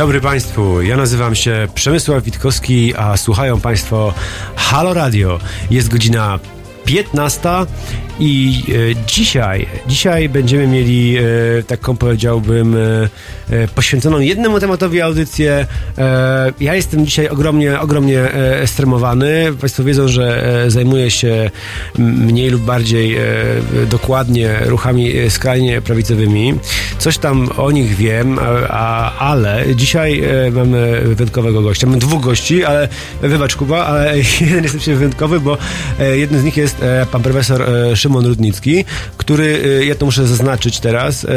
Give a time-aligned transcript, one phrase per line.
[0.00, 4.14] Dobry Państwu, ja nazywam się Przemysław Witkowski, a słuchają Państwo
[4.56, 5.38] Halo Radio.
[5.70, 6.38] Jest godzina
[6.84, 7.48] 15
[8.20, 11.22] i e, dzisiaj, dzisiaj będziemy mieli e,
[11.66, 15.66] taką powiedziałbym e, poświęconą jednemu tematowi audycję.
[16.60, 18.28] Ja jestem dzisiaj ogromnie, ogromnie
[18.66, 19.52] stremowany.
[19.60, 21.50] Państwo wiedzą, że zajmuję się
[21.98, 23.16] mniej lub bardziej
[23.90, 26.54] dokładnie ruchami skrajnie prawicowymi.
[26.98, 31.86] Coś tam o nich wiem, a, ale dzisiaj mamy wyjątkowego gościa.
[31.86, 32.88] Mamy dwóch gości, ale
[33.22, 35.58] wybacz Kuba, ale jeden jest oczywiście wyjątkowy, bo
[36.14, 36.76] jednym z nich jest
[37.12, 38.84] pan profesor e, Szymon Rudnicki,
[39.16, 41.28] który, e, ja to muszę zaznaczyć teraz, e,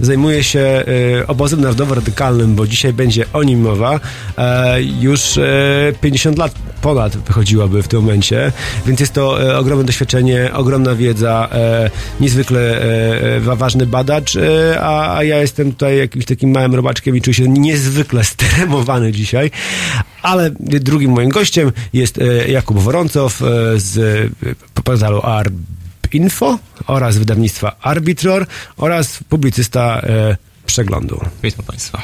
[0.00, 4.00] zajmuje się e, obozem narodowo-radykalnym, bo dzisiaj będzie o nim mowa.
[4.38, 8.52] E, już e, 50 lat ponad wychodziłaby w tym momencie,
[8.86, 14.78] więc jest to e, ogromne doświadczenie, ogromna wiedza, e, niezwykle e, e, ważny badacz, e,
[14.82, 19.50] a, ja jestem tutaj jakimś takim małym robaczkiem i czuję się niezwykle stremowany dzisiaj.
[20.22, 23.44] Ale drugim moim gościem jest e, Jakub Woroncow e,
[23.80, 25.54] z e, portalu Arb
[26.14, 28.46] Info oraz wydawnictwa Arbitror
[28.76, 31.20] oraz publicysta e, przeglądu.
[31.42, 32.02] Witam Państwa.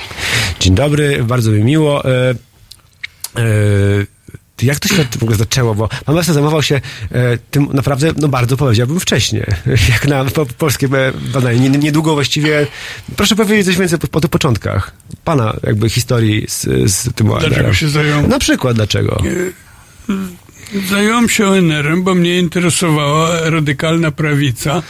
[0.61, 2.05] Dzień dobry, bardzo mi miło.
[2.05, 2.31] E,
[3.37, 3.45] e,
[4.63, 5.75] jak to się w ogóle zaczęło?
[5.75, 6.75] Bo pan Wesa zajmował się
[7.13, 9.47] e, tym naprawdę, no bardzo powiedziałbym wcześnie,
[9.91, 11.61] jak na po, polskie e, badanie.
[11.71, 12.67] Nie- Niedługo właściwie.
[13.17, 14.93] Proszę powiedzieć coś więcej po, po tych początkach.
[15.25, 18.29] Pana jakby historii z, z tym Dlaczego się zajął?
[18.29, 19.23] Na przykład dlaczego?
[20.89, 24.83] Zająłem się ONR-em, bo mnie interesowała radykalna prawica.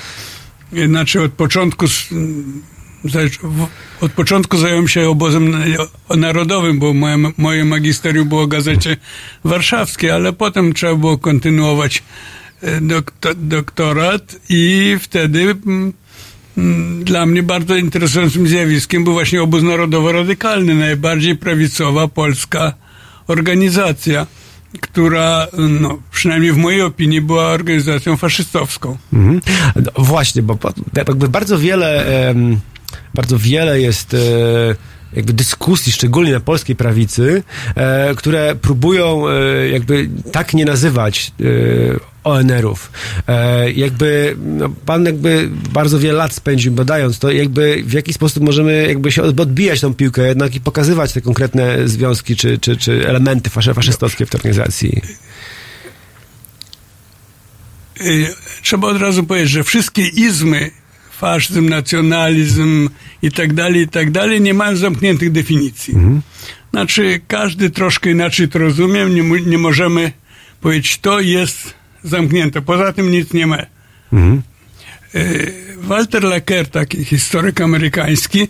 [0.86, 1.86] Znaczy od początku,
[4.00, 8.96] od początku zająłem się obozem na- narodowym, bo moje, moje magisterium było w Gazecie
[9.44, 12.02] Warszawskiej, ale potem trzeba było kontynuować
[12.62, 15.92] e, dokto, doktorat i wtedy mm,
[16.58, 22.74] mm, dla mnie bardzo interesującym zjawiskiem był właśnie obóz narodowo-radykalny, najbardziej prawicowa polska
[23.26, 24.26] organizacja,
[24.80, 28.96] która, no, przynajmniej w mojej opinii, była organizacją faszystowską.
[29.12, 29.40] Mhm.
[29.76, 30.58] No, właśnie, bo
[30.96, 32.04] jakby bardzo wiele,
[33.14, 34.18] bardzo wiele jest e,
[35.12, 37.42] jakby dyskusji, szczególnie na polskiej prawicy,
[37.74, 41.44] e, które próbują e, jakby tak nie nazywać e,
[42.24, 42.90] ONR-ów.
[43.28, 48.42] E, jakby no, pan jakby bardzo wiele lat spędził badając to, jakby w jaki sposób
[48.44, 52.76] możemy jakby się od- odbijać tą piłkę jednak i pokazywać te konkretne związki czy, czy,
[52.76, 55.02] czy elementy faszy, faszystowskie w tej organizacji.
[58.00, 58.26] Y,
[58.62, 60.70] Trzeba od razu powiedzieć, że wszystkie izmy,
[61.18, 62.88] faszyzm, nacjonalizm
[63.22, 65.94] i tak dalej, i tak dalej, nie mają zamkniętych definicji.
[66.70, 70.12] Znaczy, każdy troszkę inaczej to rozumie, nie, nie możemy
[70.60, 72.62] powiedzieć, to jest zamknięte.
[72.62, 73.58] Poza tym nic nie ma.
[74.12, 74.42] Mhm.
[75.14, 78.48] Y, Walter Lacker, taki historyk amerykański,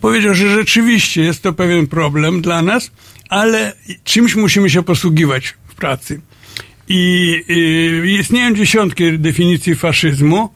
[0.00, 2.90] powiedział, że rzeczywiście jest to pewien problem dla nas,
[3.28, 3.72] ale
[4.04, 6.20] czymś musimy się posługiwać w pracy.
[6.88, 10.50] I y, istnieją dziesiątki definicji faszyzmu,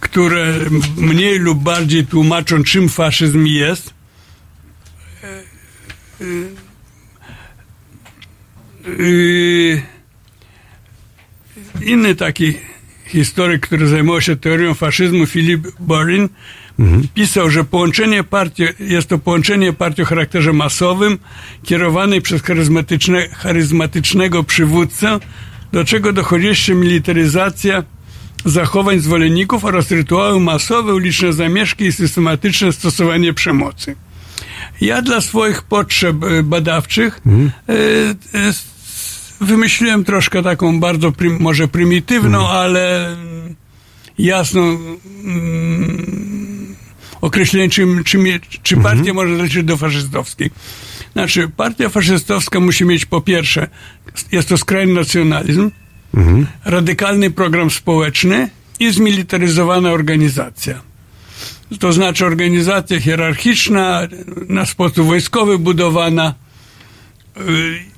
[0.00, 3.94] które m- mniej lub bardziej tłumaczą, czym faszyzm jest.
[6.20, 6.48] Y,
[8.88, 9.82] y,
[11.84, 12.54] inny taki
[13.06, 16.28] historyk, który zajmował się teorią faszyzmu, Philip Borin,
[17.14, 21.18] pisał, że połączenie partii, jest to połączenie partii o charakterze masowym,
[21.64, 25.18] kierowanej przez charyzmatyczne, charyzmatycznego przywódcę,
[25.72, 27.82] do czego dochodzi jeszcze militaryzacja
[28.44, 33.96] zachowań zwolenników oraz rytuały masowe, uliczne zamieszki i systematyczne stosowanie przemocy.
[34.80, 37.20] Ja dla swoich potrzeb e, badawczych
[37.68, 37.72] e,
[38.38, 38.66] e, s-
[39.40, 43.54] wymyśliłem troszkę taką bardzo prim, może prymitywną, ale mm,
[44.18, 44.78] jasną
[45.24, 46.76] mm,
[47.20, 48.24] określenie, czym, czym,
[48.62, 50.50] czy partia może należeć do faszystowskiej.
[51.12, 53.68] Znaczy, partia faszystowska musi mieć po pierwsze,
[54.32, 55.70] jest to skrajny nacjonalizm,
[56.64, 58.50] radykalny program społeczny
[58.80, 60.80] i zmilitaryzowana organizacja.
[61.80, 64.00] To znaczy organizacja hierarchiczna,
[64.48, 66.34] na sposób wojskowy budowana.
[67.36, 67.88] Y,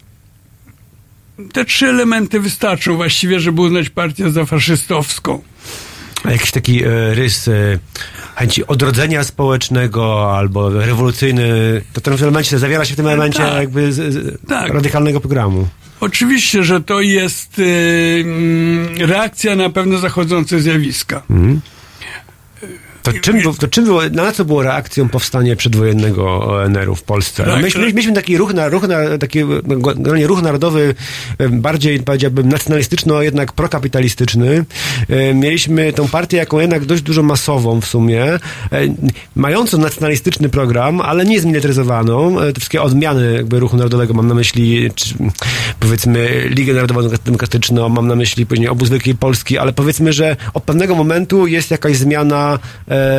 [1.52, 5.43] Te trzy elementy wystarczą właściwie, żeby uznać partię za faszystowską.
[6.25, 7.78] A jakiś taki e, rys e,
[8.37, 13.55] chęci odrodzenia społecznego albo rewolucyjny, to ten w elemencie zawiera się w tym elemencie tak.
[13.55, 14.72] jakby z, z, Tak.
[14.72, 15.69] radykalnego programu.
[16.00, 21.23] Oczywiście, że to jest y, mm, reakcja na pewne zachodzące zjawiska.
[23.02, 27.44] To czym, to czym było, na co było reakcją powstania przedwojennego ONR-u w Polsce?
[27.47, 29.41] No, myśmy, myśmy taki ruch, na, ruch, na, taki
[30.26, 30.94] ruch narodowy
[31.50, 34.64] bardziej powiedziałbym nacjonalistyczno, jednak prokapitalistyczny.
[35.35, 38.25] Mieliśmy tą partię jako jednak dość dużo masową w sumie,
[39.37, 42.37] mającą nacjonalistyczny program, ale nie zmilitaryzowaną.
[42.37, 45.14] Te wszystkie odmiany jakby ruchu narodowego, mam na myśli czy,
[45.81, 50.62] powiedzmy Ligę Narodową Demokratyczną, mam na myśli później Obóz Wielkiej Polski, ale powiedzmy, że od
[50.62, 52.58] pewnego momentu jest jakaś zmiana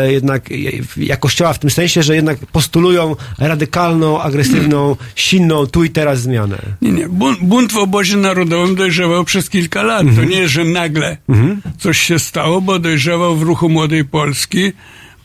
[0.09, 0.49] jednak
[0.97, 6.57] jakościowa w tym sensie, że jednak postulują radykalną, agresywną, silną tu i teraz zmianę.
[6.81, 7.09] Nie, nie.
[7.41, 10.01] Bunt w obozie narodowym dojrzewał przez kilka lat.
[10.01, 10.17] Mhm.
[10.17, 11.61] To nie jest, że nagle mhm.
[11.79, 14.71] coś się stało, bo dojrzewał w ruchu Młodej Polski,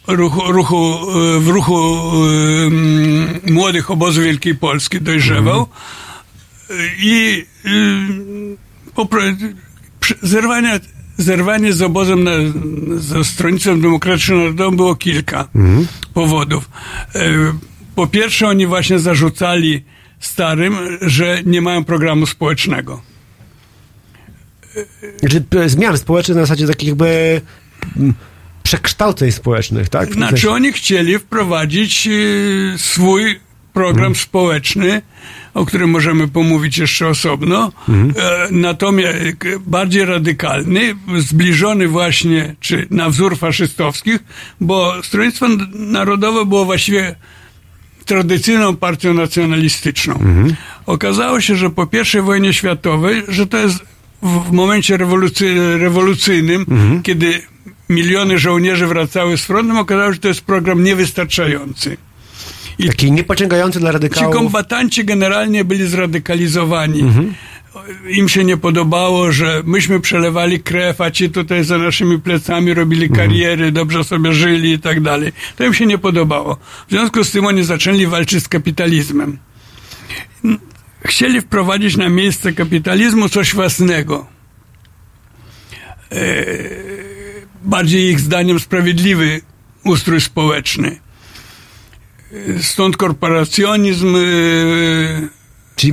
[0.06, 0.98] ruchu, ruchu,
[1.36, 5.68] e, w ruchu um, młodych obozu Wielkiej Polski dojrzewał
[6.70, 6.90] mhm.
[6.98, 8.56] i um,
[10.22, 10.80] zerwania
[11.16, 12.30] zerwanie z obozem, na,
[12.96, 15.86] ze Stronnictwem Demokratycznym Narodowym było kilka mhm.
[16.14, 16.70] powodów.
[17.14, 17.20] E,
[17.94, 19.84] po pierwsze, oni właśnie zarzucali
[20.20, 23.02] starym, że nie mają programu społecznego.
[25.20, 27.40] Znaczy zmian społecznych na zasadzie takich jakby
[28.62, 30.12] przekształceń społecznych, tak?
[30.12, 33.40] Znaczy oni chcieli wprowadzić e, swój
[33.72, 34.14] program mhm.
[34.14, 35.02] społeczny,
[35.56, 38.12] o którym możemy pomówić jeszcze osobno, mhm.
[38.50, 39.18] natomiast
[39.66, 44.18] bardziej radykalny, zbliżony właśnie, czy na wzór faszystowskich,
[44.60, 47.14] bo Stronnictwo Narodowe było właściwie
[48.04, 50.14] tradycyjną partią nacjonalistyczną.
[50.14, 50.56] Mhm.
[50.86, 51.88] Okazało się, że po
[52.18, 53.78] I wojnie światowej, że to jest
[54.22, 57.02] w momencie rewolucy, rewolucyjnym, mhm.
[57.02, 57.42] kiedy
[57.88, 61.96] miliony żołnierzy wracały z frontem, okazało się, że to jest program niewystarczający.
[62.78, 64.34] I Taki niepociągający dla radykałów.
[64.34, 67.00] Ci kombatanci generalnie byli zradykalizowani.
[67.00, 67.34] Mhm.
[68.08, 73.06] Im się nie podobało, że myśmy przelewali krew, a ci tutaj za naszymi plecami robili
[73.06, 73.28] mhm.
[73.28, 75.32] kariery, dobrze sobie żyli i tak dalej.
[75.56, 76.56] To im się nie podobało.
[76.88, 79.38] W związku z tym oni zaczęli walczyć z kapitalizmem.
[81.00, 84.26] Chcieli wprowadzić na miejsce kapitalizmu coś własnego.
[86.12, 86.44] E,
[87.64, 89.40] bardziej ich zdaniem sprawiedliwy
[89.84, 91.05] ustrój społeczny.
[92.60, 94.16] Stąd korporacjonizm.
[94.16, 95.28] Y,
[95.76, 95.92] Czyli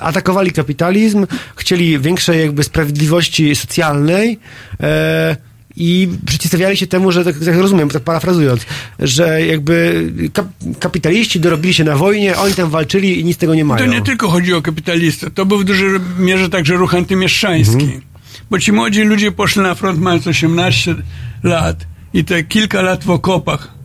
[0.00, 1.26] atakowali kapitalizm,
[1.56, 4.38] chcieli większej jakby sprawiedliwości socjalnej.
[4.80, 5.36] E,
[5.76, 8.66] i przeciwstawiali się temu, że tak, tak rozumiem, tak parafrazując,
[8.98, 10.46] że jakby kap
[10.80, 13.86] kapitaliści dorobili się na wojnie, oni tam walczyli i nic z tego nie mają.
[13.86, 15.88] To nie tylko chodzi o kapitalistę, to był w dużej
[16.18, 17.84] mierze także ruch antymieszczański.
[17.84, 18.02] Mhm.
[18.50, 20.94] Bo ci młodzi ludzie poszli na front mając 18
[21.42, 23.75] lat i te kilka lat w okopach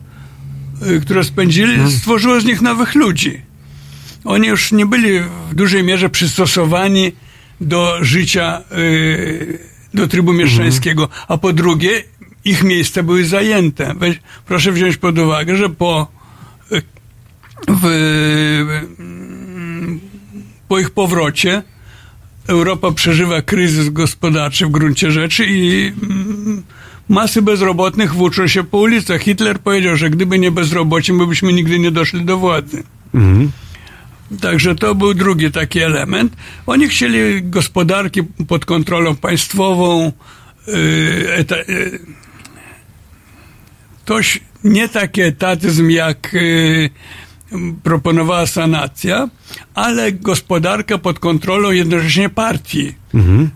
[1.02, 1.90] które spędzili, hmm.
[1.90, 3.42] stworzyło z nich nowych ludzi.
[4.24, 7.12] Oni już nie byli w dużej mierze przystosowani
[7.60, 9.58] do życia, y,
[9.94, 12.04] do trybu mieszczańskiego, a po drugie,
[12.44, 13.94] ich miejsca były zajęte.
[13.96, 16.06] Weź, proszę wziąć pod uwagę, że po,
[16.72, 16.82] y,
[17.68, 17.86] w,
[20.68, 21.62] po ich powrocie
[22.46, 26.62] Europa przeżywa kryzys gospodarczy w gruncie rzeczy i mm,
[27.12, 29.20] masy bezrobotnych włóczą się po ulicach.
[29.20, 32.82] Hitler powiedział, że gdyby nie bezroboci, my byśmy nigdy nie doszli do władzy.
[33.14, 33.50] Mhm.
[34.40, 36.36] Także to był drugi taki element.
[36.66, 40.12] Oni chcieli gospodarki pod kontrolą państwową,
[40.66, 40.74] yy,
[41.68, 41.98] yy,
[44.04, 46.90] toś nie taki etatyzm jak yy,
[47.82, 49.28] proponowała sanacja,
[49.74, 52.94] ale gospodarka pod kontrolą jednocześnie partii.
[53.14, 53.50] Mhm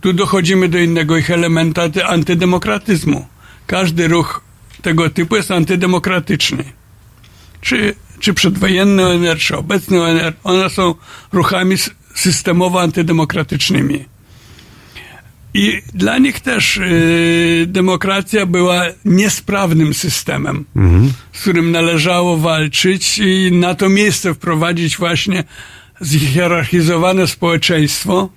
[0.00, 3.26] tu dochodzimy do innego ich elementu antydemokratyzmu.
[3.66, 4.40] Każdy ruch
[4.82, 6.64] tego typu jest antydemokratyczny.
[7.60, 10.94] Czy, czy przedwojenny ONR, czy obecny ONR, one są
[11.32, 11.76] ruchami
[12.14, 14.04] systemowo antydemokratycznymi.
[15.54, 21.12] I dla nich też y, demokracja była niesprawnym systemem, mhm.
[21.32, 25.44] z którym należało walczyć i na to miejsce wprowadzić właśnie
[26.00, 28.28] zhierarchizowane społeczeństwo,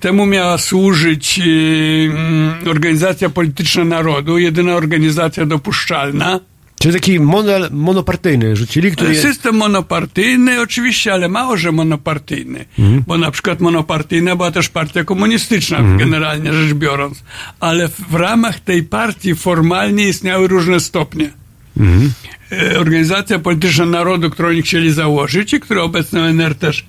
[0.00, 6.40] Temu miała służyć y, mm, Organizacja Polityczna Narodu, jedyna organizacja dopuszczalna.
[6.82, 9.14] Czyli taki model monopartyjny rzucili, który...
[9.14, 12.64] System monopartyjny oczywiście, ale mało, że monopartyjny.
[12.78, 13.04] Mhm.
[13.06, 15.98] Bo na przykład monopartyjna była też partia komunistyczna, mhm.
[15.98, 17.22] generalnie rzecz biorąc.
[17.60, 21.30] Ale w ramach tej partii formalnie istniały różne stopnie.
[21.76, 22.12] Mhm.
[22.52, 26.86] E, Organizacja Polityczna Narodu, którą oni chcieli założyć i którą obecny ONR też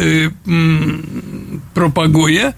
[0.00, 2.52] Y, mm, propaguje,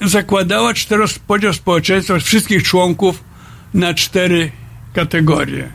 [0.00, 3.24] zakładała czteropodział społeczeństwa wszystkich członków
[3.74, 4.52] na cztery
[4.92, 5.68] kategorie.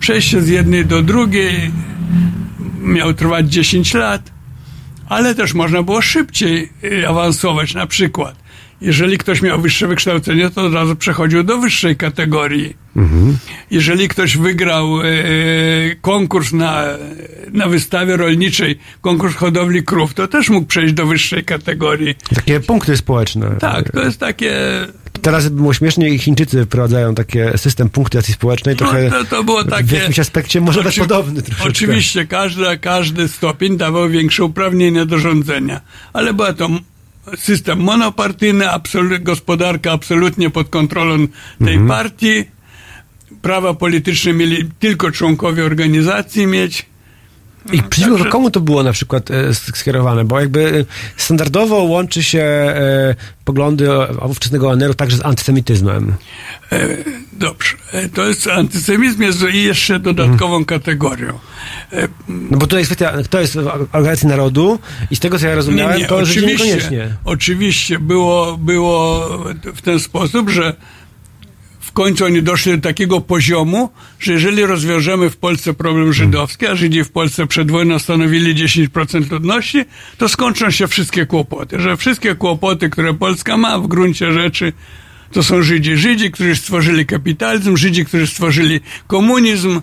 [0.00, 1.70] Przejście z jednej do drugiej
[2.80, 4.30] miało trwać 10 lat,
[5.08, 7.74] ale też można było szybciej y, awansować.
[7.74, 8.41] Na przykład,
[8.82, 12.76] jeżeli ktoś miał wyższe wykształcenie, to od razu przechodził do wyższej kategorii.
[12.96, 13.38] Mhm.
[13.70, 15.04] Jeżeli ktoś wygrał e,
[16.00, 16.84] konkurs na,
[17.52, 22.14] na wystawie rolniczej, konkurs hodowli krów, to też mógł przejść do wyższej kategorii.
[22.34, 23.56] Takie punkty społeczne.
[23.60, 24.52] Tak, to jest takie
[25.22, 29.64] Teraz było śmiesznie Chińczycy wprowadzają takie system punktacji społecznej, no, trochę no, to, to było
[29.64, 31.68] takie, w jakimś aspekcie może być podobny troszeczkę.
[31.68, 35.80] Oczywiście, każdy, każdy stopień dawał większe uprawnienia do rządzenia,
[36.12, 36.68] ale była to
[37.36, 41.26] system monopartyjny, absolut, gospodarka absolutnie pod kontrolą
[41.58, 41.88] tej mhm.
[41.88, 42.44] partii,
[43.42, 46.86] prawa polityczne mieli tylko członkowie organizacji mieć,
[47.72, 48.30] i przeciwko Także...
[48.30, 50.24] komu to było na przykład e, skierowane?
[50.24, 53.14] Bo jakby standardowo łączy się e,
[53.44, 53.88] poglądy
[54.28, 56.14] ówczesnego ONR-u także z antysemityzmem.
[56.72, 56.88] E,
[57.32, 57.76] dobrze.
[57.92, 60.64] E, to jest antysemizm jest jeszcze dodatkową hmm.
[60.64, 61.38] kategorią.
[61.92, 64.78] E, no bo jest kwestia, kto jest w Organizacji Narodu
[65.10, 67.08] i z tego co ja rozumiałem, nie, nie, to oczywiście, niekoniecznie.
[67.24, 69.28] Oczywiście było, było
[69.74, 70.76] w ten sposób, że
[71.92, 76.76] w końcu oni doszli do takiego poziomu, że jeżeli rozwiążemy w Polsce problem żydowski, a
[76.76, 79.84] Żydzi w Polsce przed wojną stanowili 10% ludności,
[80.18, 81.80] to skończą się wszystkie kłopoty.
[81.80, 84.72] Że wszystkie kłopoty, które Polska ma w gruncie rzeczy,
[85.32, 85.96] to są Żydzi.
[85.96, 89.80] Żydzi, którzy stworzyli kapitalizm, Żydzi, którzy stworzyli komunizm,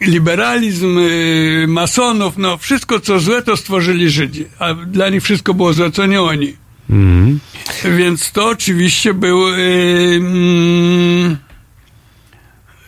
[0.00, 5.72] liberalizm, yy, masonów, no wszystko co złe to stworzyli Żydzi, a dla nich wszystko było
[5.72, 6.65] złe, co nie oni.
[6.90, 7.40] Mm.
[7.98, 10.20] Więc to oczywiście był yy,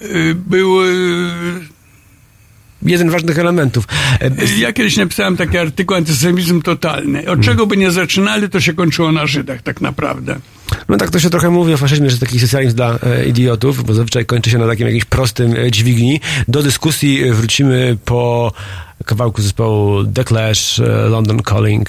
[0.01, 0.79] yy, był
[2.83, 3.85] jeden z ważnych elementów.
[4.59, 7.19] Ja kiedyś napisałem taki artykuł antysemizm totalny.
[7.19, 7.45] Od hmm.
[7.45, 10.37] czego by nie zaczynali, to się kończyło na Żydach tak naprawdę.
[10.89, 13.95] No tak to się trochę mówi o faszyzmie, że taki socjalizm dla e, idiotów, bo
[13.95, 16.21] zazwyczaj kończy się na takim jakimś prostym e, dźwigni.
[16.49, 18.53] Do dyskusji wrócimy po
[19.05, 21.89] kawałku zespołu The Clash, e, London Calling.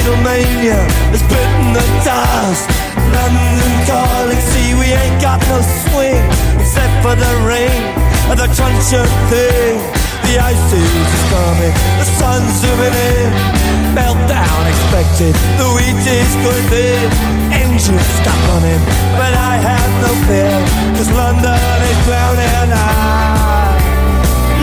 [0.00, 0.80] Beatlemania
[1.12, 2.64] is bitten the dust.
[3.12, 6.24] London calling, see we ain't got no swing
[6.56, 7.84] except for the rain
[8.32, 9.76] and the crunch of thing.
[10.24, 13.28] The ice is coming, the sun's zooming in.
[13.92, 17.04] Meltdown expected, the wheat is good in.
[17.52, 18.80] Engines stop running,
[19.20, 20.56] but I have no fear,
[20.96, 22.72] cause London is drowning.
[22.72, 23.76] I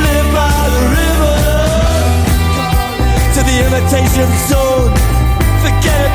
[0.02, 1.38] live by the river
[3.36, 5.17] to the imitation zone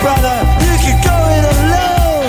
[0.02, 2.26] brother, you can go it alone.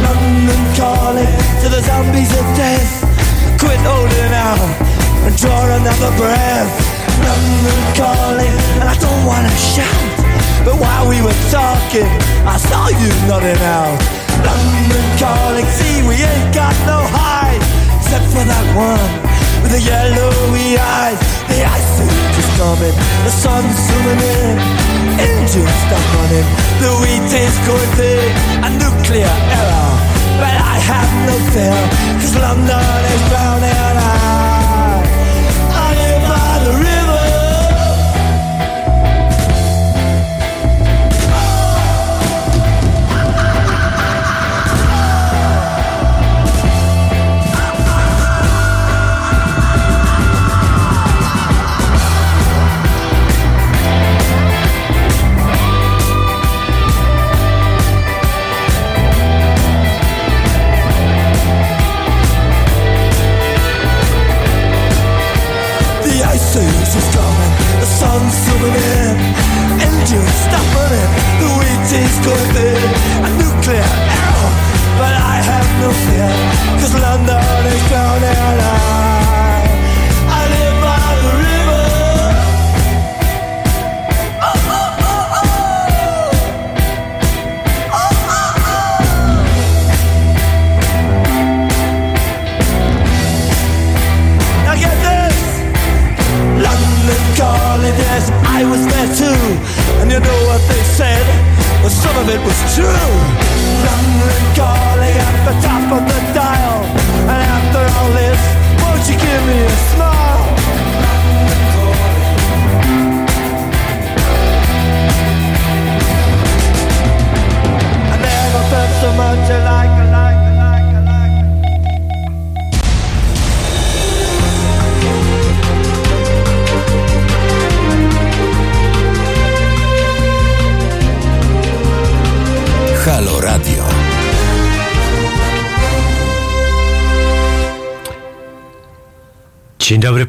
[0.00, 3.04] London calling to the zombies of death.
[3.60, 4.72] Quit holding out
[5.28, 6.72] and draw another breath.
[7.20, 10.16] London calling, and I don't wanna shout.
[10.64, 12.08] But while we were talking,
[12.48, 14.00] I saw you nodding out.
[14.40, 17.62] London calling, see we ain't got no hide
[18.00, 19.29] except for that one
[19.70, 21.20] the yellowy eyes.
[21.46, 21.96] The ice
[22.38, 24.56] is coming, the sun's zooming in.
[25.18, 26.48] Engines stop running.
[26.82, 28.32] the wheat is going thick.
[28.66, 29.90] A nuclear error,
[30.42, 31.80] but I have no fear,
[32.20, 34.49] cause London is drowning out.
[76.94, 78.79] London is drowning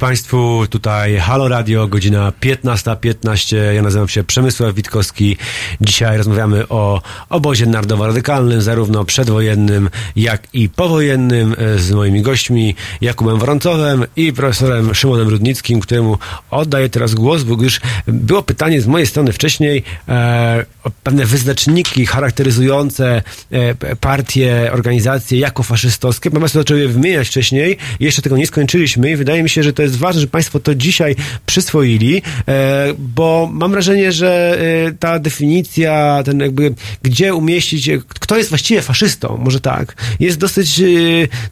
[0.01, 0.50] Państwu,
[0.81, 2.97] tutaj Halo Radio, godzina 15.15.
[2.99, 3.73] 15.
[3.73, 5.37] Ja nazywam się Przemysław Witkowski.
[5.81, 13.39] Dzisiaj rozmawiamy o obozie narodowo-radykalnym, zarówno przedwojennym, jak i powojennym, e, z moimi gośćmi Jakubem
[13.39, 16.17] Woroncowem i profesorem Szymonem Rudnickim, któremu
[16.51, 22.05] oddaję teraz głos, bo już było pytanie z mojej strony wcześniej e, o pewne wyznaczniki
[22.05, 23.21] charakteryzujące
[23.51, 26.31] e, partie, organizacje jako faszystowskie.
[26.31, 29.81] Państwo zaczęły je wymieniać wcześniej, jeszcze tego nie skończyliśmy i wydaje mi się, że to
[29.81, 36.21] jest ważne, że Państwo to dzisiaj przyswoili, e, bo mam wrażenie, że e, ta definicja,
[36.25, 36.73] ten jakby,
[37.03, 40.83] gdzie umieścić, kto jest właściwie faszystą, może tak, jest dosyć e,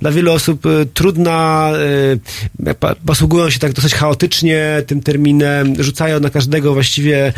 [0.01, 1.71] dla wielu osób trudna,
[3.05, 7.33] posługują się tak dosyć chaotycznie tym terminem, rzucają na każdego właściwie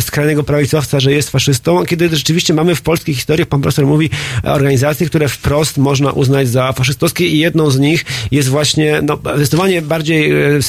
[0.00, 4.10] skrajnego prawicowca, że jest faszystą, kiedy rzeczywiście mamy w polskiej historii, pan profesor mówi,
[4.42, 9.82] organizacje, które wprost można uznać za faszystowskie i jedną z nich jest właśnie, no, zdecydowanie
[9.82, 10.62] bardziej e,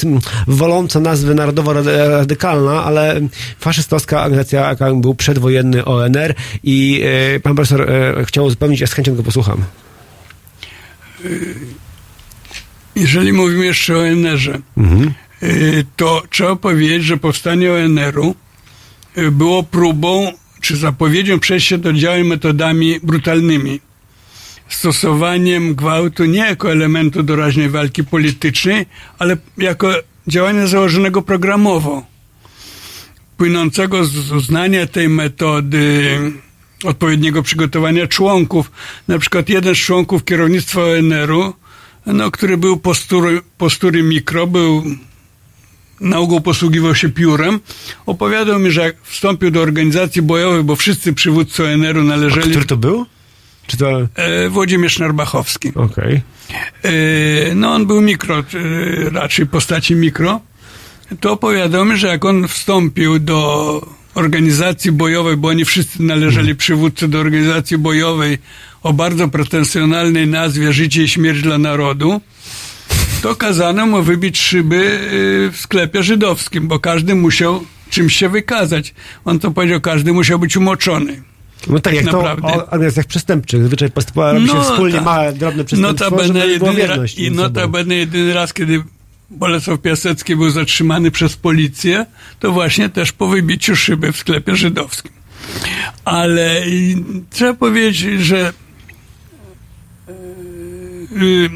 [0.46, 3.20] woląca nazwy narodowo-radykalna, ale
[3.60, 7.02] faszystowska organizacja, jaka był przedwojenny ONR i
[7.34, 9.64] e, pan profesor e, chciał uzupełnić, ja z chęcią go posłucham.
[12.96, 15.12] Jeżeli mówimy jeszcze o ONR-ze, mhm.
[15.96, 18.34] to trzeba powiedzieć, że powstanie ONR-u
[19.32, 23.80] było próbą czy zapowiedzią przejścia do działań metodami brutalnymi
[24.68, 28.86] stosowaniem gwałtu nie jako elementu doraźnej walki politycznej,
[29.18, 29.94] ale jako
[30.28, 32.02] działania założonego programowo,
[33.36, 36.18] płynącego z uznania tej metody
[36.84, 38.70] odpowiedniego przygotowania członków.
[39.08, 41.54] Na przykład jeden z członków kierownictwa ONR-u,
[42.06, 44.84] no, który był postury, postury mikro, był
[46.00, 47.60] na ogół posługiwał się piórem,
[48.06, 52.46] opowiadał mi, że jak wstąpił do organizacji bojowej, bo wszyscy przywódcy ONR-u należeli...
[52.46, 53.06] A który to był?
[53.66, 54.08] Czy to...
[54.14, 55.68] E, Włodzimierz Narbachowski.
[55.68, 55.86] Okej.
[55.88, 56.92] Okay.
[56.92, 58.44] E, no on był mikro, e,
[59.10, 60.40] raczej postaci mikro.
[61.20, 63.80] To opowiadał mi, że jak on wstąpił do
[64.14, 66.56] organizacji bojowej, bo oni wszyscy należeli hmm.
[66.56, 68.38] przywódcy do organizacji bojowej
[68.82, 72.20] o bardzo pretensjonalnej nazwie Życie i śmierć dla narodu,
[73.22, 75.00] to kazano mu wybić szyby
[75.52, 78.94] w sklepie żydowskim, bo każdy musiał czymś się wykazać.
[79.24, 81.22] On to powiedział, każdy musiał być umoczony.
[81.68, 82.42] No tak, jak naprawdę.
[82.42, 83.64] to o organizacjach przestępczych.
[83.64, 87.94] Zwyczaj postępowa robi no, się wspólnie ta, małe, drobne przestępstwo, notabene jedyny, wierność I notabene
[87.94, 88.82] jedyny raz, kiedy
[89.30, 92.06] Bolesław Piasecki był zatrzymany przez policję,
[92.40, 95.12] to właśnie też po wybiciu szyby w sklepie żydowskim.
[96.04, 96.62] Ale
[97.30, 98.52] trzeba powiedzieć, że
[101.12, 101.50] yy,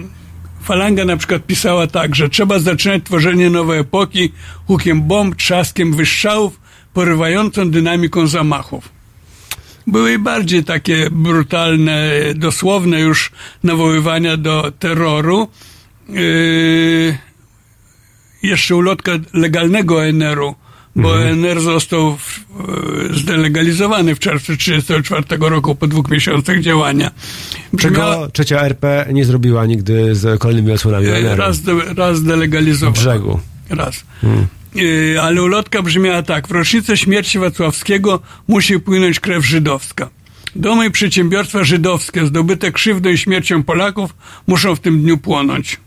[0.62, 4.32] Falanga na przykład pisała tak, że trzeba zaczynać tworzenie nowej epoki
[4.66, 6.60] hukiem bomb, trzaskiem wystrzałów,
[6.92, 8.99] porywającą dynamiką zamachów
[9.86, 15.48] były bardziej takie brutalne, dosłowne już nawoływania do terroru.
[16.08, 17.18] Yy,
[18.42, 20.54] jeszcze ulotka legalnego ONR-u,
[20.96, 21.44] bo mhm.
[21.44, 22.40] ONR został w,
[23.10, 27.10] zdelegalizowany w czerwcu 1934 roku po dwóch miesiącach działania.
[27.78, 31.36] Czego trzecia RP nie zrobiła nigdy z kolejnymi odsłonami ONR-u?
[31.36, 32.94] Raz, de, raz delegalizowała.
[32.94, 33.40] W brzegu.
[33.70, 34.04] Raz.
[34.20, 34.46] Hmm.
[34.74, 36.48] Yy, ale ulotka brzmiała tak.
[36.48, 40.10] W rocznicę śmierci Wacławskiego musi płynąć krew żydowska.
[40.56, 44.14] Domy i przedsiębiorstwa żydowskie zdobyte krzywdą i śmiercią Polaków
[44.46, 45.80] muszą w tym dniu płonąć.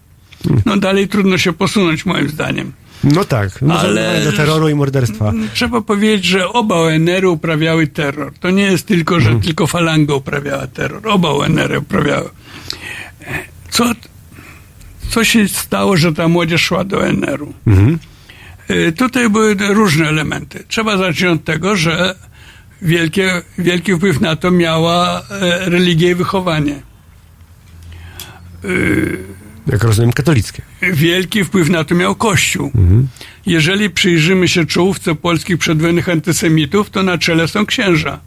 [0.65, 2.71] No dalej trudno się posunąć moim zdaniem.
[3.03, 5.33] No tak, ale do terroru i morderstwa.
[5.53, 8.33] Trzeba powiedzieć, że oba ONR-y uprawiały terror.
[8.39, 9.41] To nie jest tylko, że mhm.
[9.41, 11.07] tylko falanga uprawiała terror.
[11.07, 12.29] Oba ONR-y uprawiały.
[13.69, 13.91] Co,
[15.09, 17.53] co się stało, że ta młodzież szła do ONR-u?
[17.67, 17.99] Mhm.
[18.69, 20.63] Y, tutaj były różne elementy.
[20.67, 22.15] Trzeba zacząć od tego, że
[22.81, 26.81] wielkie, wielki wpływ na to miała e, religia i wychowanie.
[28.65, 29.17] Y,
[29.67, 30.61] Jak rozumiem, katolickie.
[30.81, 32.71] Wielki wpływ na to miał Kościół.
[32.75, 33.07] Mhm.
[33.45, 38.19] Jeżeli przyjrzymy się czołówce polskich przedwojennych antysemitów, to na czele są księża.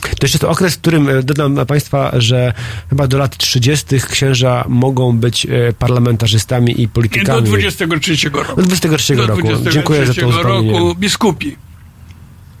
[0.00, 2.52] To jeszcze to okres, w którym e, dodam Państwa, że
[2.90, 3.86] chyba do lat 30.
[4.10, 7.42] księża mogą być e, parlamentarzystami i politykami.
[7.42, 8.56] Do 23 roku.
[8.56, 9.42] Do 23 do roku.
[9.42, 11.56] 23 Dziękuję za to roku biskupi.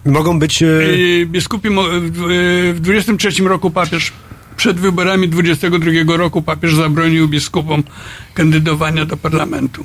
[0.06, 0.62] Mogą być...
[0.62, 0.66] E,
[1.26, 1.68] biskupi
[2.00, 4.12] w 23 roku papież
[4.56, 7.82] przed wyborami 22 roku papież zabronił biskupom
[8.34, 9.84] kandydowania do parlamentu.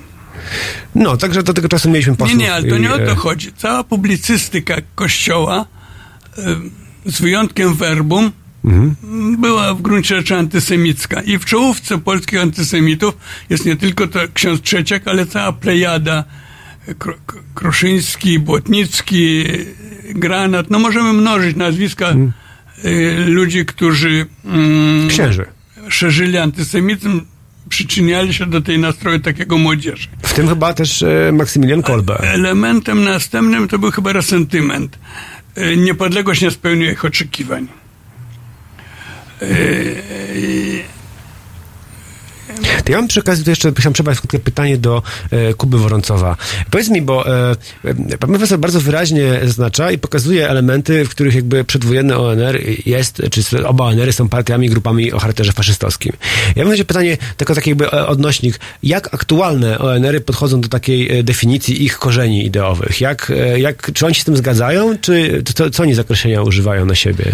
[0.95, 2.39] No, także do tego czasu mieliśmy posłów.
[2.39, 3.53] Nie, nie, ale to nie o to chodzi.
[3.53, 5.65] Cała publicystyka kościoła
[7.05, 8.31] z wyjątkiem verbum,
[8.65, 8.95] mhm.
[9.37, 11.21] była w gruncie rzeczy antysemicka.
[11.21, 13.17] I w czołówce polskich antysemitów
[13.49, 16.23] jest nie tylko to ksiądz Trzeciak, ale cała plejada
[17.53, 19.43] Kruszyński, Błotnicki,
[20.15, 20.69] Granat.
[20.69, 22.33] No możemy mnożyć nazwiska mhm.
[22.85, 25.45] y, ludzi, którzy mm, Księży.
[25.89, 27.21] szerzyli antysemityzm,
[27.69, 30.07] przyczyniali się do tej nastroju takiego młodzieży.
[30.21, 32.17] W tym chyba też e, Maksymilian Kolbe.
[32.19, 34.97] Elementem następnym to był chyba resentyment.
[35.55, 37.67] E, Niepodległość nie spełniła ich oczekiwań.
[42.85, 46.37] To ja mam przy okazji tu jeszcze chciałem przebrać krótkie pytanie do e, Kuby Woroncowa.
[46.71, 51.35] Powiedz mi, bo e, e, pan profesor bardzo wyraźnie zaznacza i pokazuje elementy, w których
[51.35, 56.13] jakby przedwojenny ONR jest, czy oba ONR są partiami, grupami o charakterze faszystowskim.
[56.55, 61.23] Ja mam pytanie, tylko taki jakby e, odnośnik, jak aktualne ONR-y podchodzą do takiej e,
[61.23, 63.01] definicji ich korzeni ideowych?
[63.01, 66.85] Jak, jak, czy oni się z tym zgadzają, czy co, co oni z określenia używają
[66.85, 67.31] na siebie?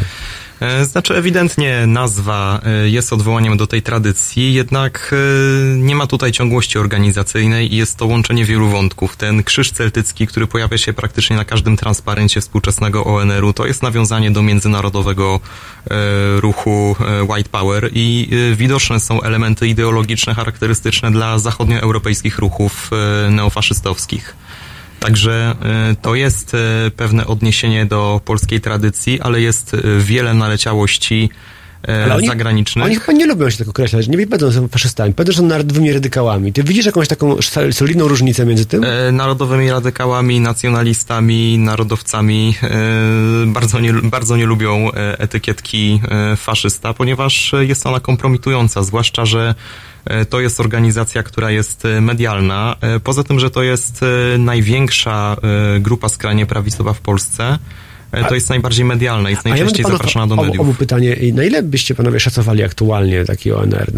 [0.62, 6.32] E, Znaczy, ewidentnie nazwa e, jest odwołaniem do tej tradycji, jednak e, nie ma tutaj
[6.32, 9.18] ciągłości organizacyjnej i jest to łączenie wielu wątków.
[9.18, 14.32] Ten krzyż celtycki, który pojawia się praktycznie na każdym transparencie współczesnego ONR-u, to jest nawiązanie
[14.32, 15.40] do międzynarodowego
[16.38, 16.96] ruchu
[17.30, 22.92] White Power i widoczne są elementy ideologiczne charakterystyczne dla zachodnioeuropejskich ruchów
[23.30, 24.36] neofaszystowskich.
[25.06, 25.56] Także
[25.92, 26.58] e, to jest e,
[26.98, 31.30] pewne odniesienie do polskiej tradycji, ale jest e, wiele naleciałości
[32.06, 32.86] Ale oni- zagranicznych.
[32.86, 35.46] Oni chyba nie lubią się tak określać, nie będą że są faszystami, będą, że są
[35.46, 36.54] narodowymi radykałami.
[36.54, 37.38] Ty widzisz jakąś taką
[37.72, 38.84] solidną różnicę między tym?
[38.84, 42.70] E, Narodowymi radykałami, nacjonalistami, narodowcami e,
[43.46, 46.02] bardzo nie, bardzo nie lubią etykietki
[46.38, 49.56] faszysta, ponieważ jest ona kompromitująca, zwłaszcza, że
[50.30, 52.76] to jest organizacja, która jest e, medialna.
[52.82, 55.38] E, Poza tym, że to jest e, największa
[55.76, 57.60] e, grupa skrajnie prawicowa w Polsce,
[58.12, 60.60] e, to jest najbardziej medialna, jest ja najczęściej panów zapraszana do mediów.
[60.60, 63.92] obu pytanie, I na ile byście panowie szacowali aktualnie taki ONR,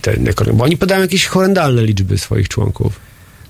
[0.00, 3.07] te, te, bo oni podają jakieś horrendalne liczby swoich członków.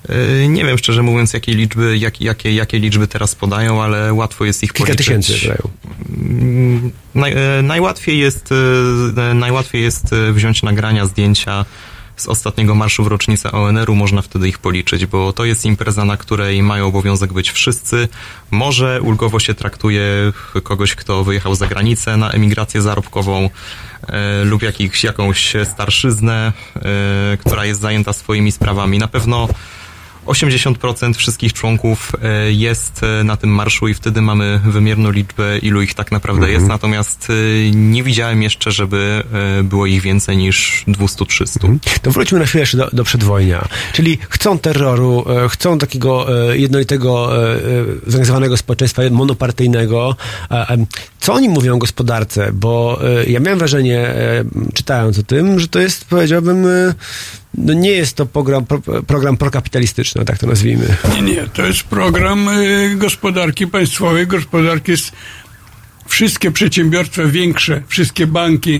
[0.09, 4.45] E, Nie wiem szczerze mówiąc, jakie liczby, jak, jakie, jakie liczby teraz podają, ale łatwo
[4.45, 5.05] jest ich Kilka policzyć.
[5.07, 5.69] tysięcy podają.
[6.17, 8.49] Mm, Naj, e, najłatwiej, jest,
[9.17, 11.65] e, najłatwiej jest e, wziąć nagrania, zdjęcia
[12.15, 16.17] z ostatniego marszu w rocznicę ONR-u, można wtedy ich policzyć, bo to jest impreza, na
[16.17, 18.07] której mają obowiązek być wszyscy.
[18.51, 20.03] Może ulgowo się traktuje
[20.63, 23.49] kogoś, kto wyjechał za granicę na emigrację zarobkową
[24.07, 28.97] e, lub jakiś, jakąś starszyznę, e, która jest zajęta swoimi sprawami.
[28.99, 29.47] Na pewno
[30.29, 35.81] 80% wszystkich członków e, jest e, na tym marszu i wtedy mamy wymierną liczbę, ilu
[35.81, 36.67] ich tak naprawdę jest.
[36.67, 37.33] Natomiast e,
[37.71, 39.23] nie widziałem jeszcze, żeby
[39.63, 41.77] było ich więcej niż 200-300.
[42.01, 43.67] To wróćmy na chwilę jeszcze do, do przedwojnia.
[43.93, 47.29] Czyli chcą terroru, chcą takiego jednolitego,
[48.07, 50.15] zorganizowanego społeczeństwa monopartyjnego.
[51.19, 52.51] Co oni mówią o gospodarce?
[52.53, 54.13] Bo ja miałem wrażenie,
[54.73, 56.67] czytając o tym, że to jest, powiedziałbym,
[57.57, 60.97] no nie jest to program, pro, program prokapitalistyczny, tak to nazwijmy.
[61.15, 64.93] Nie, nie, to jest program y, gospodarki państwowej, gospodarki
[66.07, 68.79] wszystkie przedsiębiorstwa większe, wszystkie banki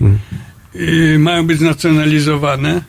[0.76, 2.82] y, mają być znacjonalizowane.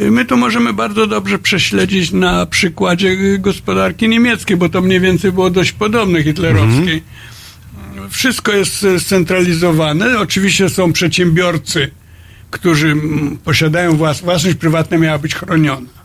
[0.00, 5.00] Y, My to możemy bardzo dobrze prześledzić na przykładzie y, gospodarki niemieckiej, bo to mniej
[5.00, 7.02] więcej było dość podobne hitlerowskiej.
[8.10, 10.18] Wszystko jest y, scentralizowane.
[10.18, 11.90] Oczywiście są przedsiębiorcy,
[12.58, 12.96] którzy
[13.44, 15.96] posiadają włas- własność prywatna miała być chroniona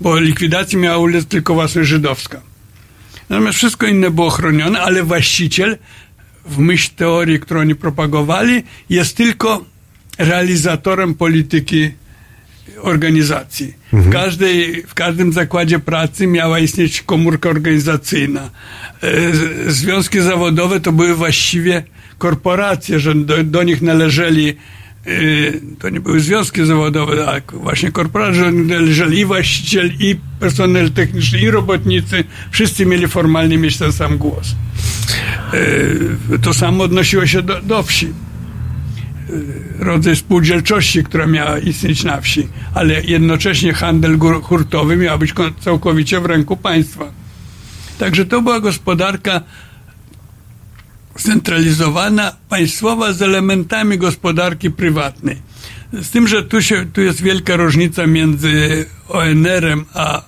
[0.00, 2.40] bo likwidacji miała ulec tylko własność żydowska.
[3.28, 5.78] Natomiast wszystko inne było chronione, ale właściciel,
[6.46, 9.64] w myśl teorii, którą oni propagowali, jest tylko
[10.18, 11.90] realizatorem polityki
[12.82, 13.74] organizacji.
[13.92, 18.50] W, każdej, w każdym zakładzie pracy miała istnieć komórka organizacyjna.
[19.02, 21.82] E, Związki zawodowe to były właściwie
[22.18, 24.56] korporacje, że do, do nich należeli
[25.78, 31.38] to nie były związki zawodowe, tak, właśnie korporacje, że należeli i właściciel, i personel techniczny,
[31.38, 34.54] i robotnicy, wszyscy mieli formalnie mieć ten sam głos.
[36.34, 38.08] E, To samo odnosiło się do, do wsi
[39.78, 46.26] rodzaj spółdzielczości, która miała istnieć na wsi, ale jednocześnie handel hurtowy miał być całkowicie w
[46.26, 47.04] ręku państwa.
[47.98, 49.40] Także to była gospodarka
[51.22, 55.36] centralizowana, państwowa z elementami gospodarki prywatnej.
[55.92, 60.22] Z tym, że tu, się, tu jest wielka różnica między ONR-em a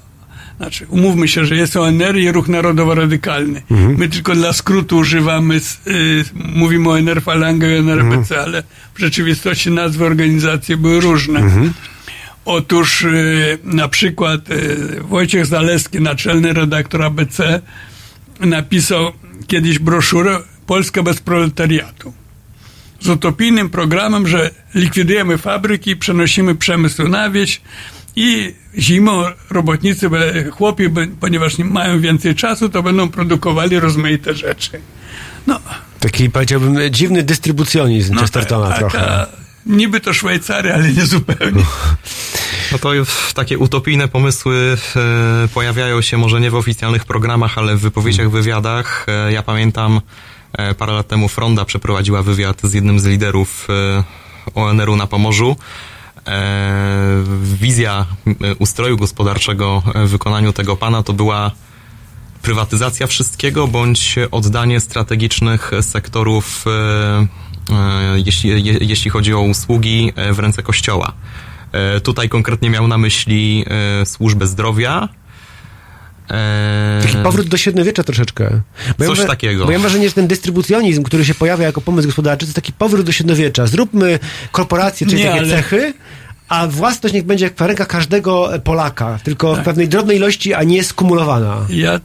[0.61, 3.63] znaczy, umówmy się, że jest ONR i Ruch Narodowo-Radykalny.
[3.71, 8.63] My tylko dla skrótu używamy, y, mówimy ONR Falanga i ONR-BC, ale
[8.95, 11.43] w rzeczywistości nazwy organizacji były różne.
[12.45, 17.61] Otóż y, na przykład y, Wojciech Zaleski, naczelny redaktor ABC,
[18.41, 19.13] napisał
[19.47, 20.39] kiedyś broszurę
[20.71, 22.13] Polska bez proletariatu.
[23.01, 27.61] Z utopijnym programem, że likwidujemy fabryki, przenosimy przemysł na wieś
[28.17, 30.11] i zimą robotnicy,
[30.51, 30.85] chłopi,
[31.21, 34.81] ponieważ nie mają więcej czasu, to będą produkowali rozmaite rzeczy.
[35.47, 35.61] No,
[36.01, 39.27] Taki, powiedziałbym, dziwny dystrybucjonizm no Chestertona taka- trochę.
[39.67, 41.65] Niby to Szwajcaria, ale nie zupełnie.
[42.73, 42.91] No to
[43.35, 49.07] takie utopijne pomysły e, pojawiają się może nie w oficjalnych programach, ale w wypowiedziach, wywiadach.
[49.09, 50.01] E, ja pamiętam
[50.79, 54.05] parę lat temu Fronda przeprowadziła wywiad z jednym z liderów e,
[54.55, 55.57] ONR-u na Pomorzu.
[56.27, 61.51] E, wizja e, ustroju gospodarczego w wykonaniu tego pana to była
[62.43, 70.33] prywatyzacja wszystkiego bądź oddanie strategicznych sektorów, e, e, jeśli, je, jeśli chodzi o usługi, e,
[70.33, 71.13] w ręce kościoła.
[71.73, 73.65] E, Tutaj konkretnie miał na myśli
[74.01, 75.09] e, służbę zdrowia.
[76.31, 78.61] E, Taki powrót do średniowiecza troszeczkę.
[78.99, 79.65] Bo Coś wra- takiego.
[79.65, 82.55] Bo ja mam wrażenie, że ten dystrybucjonizm, który się pojawia jako pomysł gospodarczy, to jest
[82.57, 83.67] taki powrót do średniowiecza.
[83.67, 84.19] Zróbmy
[84.53, 85.95] korporacje, czyli Nie, takie ale- cechy,
[86.49, 90.85] a własność niech będzie w rękach każdego Polaka, tylko w pewnej drobnej ilości, a nie
[90.85, 91.67] skumulowana.
[91.71, 92.01] Ja, e,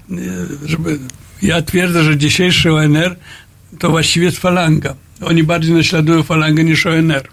[0.65, 0.99] żeby,
[1.41, 3.15] ja twierdzę, że dzisiejszy ONR
[3.79, 4.95] to właściwie jest falanga.
[5.21, 7.27] Oni bardziej naśladują falangę niż ONR.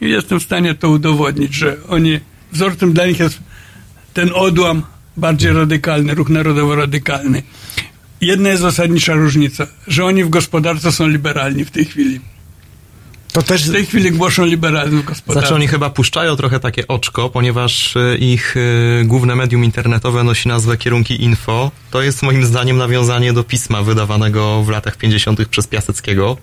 [0.00, 2.20] I jestem w stanie to udowodnić, że oni,
[2.52, 3.38] wzorcem dla nich jest
[4.14, 4.82] ten odłam
[5.18, 7.42] bardziej radykalny, ruch narodowo-radykalny.
[8.20, 12.20] Jedna jest zasadnicza różnica, że oni w gospodarce są liberalni w tej chwili.
[13.32, 15.40] To też W tej chwili głoszą liberalizm w gospodarce.
[15.40, 20.48] Znaczy oni chyba puszczają trochę takie oczko, ponieważ e, ich e, główne medium internetowe nosi
[20.48, 21.70] nazwę Kierunki Info.
[21.90, 25.48] To jest moim zdaniem nawiązanie do pisma wydawanego w latach 50.
[25.48, 26.36] przez Piaseckiego.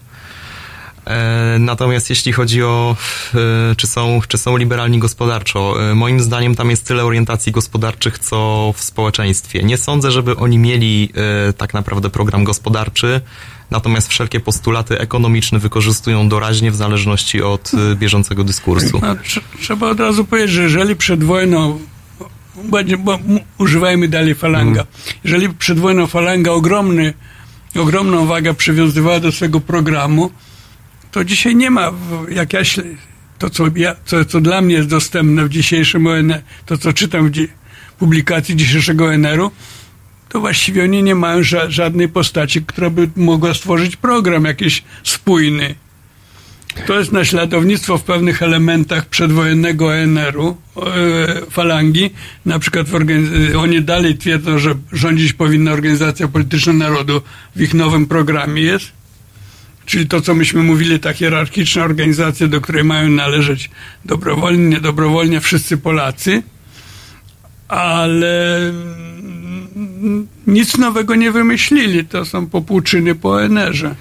[1.06, 2.96] E, Natomiast jeśli chodzi o
[3.36, 8.20] e, czy są, czy są liberalni gospodarczo, e, moim zdaniem tam jest tyle orientacji gospodarczych,
[8.20, 9.63] co w społeczeństwie.
[9.63, 11.10] Nie sądzę, żeby oni mieli
[11.58, 13.22] tak naprawdę program gospodarczy,
[13.72, 19.00] natomiast wszelkie postulaty ekonomiczne wykorzystują doraźnie w zależności od bieżącego dyskursu.
[19.02, 21.80] No, tr- trzeba od razu powiedzieć, że jeżeli przed wojną,
[22.63, 23.20] będzie, bo
[23.58, 24.88] używajmy dalej falanga, Mhm.
[25.24, 27.13] jeżeli przed wojną falanga ogromny,
[27.80, 30.32] ogromną wagę przywiązywała do swego programu,
[31.15, 31.91] to dzisiaj nie ma,
[32.30, 32.60] jak ja
[33.39, 37.32] to co, ja, co, co dla mnie jest dostępne w dzisiejszym ONR, to co czytam
[37.32, 39.51] w publikacji dzisiejszego ONR-u,
[40.30, 45.75] to właściwie oni nie mają ża- żadnej postaci, która by mogła stworzyć program jakiś spójny.
[46.88, 52.10] To jest naśladownictwo w pewnych elementach przedwojennego ONR-u, e, falangi.
[52.45, 52.88] Na przykład
[53.54, 57.21] e, oni dalej twierdzą, że rządzić powinna organizacja polityczna narodu
[57.56, 59.05] w ich nowym programie jest.
[59.86, 63.69] Czyli to, co myśmy mówili, ta hierarchiczna organizacja, do której mają należeć
[64.06, 66.43] dobrowolnie, niedobrowolnie wszyscy Polacy.
[67.67, 72.06] Ale mm, nic nowego nie wymyślili.
[72.06, 73.95] To są popłuczyny po ONR-ze.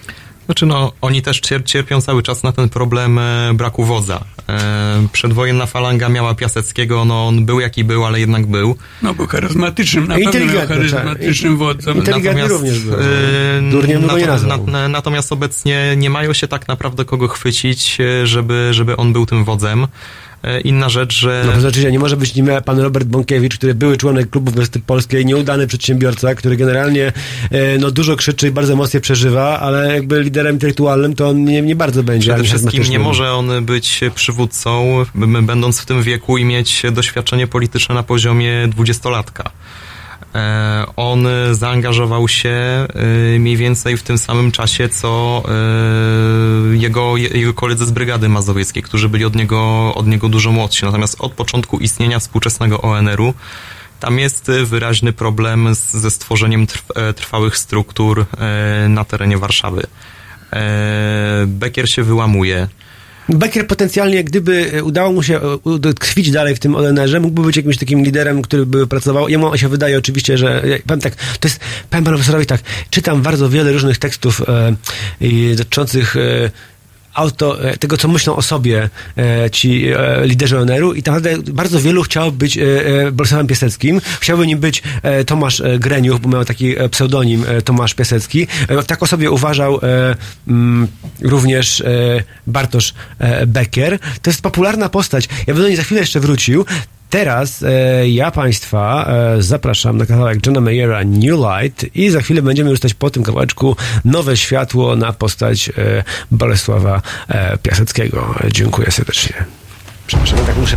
[0.46, 4.20] Znaczy no, oni też cier- cierpią cały czas na ten problem e, braku wodza.
[4.48, 8.76] E, przedwojenna falanga miała Piaseckiego, no on był jaki był, ale jednak był.
[9.02, 11.58] No, był charyzmatycznym, na pewno miał Inteligentny, charyzmatycznym tak.
[11.58, 11.96] wodzem.
[11.96, 12.94] Inteligentny również był.
[12.94, 13.00] e,
[13.70, 14.66] Durniem bym go nie nato- nazwał.
[14.66, 19.44] na- natomiast obecnie nie mają się tak naprawdę kogo chwycić, żeby, żeby on był tym
[19.44, 19.86] wodzem.
[20.44, 21.42] E, Inna rzecz, że...
[21.46, 24.80] No to znaczy, nie może być nim pan Robert Bąkiewicz, który były członek klubu Westy
[24.80, 27.12] Polskiej, nieudany przedsiębiorca, który generalnie
[27.50, 31.62] e, no, dużo krzyczy i bardzo mocno przeżywa, ale jakby liderem intelektualnym to on nie,
[31.62, 32.34] nie bardzo będzie.
[32.34, 35.04] Przede wszystkim nie może on być przywódcą,
[35.42, 39.50] będąc w tym wieku i mieć doświadczenie polityczne na poziomie dwudziestolatka.
[40.34, 47.54] E, On zaangażował się e, mniej więcej w tym samym czasie, co e, jego, jego
[47.54, 50.84] koledzy z Brygady Mazowieckiej, którzy byli od niego, od niego dużo młodsi.
[50.84, 53.34] Natomiast od początku istnienia współczesnego ONR-u
[54.00, 56.84] tam jest wyraźny problem z, ze stworzeniem trw,
[57.16, 58.26] trwałych struktur
[58.88, 59.86] na terenie Warszawy.
[61.46, 62.68] Bekier się wyłamuje.
[63.28, 65.40] Becker potencjalnie, gdyby e, udało mu się
[65.86, 69.28] e, tkwić dalej w tym ONR-ze, mógłby być jakimś takim liderem, który by pracował.
[69.28, 71.60] Jemu się wydaje oczywiście, że ja powiem tak, to jest,
[71.90, 72.60] powiem profesorowi tak,
[72.90, 74.42] czytam bardzo wiele różnych tekstów
[75.20, 76.50] e, dotyczących e,
[77.14, 81.52] auto, e, tego, co myślą o sobie e, ci e, liderzy ONR-u i tak naprawdę
[81.52, 82.58] bardzo wielu chciałoby być
[83.12, 84.00] Bolesławem Piaseckim.
[84.20, 84.82] Chciałby nim być
[85.26, 88.46] Tomasz Greniuch, bo miał taki pseudonim Tomasz Piasecki.
[88.86, 89.80] Tak o sobie uważał
[90.48, 90.88] mm,
[91.22, 91.82] również
[92.46, 92.94] Bartosz
[93.46, 93.98] Becker.
[94.22, 95.28] To jest popularna postać.
[95.46, 96.64] Ja bym do niej za chwilę jeszcze wrócił.
[97.14, 102.42] Teraz e, ja Państwa e, zapraszam na kawałek Johna Mayera New Light i za chwilę
[102.42, 105.72] będziemy już stać po tym kawałeczku nowe światło na postać e,
[106.30, 108.34] Bolesława e, Piaseckiego.
[108.52, 109.44] Dziękuję serdecznie.
[110.06, 110.76] Przepraszam, tak muszę.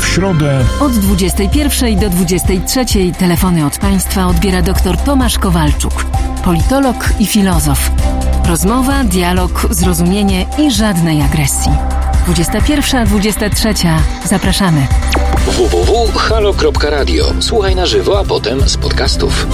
[0.00, 2.84] W środę Od 21 do 23
[3.18, 6.04] telefony od Państwa odbiera dr Tomasz Kowalczuk,
[6.44, 7.90] politolog i filozof.
[8.48, 11.72] Rozmowa, dialog, zrozumienie i żadnej agresji.
[12.28, 13.98] 21-23.
[14.24, 14.86] Zapraszamy.
[15.46, 17.24] www.halo.radio.
[17.40, 19.46] Słuchaj na żywo, a potem z podcastów.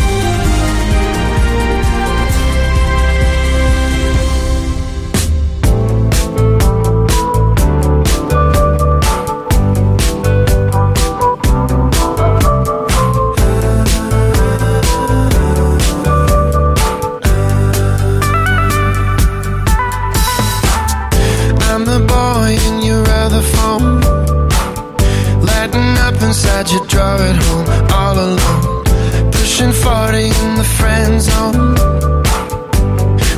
[27.17, 28.85] Draw it home all alone?
[29.33, 31.75] Pushing 40 in the friend zone.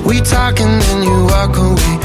[0.05, 2.02] We talk and then you walk away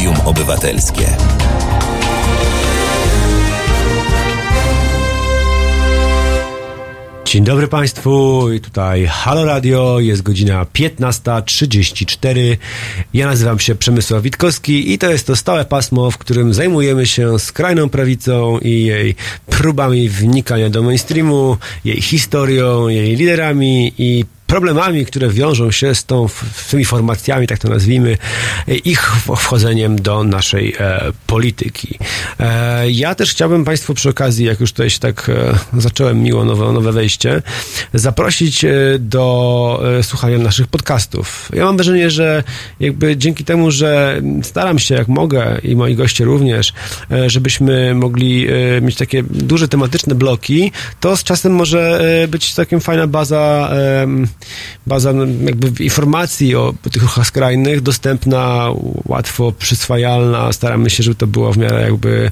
[0.00, 1.06] medium obywatelskie.
[7.24, 12.56] Dzień dobry Państwu, tutaj Halo Radio, jest godzina 15.34.
[13.14, 17.38] Ja nazywam się Przemysław Witkowski i to jest to stałe pasmo, w którym zajmujemy się
[17.38, 19.14] skrajną prawicą i jej
[19.46, 26.28] próbami wnikania do mainstreamu, jej historią, jej liderami i problemami, które wiążą się z, tą,
[26.28, 28.18] z tymi formacjami, tak to nazwijmy,
[28.84, 31.98] ich wchodzeniem do naszej e, polityki.
[32.40, 36.44] E, ja też chciałbym Państwu przy okazji, jak już tutaj się tak e, zacząłem miło
[36.44, 37.42] nowe, nowe wejście,
[37.94, 41.48] zaprosić e, do e, słuchania naszych podcastów.
[41.54, 42.44] Ja mam wrażenie, że
[42.80, 46.72] jakby dzięki temu, że staram się jak mogę i moi goście również,
[47.10, 48.46] e, żebyśmy mogli
[48.82, 53.70] mieć takie duże tematyczne bloki, to z czasem może być całkiem fajna baza
[54.86, 58.68] baza no, jakby informacji o tych ruchach skrajnych, dostępna,
[59.04, 60.52] łatwo przyswajalna.
[60.52, 62.30] Staramy się, żeby to było w miarę jakby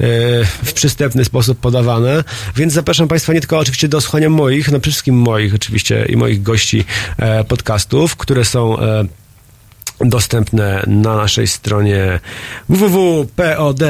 [0.00, 0.08] e,
[0.44, 2.24] w przystępny sposób podawane.
[2.56, 6.16] Więc zapraszam Państwa nie tylko oczywiście do słuchania moich, no przede wszystkim moich oczywiście i
[6.16, 6.84] moich gości
[7.16, 9.04] e, podcastów, które są e,
[10.00, 12.20] dostępne na naszej stronie
[12.68, 13.88] www.pod.co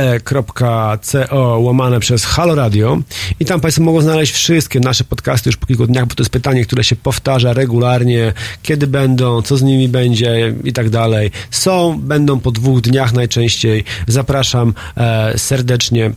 [1.58, 2.98] łamane przez Halo Radio
[3.40, 6.30] i tam Państwo mogą znaleźć wszystkie nasze podcasty już po kilku dniach, bo to jest
[6.30, 8.32] pytanie, które się powtarza regularnie,
[8.62, 11.30] kiedy będą, co z nimi będzie i tak dalej.
[11.50, 13.84] Są, będą po dwóch dniach najczęściej.
[14.06, 16.12] Zapraszam e, serdecznie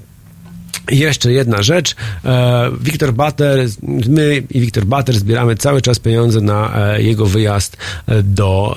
[0.92, 1.96] Jeszcze jedna rzecz.
[2.26, 3.60] E, Wiktor Bater,
[4.08, 8.76] my i Wiktor Bater zbieramy cały czas pieniądze na e, jego wyjazd e, do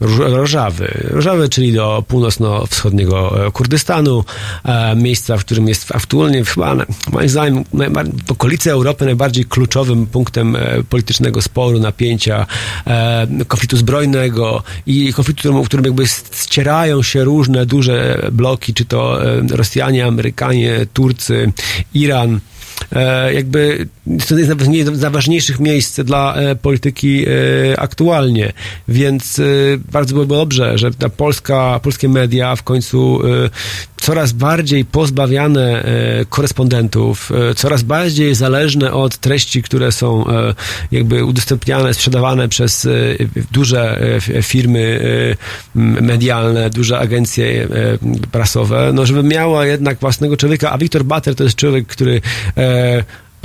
[0.00, 1.08] Rożawy.
[1.10, 4.24] Rożawy, czyli do północno-wschodniego Kurdystanu,
[4.96, 6.76] miejsca, w którym jest aktualnie chyba,
[7.12, 7.64] moim zdaniem,
[8.26, 10.56] w okolicy Europy najbardziej kluczowym punktem
[10.88, 12.46] politycznego sporu, napięcia,
[13.48, 19.18] konfliktu zbrojnego i konfliktu, w którym, jakby ścierają się różne duże bloki, czy to
[19.50, 21.13] Rosjanie, Amerykanie, Turcy,
[21.94, 22.40] Iran.
[22.92, 23.88] E, jakby
[24.28, 28.52] to jest nawet nie z najważniejszych miejsc dla e, polityki e, aktualnie,
[28.88, 29.40] więc
[29.92, 33.20] bardzo byłoby dobrze, że ta polska, polskie media w końcu
[33.96, 35.84] coraz bardziej pozbawiane
[36.28, 40.24] korespondentów, coraz bardziej zależne od treści, które są
[40.92, 42.88] jakby udostępniane, sprzedawane przez
[43.52, 44.00] duże
[44.42, 45.00] firmy
[45.74, 47.68] medialne, duże agencje
[48.32, 52.20] prasowe, no żeby miała jednak własnego człowieka, a Wiktor Bater to jest człowiek, który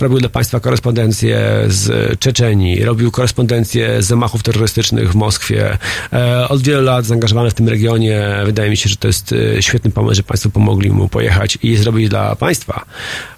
[0.01, 5.77] robił dla państwa korespondencję z Czeczenii, robił korespondencję z zamachów terrorystycznych w Moskwie.
[6.13, 8.27] E, od wielu lat zaangażowany w tym regionie.
[8.45, 11.75] Wydaje mi się, że to jest e, świetny pomysł, że państwo pomogli mu pojechać i
[11.75, 12.85] zrobić dla państwa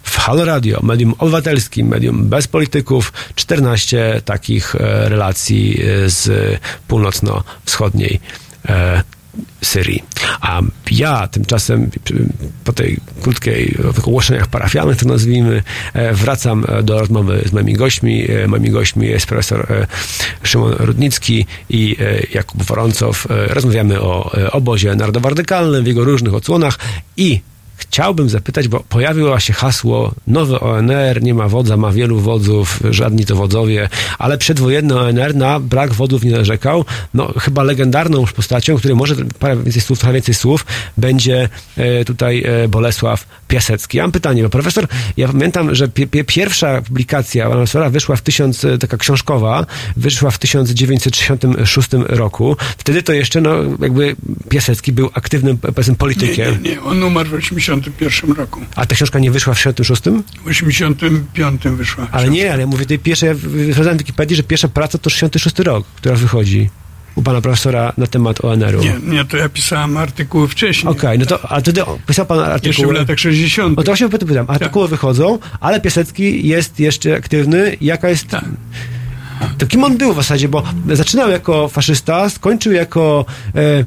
[0.04, 8.20] w Halo Radio, medium obywatelskim, medium bez polityków, 14 takich e, relacji e, z północno-wschodniej
[8.70, 9.04] e,
[9.62, 10.04] Syrii.
[10.42, 10.62] A
[10.92, 11.90] ja tymczasem
[12.64, 15.64] po tej krótkiej ogłoszeniach parafialnych, to nazwijmy,
[15.94, 18.32] e, wracam e, do rozmowy z moimi gośćmi.
[18.32, 19.68] E, Moimi gośćmi jest profesor
[20.44, 21.96] Szymon Rudnicki i
[22.34, 23.28] Jakub Woroncow.
[23.30, 26.80] Rozmawiamy o obozie narodowo-radykalnym w jego różnych odsłonach
[27.18, 27.42] i
[27.82, 33.26] Chciałbym zapytać, bo pojawiło się hasło nowy ONR, nie ma wodza, ma wielu wodzów, żadni
[33.26, 36.86] to wodzowie, ale przedwojenny ONR na brak wodzów nie narzekał.
[37.14, 40.66] No, chyba legendarną już postacią, której może parę więcej słów, trochę więcej słów,
[40.98, 43.98] będzie e, tutaj e, Bolesław Piasecki.
[43.98, 48.22] Ja mam pytanie, bo profesor, ja pamiętam, że pie, pie, pierwsza publikacja profesora wyszła w
[48.22, 49.66] tysiąc, e, taka książkowa,
[49.98, 52.58] wyszła w 1966 roku.
[52.78, 54.16] Wtedy to jeszcze, no, jakby
[54.50, 56.64] Piasecki był aktywnym, powiedzmy, Nie, politykiem.
[56.64, 56.82] nie, nie.
[56.82, 57.34] On umarł w
[57.74, 58.62] 81 roku.
[58.76, 60.02] A ta książka nie wyszła w 66?
[60.46, 62.08] W 85 wyszła.
[62.12, 65.60] Ale nie, ale ja mówię tej pierwszej, ja w Wikipedii, że pierwsza praca to 66
[65.60, 66.70] rok, która wychodzi
[67.16, 68.82] u pana profesora na temat ONR-u.
[68.82, 70.92] Nie, nie, to ja pisałem artykuły wcześniej.
[70.92, 72.94] Okej, no to, a wtedy pisał pan Jeszcze w artykuły.
[72.94, 73.78] latach 60.
[73.78, 77.78] No to właśnie pytam, artykuły wychodzą, ale Piasecki jest jeszcze aktywny.
[77.82, 78.28] Jaka jest...
[78.28, 78.46] Tak.
[79.58, 80.64] To kim on był w zasadzie, bo
[80.94, 83.86] zaczynał jako faszysta, skończył jako e,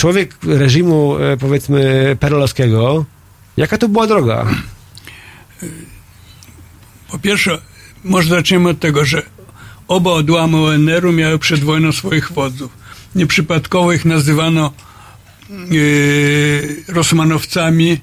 [0.00, 3.04] człowiek reżimu, e, powiedzmy, perelowskiego.
[3.56, 4.46] Jaka to była droga?
[7.10, 7.58] Po pierwsze,
[8.04, 9.22] może zaczniemy od tego, że
[9.88, 12.70] oba odłamy ONR-u miały przed wojną swoich wodzów.
[13.14, 14.72] Nieprzypadkowo ich nazywano
[15.70, 18.00] yy, Rosmanowcami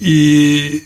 [0.00, 0.82] i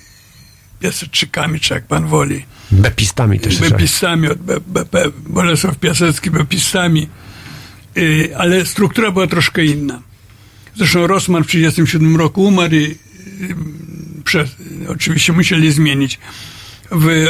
[0.80, 2.44] Piaseczykami, czy jak pan woli.
[2.70, 3.58] Bepistami też.
[3.58, 7.08] Bepistami, od B, B, B, Bolesław Piasecki, Bepistami,
[8.38, 10.02] ale struktura była troszkę inna.
[10.76, 12.96] Zresztą Rosman w 1937 roku umarł i yy,
[14.24, 14.50] przez,
[14.88, 16.18] oczywiście musieli zmienić.
[16.90, 17.26] W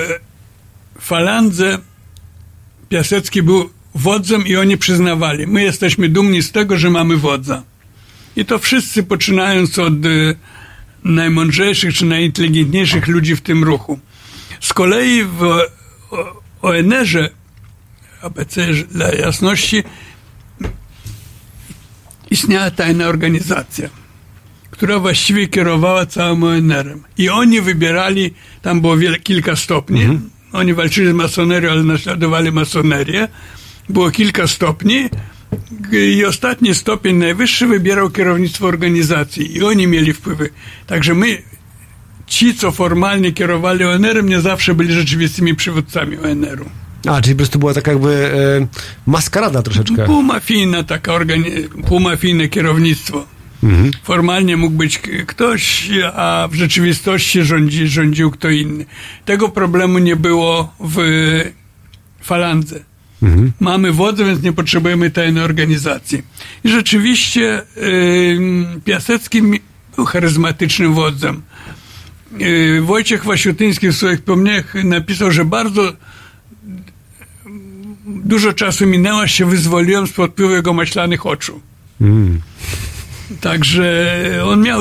[1.01, 1.79] falandze
[2.89, 5.47] Piasecki był wodzem i oni przyznawali.
[5.47, 7.63] My jesteśmy dumni z tego, że mamy wodza.
[8.37, 10.37] I to wszyscy, poczynając od y,
[11.05, 13.99] najmądrzejszych czy najinteligentniejszych ludzi w tym ruchu.
[14.61, 15.61] Z kolei w
[16.63, 17.29] ONR-ze,
[18.23, 19.83] ABC dla jasności,
[22.35, 23.89] istniała tajna organizacja,
[24.71, 27.03] która właściwie kierowała całym ONR-em.
[27.19, 30.21] I oni wybierali, tam było wiele, kilka stopni,
[30.53, 33.29] oni walczyli z masonerią, ale naśladowali masonerię.
[33.89, 35.09] Było kilka stopni
[36.17, 40.51] i ostatni stopień najwyższy wybierał kierownictwo organizacji i oni mieli wpływy.
[40.87, 41.43] Także my,
[42.27, 46.84] ci, co formalnie kierowali ONR-em, nie zawsze byli rzeczywistymi przywódcami ONR-u.
[47.09, 48.67] A, czyli po prostu była taka jakby e,
[49.07, 50.07] maskarada troszeczkę.
[50.07, 53.27] Półmafijne taka organi- półmafijne kierownictwo.
[54.03, 58.87] Formalnie mógł być ktoś, a w rzeczywistości rządzi, rządził kto inny.
[59.25, 60.97] Tego problemu nie było w
[62.23, 62.81] falandze.
[63.61, 66.23] Mamy wodę, więc nie potrzebujemy tajnej organizacji.
[66.65, 67.63] I rzeczywiście
[68.85, 69.43] Piasecki
[69.97, 71.43] był charyzmatycznym wodzem.
[72.39, 75.93] Yy, Wojciech Wasiutyński w swoich wspomnieniach napisał, że bardzo
[78.07, 81.61] dużo czasu minęło, aż się wyzwoliłem spod wpływu jego maślanych oczu.
[83.41, 84.81] Także on miał,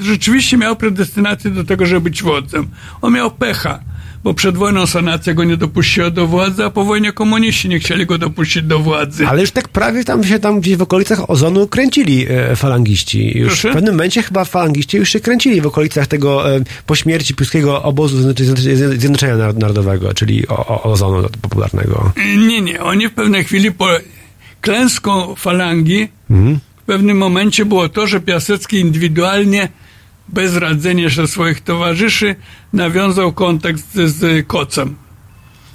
[0.00, 2.68] rzeczywiście miał predestynację do tego, żeby być wodzem.
[3.02, 3.80] On miał pecha,
[4.28, 8.06] bo przed wojną sanacja go nie dopuściła do władzy, a po wojnie komuniści nie chcieli
[8.06, 9.26] go dopuścić do władzy.
[9.26, 13.38] Ale już tak prawie tam się tam gdzieś w okolicach ozonu kręcili e, falangiści.
[13.38, 13.70] Już Proszę?
[13.70, 17.82] w pewnym momencie chyba falangiści już się kręcili w okolicach tego e, po śmierci Piłskiego
[17.82, 22.12] Obozu Zjednoczenia- Zjednoczenia Nar- Narodowego, czyli o, o, ozonu popularnego.
[22.48, 22.82] Nie, nie.
[22.82, 23.88] Oni w pewnej chwili po
[24.60, 26.08] klęską falangi
[26.76, 29.68] w pewnym momencie było to, że Piasecki indywidualnie,
[30.28, 32.36] bez radzenia się swoich towarzyszy,
[32.72, 34.94] nawiązał kontakt z, z Kocem,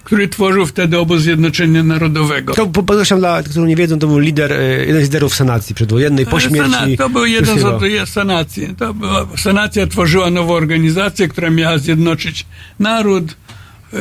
[0.03, 2.53] który tworzył wtedy obóz Zjednoczenia Narodowego.
[2.53, 5.35] To po- podkreślam dla tych, którzy nie wiedzą, to był lider, e, jeden z liderów
[5.35, 8.75] sanacji przedwojennej po śmierci Senat, to był jeden z sanacji.
[8.77, 12.45] To była, sanacja tworzyła nową organizację, która miała zjednoczyć
[12.79, 13.35] naród.
[13.93, 13.99] Yy,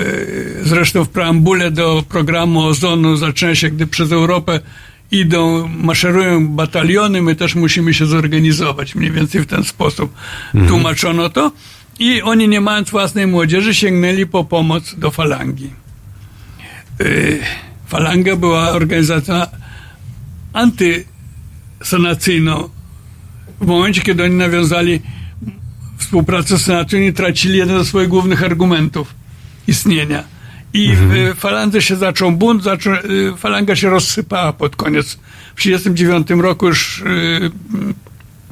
[0.65, 4.61] Zresztą w preambule do programu Ozonu zaczyna się, gdy przez Europę
[5.13, 8.95] idą, maszerują bataliony, my też musimy się zorganizować.
[8.95, 10.15] Mniej więcej w ten sposób
[10.69, 11.53] tłumaczono to.
[11.99, 15.71] I oni, nie mając własnej młodzieży, sięgnęli po pomoc do falangi.
[17.01, 17.41] Yy,
[17.87, 19.35] Falanga była organizacją
[20.53, 22.69] antysanacyjną.
[23.61, 25.01] W momencie, kiedy oni nawiązali
[25.99, 29.15] współpracę z Senatu, oni tracili jeden ze swoich głównych argumentów
[29.67, 30.25] istnienia.
[30.75, 35.19] I w y, falandze się zaczął bunt, zaczął, y, falanga się rozsypała pod koniec.
[35.55, 37.51] W 1939 roku już y,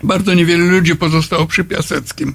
[0.02, 2.34] bardzo niewiele ludzi pozostało przy Piaseckim.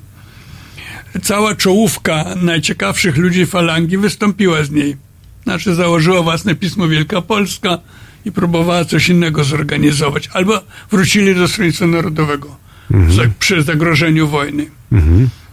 [1.24, 4.98] Cała czołówka najciekawszych ludzi falangi wystąpiła z niej.
[5.44, 7.78] Znaczy założyła własne pismo Wielkopolska
[8.26, 10.30] i próbowała coś innego zorganizować.
[10.34, 10.62] Albo
[10.92, 12.58] wrócili do Stronnictwa Narodowego
[12.90, 14.66] za, przy zagrożeniu wojny.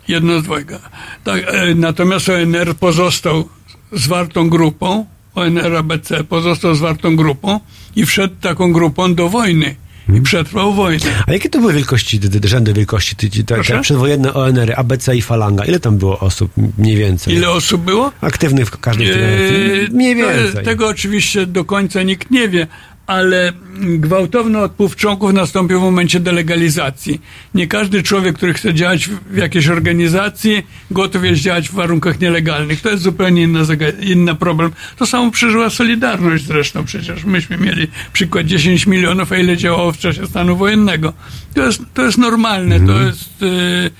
[0.08, 0.78] Jedno z dwojga.
[1.24, 3.48] Tak, e, natomiast ONR pozostał
[3.92, 7.60] zwartą grupą, ONR ABC pozostał zwartą grupą
[7.96, 9.74] i wszedł taką grupą do wojny.
[10.14, 11.22] I przetrwał wojnę.
[11.26, 15.64] A jakie to były wielkości, rzędy wielkości, te, te, te przedwojenne ONR, ABC i Falanga?
[15.64, 17.34] Ile tam było osób mniej więcej?
[17.34, 18.12] Ile osób było?
[18.20, 19.88] Aktywnych w każdej z tych Eee?
[19.92, 20.64] Mniej to- więcej.
[20.64, 22.66] Tego oczywiście do końca nikt nie wie,
[23.06, 27.20] ale gwałtowny odpływ członków nastąpił w momencie delegalizacji.
[27.54, 32.80] Nie każdy człowiek, który chce działać w- jakiejś organizacji, gotów jest działać w warunkach nielegalnych.
[32.80, 33.60] To jest zupełnie inny,
[34.00, 34.72] inny problem.
[34.96, 36.84] To samo przeżyła Solidarność zresztą.
[36.84, 41.12] Przecież myśmy mieli przykład 10 milionów, a ile działało w czasie stanu wojennego.
[41.54, 42.80] To jest, to jest normalne.
[42.80, 43.42] To jest...
[43.42, 43.90] y,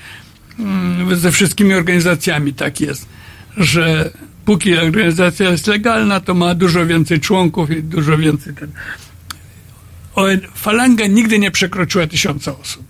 [0.59, 3.07] mm, ze wszystkimi organizacjami tak jest,
[3.57, 4.11] że
[4.45, 8.71] póki organizacja jest legalna, to ma dużo więcej członków i dużo więcej ten.
[10.55, 12.83] Falanga nigdy nie przekroczyła tysiąca osób.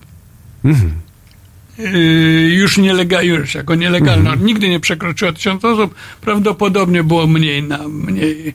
[1.77, 7.87] Yy, już nielegalnie, już jako nielegalna, nigdy nie przekroczyła tysiąca osób, prawdopodobnie było mniej na
[7.87, 8.53] mniej.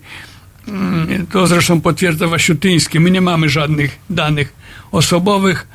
[0.69, 3.01] Mm, To zresztą potwierdza Wasiutyński.
[3.01, 4.53] My nie mamy żadnych danych
[4.93, 5.67] osobowych,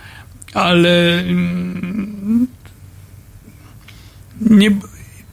[0.54, 2.48] ale mm,
[4.42, 4.70] nie,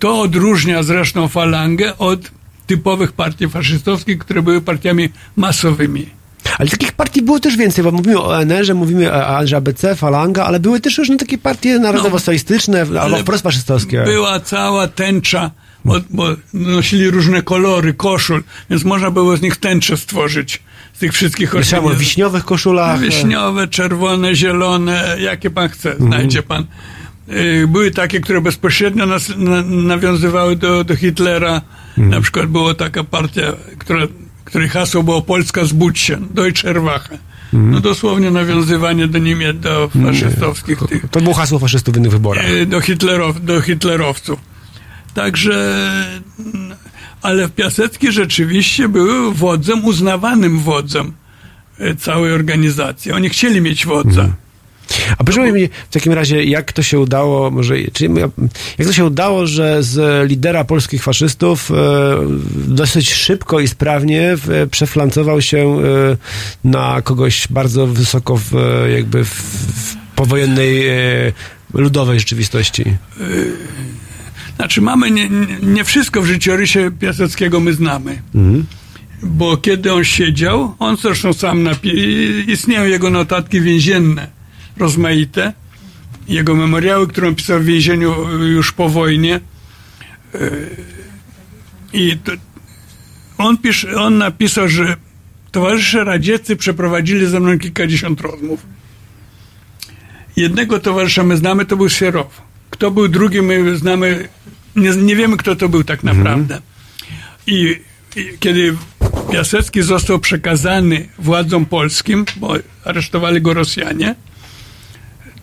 [0.01, 2.21] to odróżnia zresztą falangę od
[2.67, 6.07] typowych partii faszystowskich, które były partiami masowymi.
[6.59, 10.45] Ale takich partii było też więcej, bo mówimy o ONR-ze, mówimy o o ABC, Falanga,
[10.45, 14.03] ale były też różne takie partie narodowo-socjalistyczne albo wprost faszystowskie.
[14.05, 15.51] Była cała tęcza,
[15.85, 20.63] bo, bo nosili różne kolory koszul, więc można było z nich tęczę stworzyć,
[20.95, 21.97] z tych wszystkich organizacji.
[21.99, 23.01] wiśniowych koszulach.
[23.01, 26.09] Wiśniowe, czerwone, zielone, jakie pan chce, Mhm.
[26.11, 26.67] znajdzie pan.
[27.33, 31.63] Y, Były takie, które bezpośrednio nas, na, nawiązywały do, do Hitlera.
[31.89, 32.09] Mhm.
[32.11, 34.07] Na przykład była taka partia, która,
[34.45, 37.19] której hasło było Polska zbudź się, Deutsche Erwache.
[37.55, 37.71] Mhm.
[37.73, 42.45] No dosłownie nawiązywanie do Niemiec, do faszystowskich tych To było hasło faszystów w innych wyborach.
[42.51, 44.41] e, do, hitlerow, do hitlerowców.
[45.15, 45.77] Także,
[46.55, 46.77] mm,
[47.23, 51.13] ale Piasecki rzeczywiście był wodzem, uznawanym wodzem
[51.79, 53.13] e, całej organizacji.
[53.13, 54.29] Oni chcieli mieć wodza.
[55.19, 58.05] A proszę mi w takim razie, jak to się udało, może, czy,
[58.79, 61.75] jak to się udało, że z lidera polskich faszystów e,
[62.55, 66.17] dosyć szybko i sprawnie w, przeflancował się e,
[66.65, 70.97] na kogoś bardzo wysoko w, e, jakby w, w powojennej e,
[71.75, 72.85] ludowej rzeczywistości.
[74.57, 75.29] Znaczy mamy, nie,
[75.63, 78.23] nie- wszystko w życiorysie Piaseckiego my znamy.
[79.23, 84.27] Bo kiedy on siedział, on zresztą sam napi- istnieją jego notatki więzienne,
[84.81, 85.53] rozmaite,
[86.29, 89.41] jego memoriały, które on pisał w więzieniu już po wojnie.
[90.35, 90.77] Yy,
[91.93, 92.33] I to,
[93.39, 94.97] on, pisze, on napisał, że
[95.51, 98.67] towarzysze radzieccy przeprowadzili ze mną kilkadziesiąt rozmów.
[100.37, 102.43] Jednego towarzysza my znamy, to był Sierow.
[102.71, 104.29] Kto był drugi, my znamy,
[104.77, 106.61] nie, nie wiemy, kto to był tak naprawdę.
[107.47, 107.81] I,
[108.17, 108.77] I kiedy
[109.33, 112.55] Piasecki został przekazany władzom polskim, bo
[112.85, 114.15] aresztowali go Rosjanie,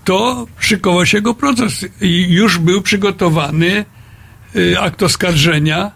[0.08, 3.86] to szykował się jego proces i już był przygotowany
[4.56, 5.92] y, akt oskarżenia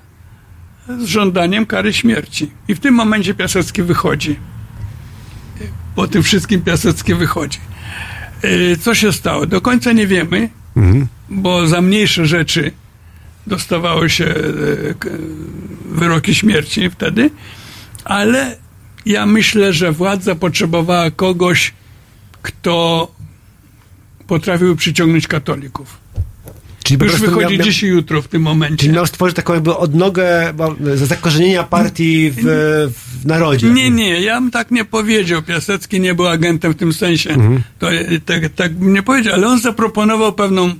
[0.99, 2.51] z żądaniem kary śmierci.
[2.67, 4.35] I w tym momencie Piasecki wychodzi.
[5.95, 7.59] Po tym wszystkim Piasecki wychodzi.
[8.43, 9.45] Y, Co się stało?
[9.45, 10.49] Do końca nie wiemy,
[11.29, 12.71] bo za mniejsze rzeczy
[13.47, 14.25] dostawało się
[14.99, 15.09] k-
[15.85, 17.29] wyroki śmierci wtedy,
[18.05, 18.57] ale
[19.05, 21.73] ja myślę, że władza potrzebowała kogoś,
[22.41, 23.07] kto
[24.27, 25.97] potrafił przyciągnąć katolików.
[26.83, 28.77] Czyli Już wychodzi miał, dziś i jutro w tym momencie.
[28.77, 30.53] czyli miał stworzyć taką jakby odnogę
[30.95, 32.37] zakorzenienia partii w,
[33.21, 33.69] w narodzie.
[33.69, 35.41] Nie, nie, ja bym tak nie powiedział.
[35.41, 37.29] Piasecki nie był agentem w tym sensie.
[37.29, 37.61] Mhm.
[37.79, 37.87] To,
[38.25, 40.73] tak, tak bym nie powiedział, ale on zaproponował pewną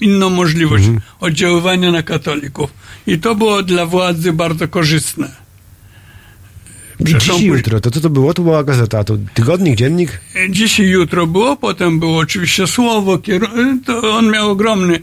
[0.00, 1.00] inną możliwość Mhm.
[1.20, 2.70] oddziaływania na katolików.
[3.06, 5.47] I to było dla władzy bardzo korzystne.
[7.00, 7.80] Dziś i jutro.
[7.80, 8.34] To co to było?
[8.34, 9.04] To była gazeta.
[9.04, 10.20] To tygodnik, dziennik?
[10.50, 15.00] Dziś i jutro było, potem było oczywiście słowo, kieru- to on miał ogromny.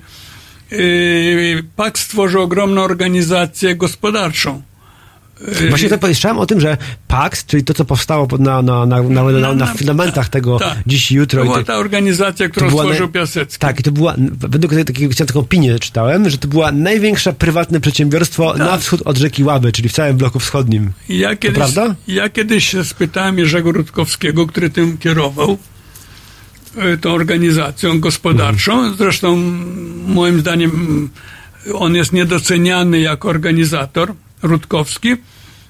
[0.71, 4.61] Yy, PAK stworzył ogromną organizację gospodarczą.
[5.61, 6.77] Yy, Właśnie to powiedziałem o tym, że
[7.07, 10.77] PAX, czyli to, co powstało na, na, na, na, na, na fundamentach tego tak.
[10.87, 11.39] dziś jutro.
[11.39, 13.59] To była tak- ta organizacja, którą stworzył Piasecki.
[13.59, 18.51] Tak, i to była, według takiej taką opinię czytałem, że to była największe prywatne przedsiębiorstwo
[18.51, 18.59] Tak.
[18.59, 20.91] na wschód od rzeki Łaby, czyli w całym bloku wschodnim.
[21.09, 21.95] Ja kiedyś, prawda?
[22.07, 25.57] Ja kiedyś się spytałem Jerzego Rutkowskiego, który tym kierował,
[26.77, 28.95] e, tą organizacją gospodarczą.
[28.95, 29.35] Zresztą
[30.07, 31.09] moim zdaniem
[31.73, 35.15] on jest niedoceniany jako organizator, Rutkowski,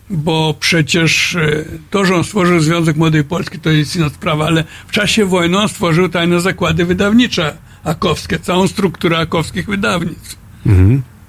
[0.10, 4.64] bo przecież e, to, że on stworzył Związek Młodej Polski, to jest inna sprawa, ale
[4.88, 10.36] w czasie wojny on stworzył tajne zakłady wydawnicze akowskie, całą strukturę akowskich wydawnictw.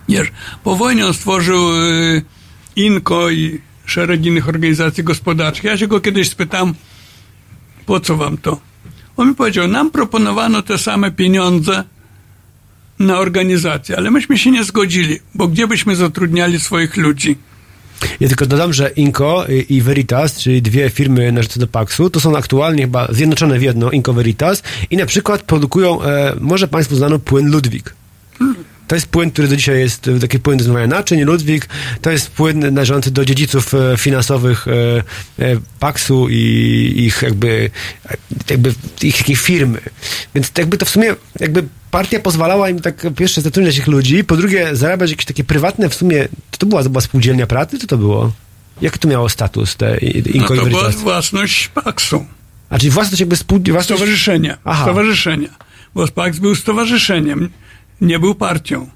[0.09, 0.33] Wiesz,
[0.65, 2.23] po wojnie on stworzył y,
[2.77, 5.65] INKO i szereg innych organizacji gospodarczych.
[5.65, 6.75] Ja się go kiedyś spytam,
[7.87, 8.61] po co wam to?
[9.17, 11.85] On mi powiedział, nam proponowano te same pieniądze
[12.99, 17.37] na organizację, ale myśmy się nie zgodzili, bo gdzie byśmy zatrudniali swoich ludzi?
[18.21, 22.37] Ja tylko dodam, że Inco i- Veritas, czyli dwie firmy należące do Paxu, to są
[22.37, 27.19] aktualnie chyba zjednoczone w jedno, Inco Veritas, i na przykład produkują, e, może Państwu znano,
[27.19, 27.95] płyn Ludwik.
[28.89, 31.69] To jest płyn, który do dzisiaj jest e, taki płyn do naczyń, Ludwik.
[32.03, 37.71] To jest płyn należący do dziedziców e, finansowych e, Paxu i ich jakby,
[38.51, 39.81] jakby ich takiej firmy.
[40.35, 44.25] Więc jakby to w sumie jakby partia pozwalała im tak po pierwsze zatrudniać ich ludzi,
[44.25, 47.79] po drugie zarabiać jakieś takie prywatne w sumie, to, to była, to była spółdzielnia pracy,
[47.79, 48.33] co to było?
[48.83, 52.27] Jak to miało status, te i- No to była własność Paksu,
[52.71, 53.59] A czyli własność jakby spół...
[53.59, 53.87] własność...
[54.01, 54.59] stowarzyszenia.
[54.65, 54.85] Aha.
[54.85, 55.49] Stowarzyszenia.
[55.95, 57.51] Bo Paks był stowarzyszeniem,
[58.01, 58.89] nie był partią.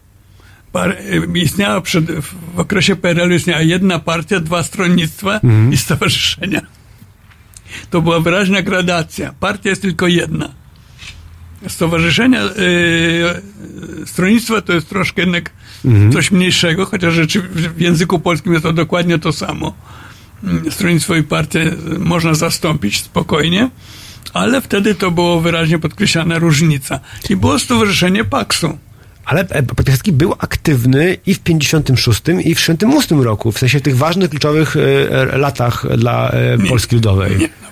[0.73, 0.97] Par,
[1.35, 2.05] istniała przed,
[2.55, 5.73] w okresie PRL istniała jedna partia, dwa stronnictwa Mhm.
[5.73, 6.61] i stowarzyszenia.
[7.91, 9.35] To była wyraźna gradacja.
[9.41, 10.49] Partia jest tylko jedna.
[11.69, 12.49] Stowarzyszenia, y,
[14.03, 15.51] y, stronnictwa to jest troszkę jednak
[15.85, 16.13] Mhm.
[16.13, 19.75] coś mniejszego, chociaż rzeczy, w języku polskim jest to dokładnie to samo.
[20.45, 23.71] Mm, Stronnictwo i partię y, można zastąpić spokojnie,
[24.33, 27.01] ale wtedy to było wyraźnie podkreślana różnica.
[27.31, 28.79] I było Stowarzyszenie Paksu.
[29.31, 33.97] Ale e, Piasecki był aktywny i w 56 i w 68 roku, w sensie tych
[33.97, 37.39] ważnych, kluczowych e, latach dla e, Polski Ludowej.
[37.39, 37.69] Nie, no,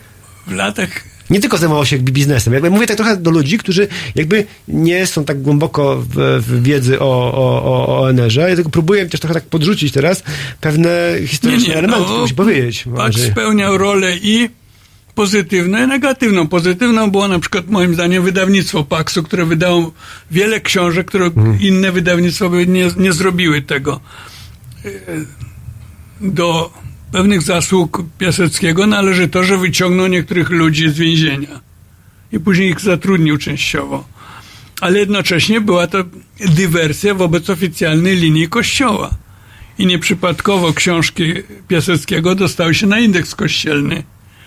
[0.46, 0.88] w latach
[1.30, 2.52] Nie tylko zajmował się jakby biznesem.
[2.52, 7.00] Jakby mówię tak trochę do ludzi, którzy jakby nie są tak głęboko w, w wiedzy
[7.00, 8.50] o, o, o, o ONR-ze.
[8.50, 10.22] Ja tylko próbuję też trochę tak podrzucić teraz
[10.60, 10.90] pewne
[11.26, 12.84] historyczne elementy, to musi powiedzieć.
[12.96, 14.48] Pak spełniał rolę i
[15.18, 16.46] pozytywną, i negatywną.
[16.48, 19.92] Pozytywną było na przykład moim zdaniem wydawnictwo Paksu, które wydało
[20.30, 21.60] wiele książek, które Mhm.
[21.60, 24.00] inne wydawnictwa by nie, nie zrobiły tego.
[24.84, 24.88] E,
[26.20, 26.72] Do
[27.12, 31.60] pewnych zasług Piaseckiego należy to, że wyciągnął niektórych ludzi z więzienia
[32.32, 34.04] i później ich zatrudnił częściowo.
[34.80, 35.98] Ale jednocześnie była to
[36.40, 39.10] dywersja wobec oficjalnej linii Kościoła.
[39.78, 41.34] I nieprzypadkowo książki
[41.68, 44.02] Piaseckiego dostały się na indeks kościelny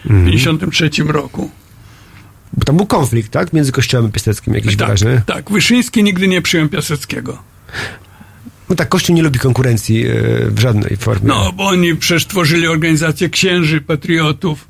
[0.06, 1.49] w 1953 roku.
[2.54, 3.54] Bo tam był konflikt, tak?
[3.54, 5.22] Między Kościołem a Piaseckim jakiś Tak, wyraźny.
[5.26, 5.52] tak.
[5.52, 7.38] Wyszyński nigdy nie przyjął Piaseckiego.
[8.70, 10.14] No tak, Kościół nie lubi konkurencji e,
[10.49, 11.28] w żadnej formie.
[11.28, 14.68] No, bo oni przecież tworzyli organizację księży, patriotów.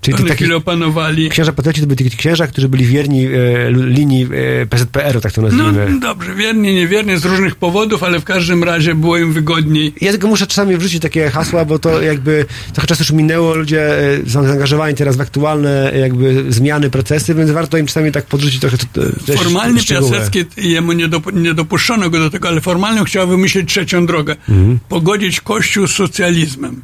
[0.00, 1.30] Czyli Oni taki opanowali.
[1.30, 3.30] księża patrioci to byli ci księża, którzy byli wierni e,
[3.72, 4.28] linii
[4.62, 6.00] e, PZPR-u, tak to No nazwijmy.
[6.00, 9.94] dobrze, wiernie, niewiernie, z różnych powodów, ale w każdym razie było im wygodniej.
[10.00, 13.98] Ja tylko muszę czasami wrzucić takie hasła, bo to jakby trochę czasu już minęło, ludzie
[14.14, 18.60] e, są zaangażowani teraz w aktualne jakby zmiany, procesy, więc warto im czasami tak podrzucić
[18.60, 19.80] trochę to- też Formalnie.
[19.82, 24.36] Piasecki, jemu nie, dop- nie dopuszczono go do tego, ale formalnie chciał wymyślić trzecią drogę.
[24.48, 24.78] Mhm.
[24.88, 26.82] Pogodzić Kościół z socjalizmem.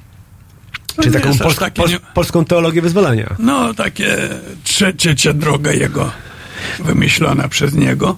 [1.03, 3.37] Czyli taką polsk, takie polską teologię wyzwolenia.
[3.39, 4.17] No, takie
[4.65, 6.13] trze- trzecia droga jego,
[6.79, 8.17] wymyślona przez niego.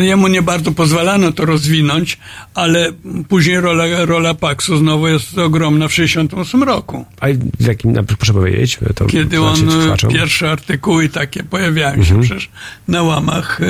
[0.00, 2.18] Jemu nie bardzo pozwalano to rozwinąć,
[2.54, 2.92] ale
[3.28, 7.04] później rola, rola Paksu znowu jest ogromna w 68 roku.
[7.20, 7.26] A
[7.60, 10.12] w jakim, proszę powiedzieć, to Kiedy on, słuchaczom.
[10.12, 12.50] pierwsze artykuły takie pojawiają się przecież
[12.88, 13.60] na łamach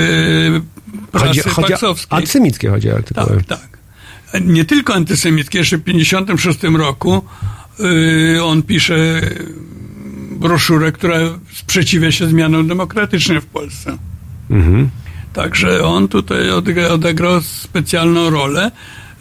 [0.52, 0.60] yy,
[1.12, 2.16] prasy chodzi, chodzi paksowskiej.
[2.18, 3.42] antysemickie chodzi o artykuły.
[3.48, 3.78] Tak, tak.
[4.40, 7.24] Nie tylko antysemickie, jeszcze w 56 roku
[8.44, 9.20] on pisze
[10.30, 11.18] broszurę, która
[11.52, 13.98] sprzeciwia się zmianom demokratycznym w Polsce.
[14.50, 14.90] Mhm.
[15.32, 18.70] Także on tutaj odegra, odegrał specjalną rolę.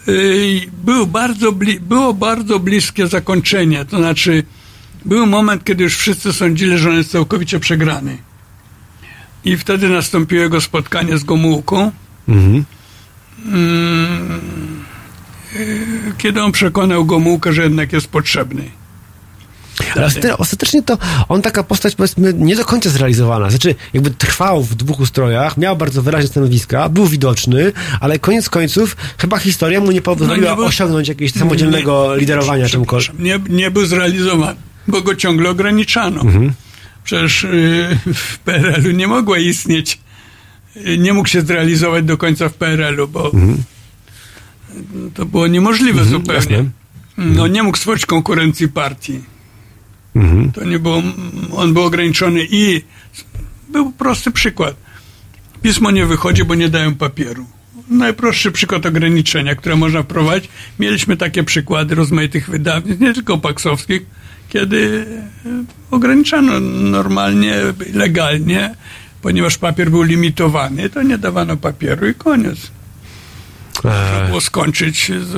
[0.07, 4.43] Yy, Był bardzo było bardzo bliskie zakończenie, to znaczy
[5.05, 8.17] był moment, kiedy już wszyscy sądzili, że on jest całkowicie przegrany.
[9.45, 11.91] I wtedy nastąpiło jego spotkanie z Gomułką,
[12.27, 12.65] Mhm.
[13.45, 14.80] Mm, y,
[16.17, 18.63] kiedy on przekonał Gomułkę, że jednak jest potrzebny.
[19.95, 20.97] Ale ostatecznie, to
[21.29, 23.49] on taka postać powiedzmy nie do końca zrealizowana.
[23.49, 28.97] Znaczy jakby trwał w dwóch ustrojach, miał bardzo wyraźne stanowiska, był widoczny, ale koniec końców
[29.17, 33.19] chyba historia mu nie pozwoliła No nie osiągnąć jakiegoś samodzielnego liderowania czymkolwiek.
[33.19, 36.21] Nie, nie był zrealizowany, bo go ciągle ograniczano.
[36.21, 36.53] Mhm.
[37.03, 39.99] Przecież y, w PRL-u nie mogła istnieć,
[40.87, 43.31] y, nie mógł się zrealizować do końca w PRL-u, bo
[45.13, 46.39] to było niemożliwe zupełnie.
[46.39, 46.71] Mhm.
[47.17, 47.35] jasne.
[47.35, 49.19] No nie mógł stworzyć konkurencji partii.
[50.15, 50.51] Mhm.
[50.51, 51.03] To nie było,
[51.51, 52.81] on był ograniczony i
[53.69, 54.75] był prosty przykład.
[55.61, 57.45] Pismo nie wychodzi, bo nie dają papieru.
[57.89, 60.49] Najprostszy przykład ograniczenia, które można wprowadzić.
[60.79, 64.01] Mieliśmy takie przykłady rozmaitych wydawnictw, nie tylko paksowskich,
[64.49, 65.05] kiedy
[65.45, 67.55] e, ograniczano normalnie,
[67.93, 68.75] legalnie,
[69.21, 72.71] ponieważ papier był limitowany, to nie dawano papieru i koniec.
[73.81, 75.29] Trzeba E, było skończyć z,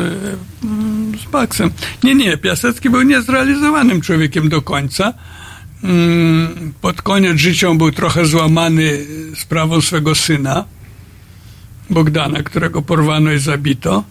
[1.22, 1.70] z Paksem.
[2.04, 5.14] Nie, nie, Piasecki był niezrealizowanym człowiekiem do końca.
[5.84, 10.66] Mm, Pod koniec życia był trochę złamany sprawą swego syna,
[11.90, 14.04] Bogdana, którego porwano i zabito.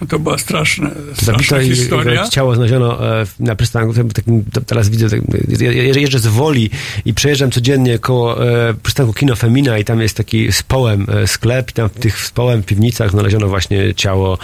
[0.00, 2.24] No To była straszna, straszna Zabito historia.
[2.24, 3.94] i ciało znaleziono e, na przystanku.
[4.14, 5.20] Takim, teraz widzę, tak,
[5.60, 6.70] je- je- jeżdżę z Woli
[7.04, 11.26] i przejeżdżam codziennie koło e, przystanku Kino Femina i tam jest taki z połem e,
[11.26, 14.38] sklep i tam w tych z połem piwnicach znaleziono właśnie ciało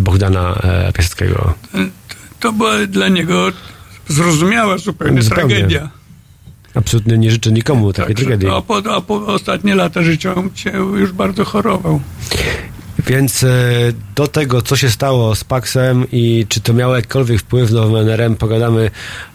[0.00, 0.62] Bogdana
[0.94, 1.54] Piaseckiego.
[2.40, 3.46] To była dla niego
[4.08, 5.54] zrozumiała zupełnie, Zupełnie.
[5.56, 5.88] tragedia.
[6.74, 8.48] Absolutnie nie życzę nikomu takiej Także, tragedii.
[8.56, 10.34] a, po, a po ostatnie lata życia
[10.96, 12.00] już bardzo chorował.
[13.06, 13.48] Więc e,
[14.14, 18.36] do tego, co się stało z Paxem i czy to miało jakikolwiek wpływ na NRM,
[18.36, 18.90] pogadamy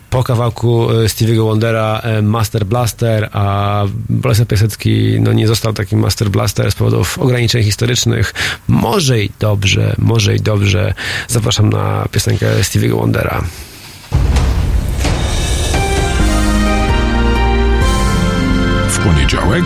[0.09, 5.99] po kawałku e, Stevie'ego Wondera e, Master Blaster, a Bolesław Piasecki no, nie został takim
[5.99, 8.33] Master Blaster z powodów ograniczeń historycznych.
[8.67, 10.93] Może i dobrze, może i dobrze.
[11.27, 13.43] Zapraszam na piosenkę Stevie'ego Wondera.
[18.89, 19.65] W poniedziałek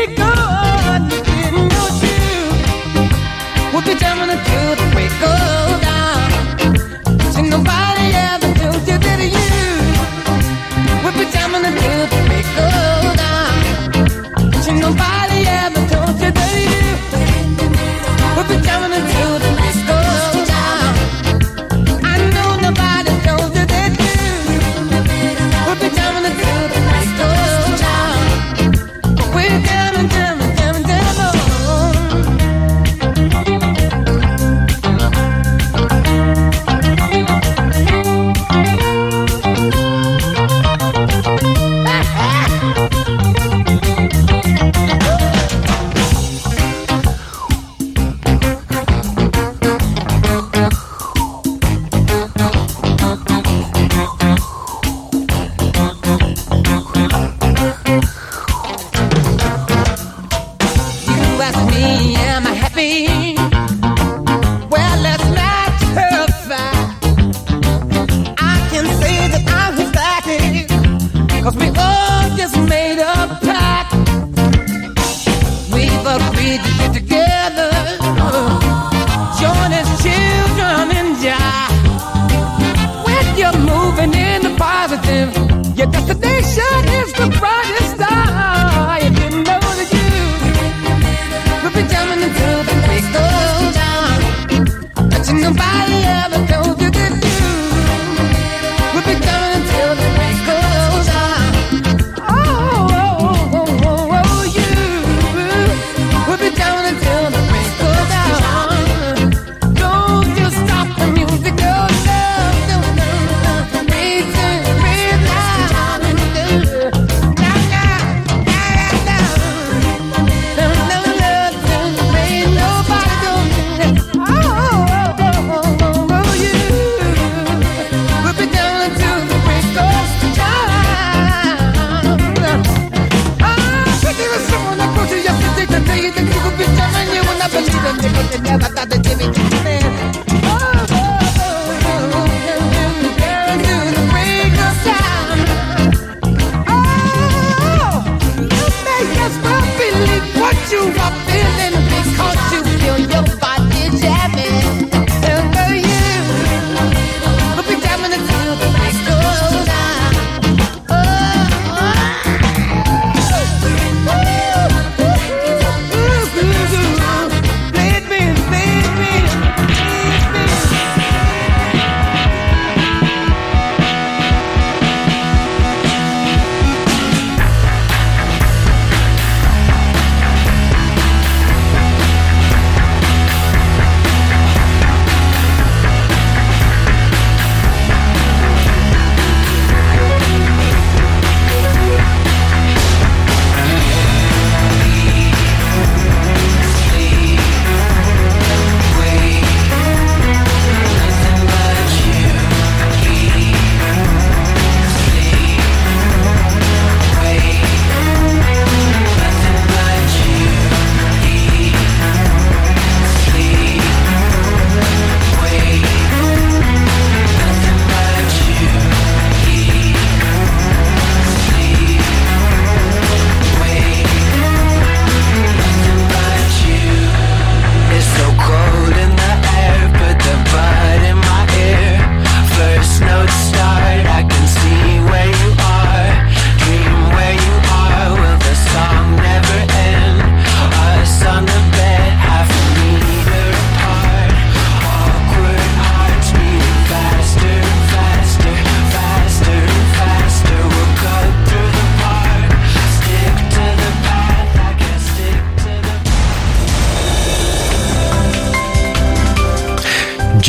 [0.00, 0.39] Take off.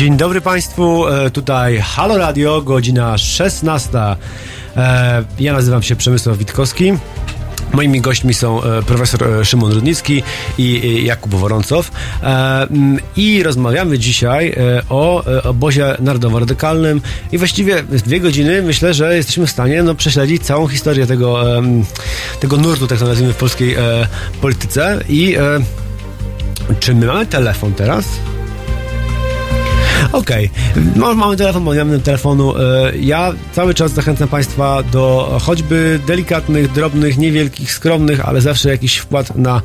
[0.02, 3.98] Dzień dobry Państwu, e, tutaj Halo Radio, godzina 16.
[4.76, 6.92] E, ja nazywam się Przemysław Witkowski.
[7.72, 10.22] Moimi gośćmi są e, profesor Szymon Rudnicki
[10.58, 11.90] i Jakub Woroncow.
[12.22, 14.54] Mm, I rozmawiamy dzisiaj
[14.88, 17.00] o obozie narodowo-radykalnym.
[17.32, 21.58] I właściwie w dwie godziny myślę, że jesteśmy w stanie no, prześledzić całą historię tego,
[21.58, 21.84] mm,
[22.40, 23.76] tego nurtu, tak to nazwijmy, w polskiej
[24.40, 25.00] polityce.
[25.08, 25.36] I
[26.80, 28.04] czy my mamy telefon teraz?
[30.12, 30.50] Okej,
[30.96, 32.54] no, mamy telefon, mamy telefonu.
[32.58, 38.96] E, Ja cały czas zachęcam Państwa do choćby delikatnych, drobnych, niewielkich, skromnych, ale zawsze jakiś
[38.96, 39.62] wkład na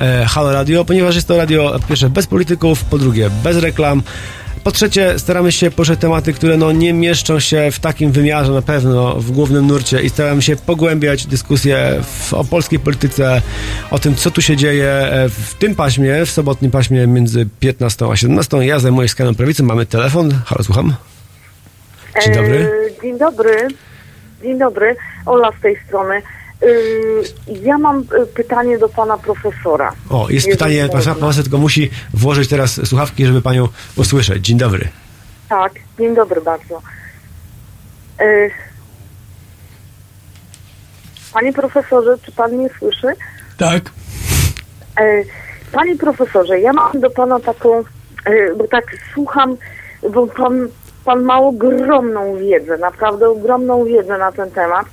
[0.00, 4.02] e, Halo Radio, ponieważ jest to radio po pierwsze bez polityków, po drugie bez reklam.
[4.64, 8.62] Po trzecie, staramy się poruszać tematy, które no, nie mieszczą się w takim wymiarze na
[8.62, 13.42] pewno w głównym nurcie i staramy się pogłębiać dyskusję w, o polskiej polityce,
[13.90, 18.06] o tym, co tu się dzieje e, w tym paśmie, w sobotnim paśmie między 15
[18.12, 18.56] a 17.
[18.56, 20.30] Ja zajmuję się skalą prawicy, mamy telefon.
[20.46, 20.94] Halo, słucham.
[22.24, 22.70] Dzień dobry.
[22.98, 23.68] E, Dzień dobry.
[24.42, 24.96] Dzień dobry.
[25.26, 26.22] Ola z tej strony.
[26.62, 26.66] E,
[27.62, 29.92] Ja mam e, pytanie do pana profesora.
[30.10, 34.46] O, jest Jeżeli pytanie, pan pan tylko musi włożyć teraz słuchawki, żeby panią usłyszeć.
[34.46, 34.88] Dzień dobry.
[35.48, 36.82] Tak, dzień dobry bardzo.
[38.20, 38.50] E,
[41.32, 43.06] Panie profesorze, czy pan mnie słyszy?
[43.58, 43.82] Tak.
[45.72, 47.84] Panie profesorze, ja mam do pana taką,
[48.56, 48.84] bo tak
[49.14, 49.56] słucham,
[50.12, 50.68] bo pan,
[51.04, 54.86] pan ma ogromną wiedzę, naprawdę ogromną wiedzę na ten temat,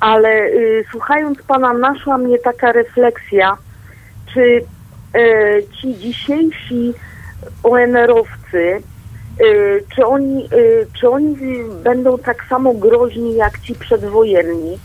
[0.00, 3.56] ale y, słuchając pana naszła mnie taka refleksja,
[4.34, 4.64] czy
[5.14, 6.94] e, ci dzisiejsi
[7.62, 8.82] ONR-owcy,
[9.40, 11.36] y, czy oni, y, czy oni
[11.84, 14.78] będą tak samo groźni jak ci przedwojenni?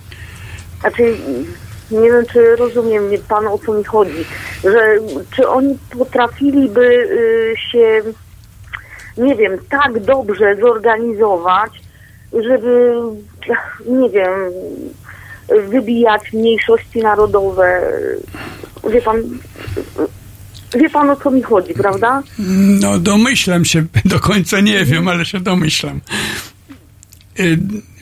[0.80, 1.18] Znaczy,
[1.92, 4.26] nie wiem, czy rozumie mnie pan, o co mi chodzi,
[4.64, 4.96] że
[5.36, 8.02] czy oni potrafiliby y, się,
[9.18, 11.72] nie wiem, tak dobrze zorganizować,
[12.34, 12.94] żeby,
[13.86, 14.52] nie wiem,
[15.70, 17.82] wybijać mniejszości narodowe.
[18.92, 19.24] Wie pan,
[20.76, 22.24] wie pan o co mi chodzi, prawda?
[22.82, 26.02] No, domyślam się, do końca nie wiem, ale się domyślam.
[27.40, 27.58] Y,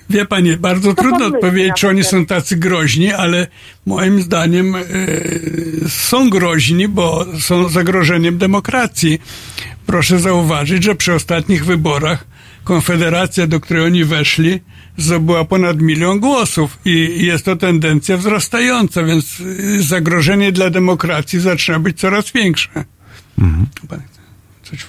[0.09, 3.47] Wie pani, bardzo trudno odpowiedzieć, czy oni są tacy groźni, ale
[3.85, 9.21] moim zdaniem y, są groźni, bo są zagrożeniem demokracji.
[9.85, 12.25] Proszę zauważyć, że przy ostatnich wyborach
[12.63, 14.59] Konfederacja, do której oni weszli,
[14.97, 21.79] zdobyła ponad milion głosów i jest to tendencja wzrastająca, więc y, zagrożenie dla demokracji zaczyna
[21.79, 22.69] być coraz większe.
[23.89, 24.21] Pan chce
[24.63, 24.85] coś?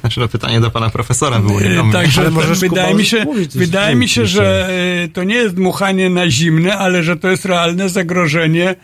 [0.00, 1.92] Znaczy, no pytanie do pana profesora było, nie do mnie.
[1.92, 4.68] Także możesz, wydaje mi się, wydaje mi się, że
[5.04, 8.74] e, to nie jest dmuchanie na zimne, ale że to jest realne zagrożenie,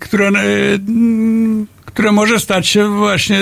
[0.00, 0.30] które,
[1.84, 3.38] które może stać się właśnie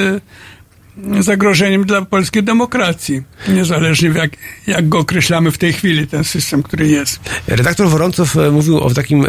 [1.21, 3.23] zagrożeniem dla polskiej demokracji.
[3.49, 4.31] Niezależnie jak,
[4.67, 7.21] jak go określamy w tej chwili, ten system, który jest.
[7.49, 9.29] Redaktor Woroncow e, mówił o takim e,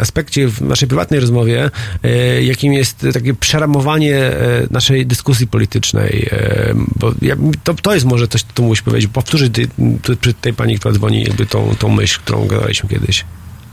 [0.00, 1.70] aspekcie w naszej prywatnej rozmowie,
[2.02, 6.28] e, jakim jest takie przeramowanie e, naszej dyskusji politycznej.
[6.32, 9.10] E, bo ja, to, to jest może coś, co tu mógłbyś powiedzieć.
[9.12, 9.68] Powtórzyć ty,
[10.02, 13.24] tu, przy tej pani, która dzwoni, jakby tą, tą myśl, którą gadaliśmy kiedyś.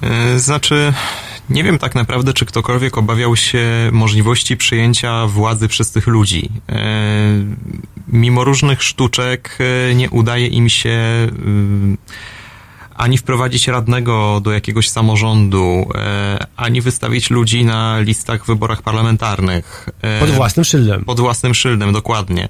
[0.01, 0.93] E, Znaczy,
[1.49, 6.49] nie wiem tak naprawdę, czy ktokolwiek obawiał się możliwości przyjęcia władzy przez tych ludzi.
[6.69, 6.83] E,
[8.07, 11.29] Mimo różnych sztuczek e, nie udaje im się e,
[12.95, 15.89] ani wprowadzić radnego do jakiegoś samorządu,
[16.55, 19.89] ani wystawić ludzi na listach w wyborach parlamentarnych.
[20.19, 21.05] Pod własnym szyldem.
[21.05, 22.49] pod własnym szyldem, dokładnie.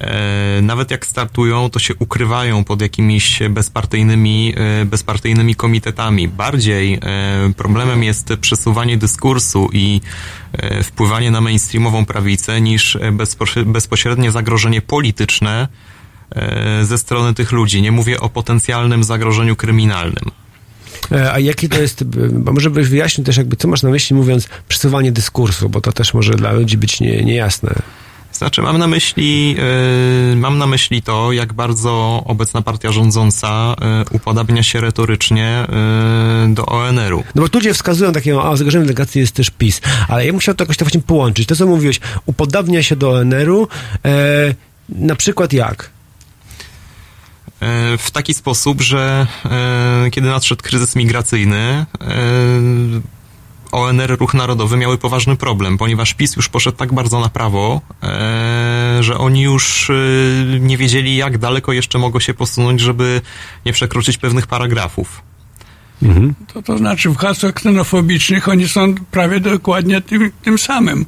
[0.00, 6.28] E, Nawet jak startują, to się ukrywają pod jakimiś bezpartyjnymi, e, bezpartyjnymi komitetami.
[6.28, 7.00] Bardziej e,
[7.56, 10.00] problemem jest przesuwanie dyskursu i
[10.82, 15.68] wpływanie na mainstreamową prawicę niż bezpośre- bezpośrednie zagrożenie polityczne
[16.82, 17.82] ze strony tych ludzi.
[17.82, 20.30] Nie mówię o potencjalnym zagrożeniu kryminalnym.
[21.32, 24.48] A jakie to jest, bo może byś wyjaśnił też jakby, co masz na myśli mówiąc
[24.68, 27.74] przesuwanie dyskursu, bo to też może dla ludzi być nie, niejasne.
[28.34, 29.54] Znaczy, mam na myśli,
[30.30, 35.66] yy, mam na myśli to, jak bardzo obecna partia rządząca yy, upodabnia się retorycznie
[36.48, 37.24] yy, do ONR-u.
[37.34, 39.80] No bo ludzie wskazują takiego, a zagrożeniem delegacji jest też PiS.
[40.08, 41.48] Ale ja bym chciał to jakoś tak właśnie połączyć.
[41.48, 43.68] To, co mówiłeś, upodabnia się do ONR-u,
[44.04, 44.54] e,
[44.88, 45.90] na przykład jak?
[47.60, 49.26] Yy, w taki sposób, że
[50.04, 53.02] yy, kiedy nadszedł kryzys migracyjny, yy,
[53.74, 58.98] ONR, Ruch Narodowy miały poważny problem, ponieważ PiS już poszedł tak bardzo na prawo, e,
[59.00, 59.94] że oni już e,
[60.60, 63.20] nie wiedzieli, jak daleko jeszcze mogą się posunąć, żeby
[63.66, 65.22] nie przekroczyć pewnych paragrafów.
[66.52, 71.06] To, to znaczy w hasłach ksenofobicznych oni są prawie dokładnie tym, tym samym.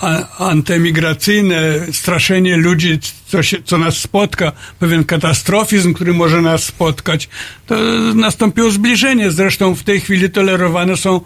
[0.00, 1.56] A, antymigracyjne,
[1.92, 7.28] straszenie ludzi, co, się, co nas spotka, pewien katastrofizm, który może nas spotkać,
[7.66, 7.74] to
[8.14, 9.30] nastąpiło zbliżenie.
[9.30, 11.20] Zresztą w tej chwili tolerowane są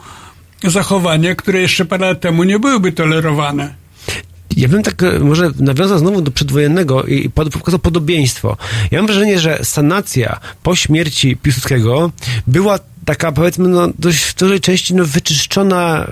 [0.64, 3.74] zachowania, które jeszcze parę lat temu nie byłyby tolerowane.
[4.56, 8.56] Ja bym tak e, może nawiązał znowu do przedwojennego i pokazał podobieństwo.
[8.90, 12.11] Ja mam wrażenie, że sanacja po śmierci Piłsudskiego
[12.46, 16.06] była taka, powiedzmy, no, dość w dużej części no, wyczyszczona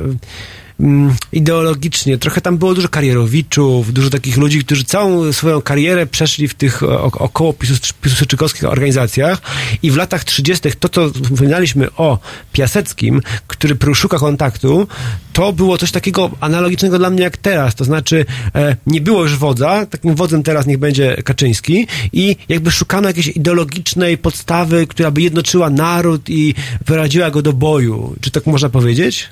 [0.81, 2.19] mm, ideologicznie.
[2.19, 6.83] Trochę tam było dużo karierowiczów, dużo takich ludzi, którzy całą swoją karierę przeszli w tych
[7.13, 7.55] około
[8.03, 9.41] piłsudczykowskich organizacjach
[9.83, 10.71] i w latach 30.
[10.81, 12.19] to, co wspominaliśmy o
[12.53, 14.89] Piaseckim, który szuka kontaktu,
[15.33, 17.75] to było coś takiego analogicznego dla mnie jak teraz.
[17.75, 22.71] To znaczy, e, nie było już wodza, takim wodzem teraz niech będzie Kaczyński i jakby
[22.71, 26.55] szukano jakiejś ideologicznej podstawy, która by jednoczyła naród i
[26.85, 28.15] prowadziła go do boju.
[28.21, 29.29] Czy tak można powiedzieć?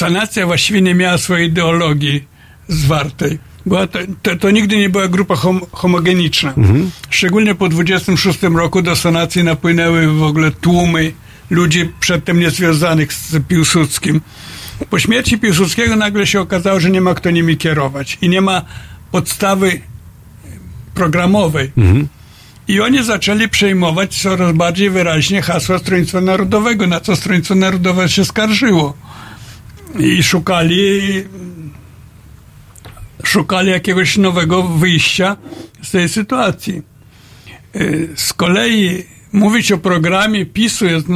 [0.00, 2.24] Sanacja właściwie nie miała swojej ideologii
[2.68, 3.38] zwartej.
[3.66, 6.54] Była to, to, to nigdy nie była grupa hom, homogeniczna.
[7.10, 11.12] Szczególnie po 26 roku do sanacji napłynęły w ogóle tłumy
[11.50, 14.20] ludzi przedtem niezwiązanych z Piłsudskim.
[14.90, 18.62] Po śmierci Piłsudskiego nagle się okazało, że nie ma kto nimi kierować i nie ma
[19.10, 19.80] podstawy
[20.94, 21.72] programowej.
[22.68, 28.24] I oni zaczęli przejmować coraz bardziej wyraźnie hasła Stronnictwa Narodowego, na co Stronnictwo Narodowe się
[28.24, 28.94] skarżyło.
[29.98, 31.00] I szukali
[33.24, 35.36] szukali jakiegoś nowego wyjścia
[35.82, 36.82] z tej sytuacji.
[37.76, 41.06] Y, Z kolei mówić o programie PiSu jest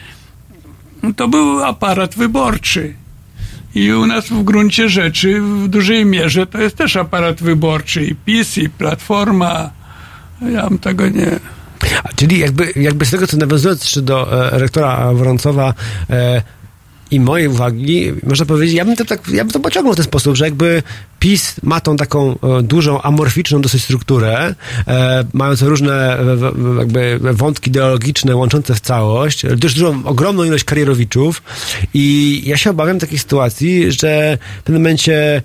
[1.17, 2.95] to był aparat wyborczy.
[3.75, 8.05] I u nas w gruncie rzeczy w dużej mierze to jest też aparat wyborczy.
[8.05, 9.71] I PiS, i Platforma.
[10.53, 11.39] Ja bym tego nie...
[12.17, 15.75] Czyli jakby, jakby z tego, co nawiązując jeszcze do e, rektora Woroncowa
[16.11, 16.43] e,
[17.11, 20.05] i mojej uwagi, można powiedzieć, ja bym to tak, ja bym to pociągnął w ten
[20.05, 20.83] sposób, że jakby
[21.21, 24.55] PiS ma tą taką e, dużą, amorficzną dosyć strukturę,
[24.87, 26.25] e, mającą różne e,
[26.79, 31.43] jakby wątki ideologiczne łączące w całość, też dużą, ogromną ilość karierowiczów.
[31.95, 35.43] I ja się obawiam takiej sytuacji, że w pewnym momencie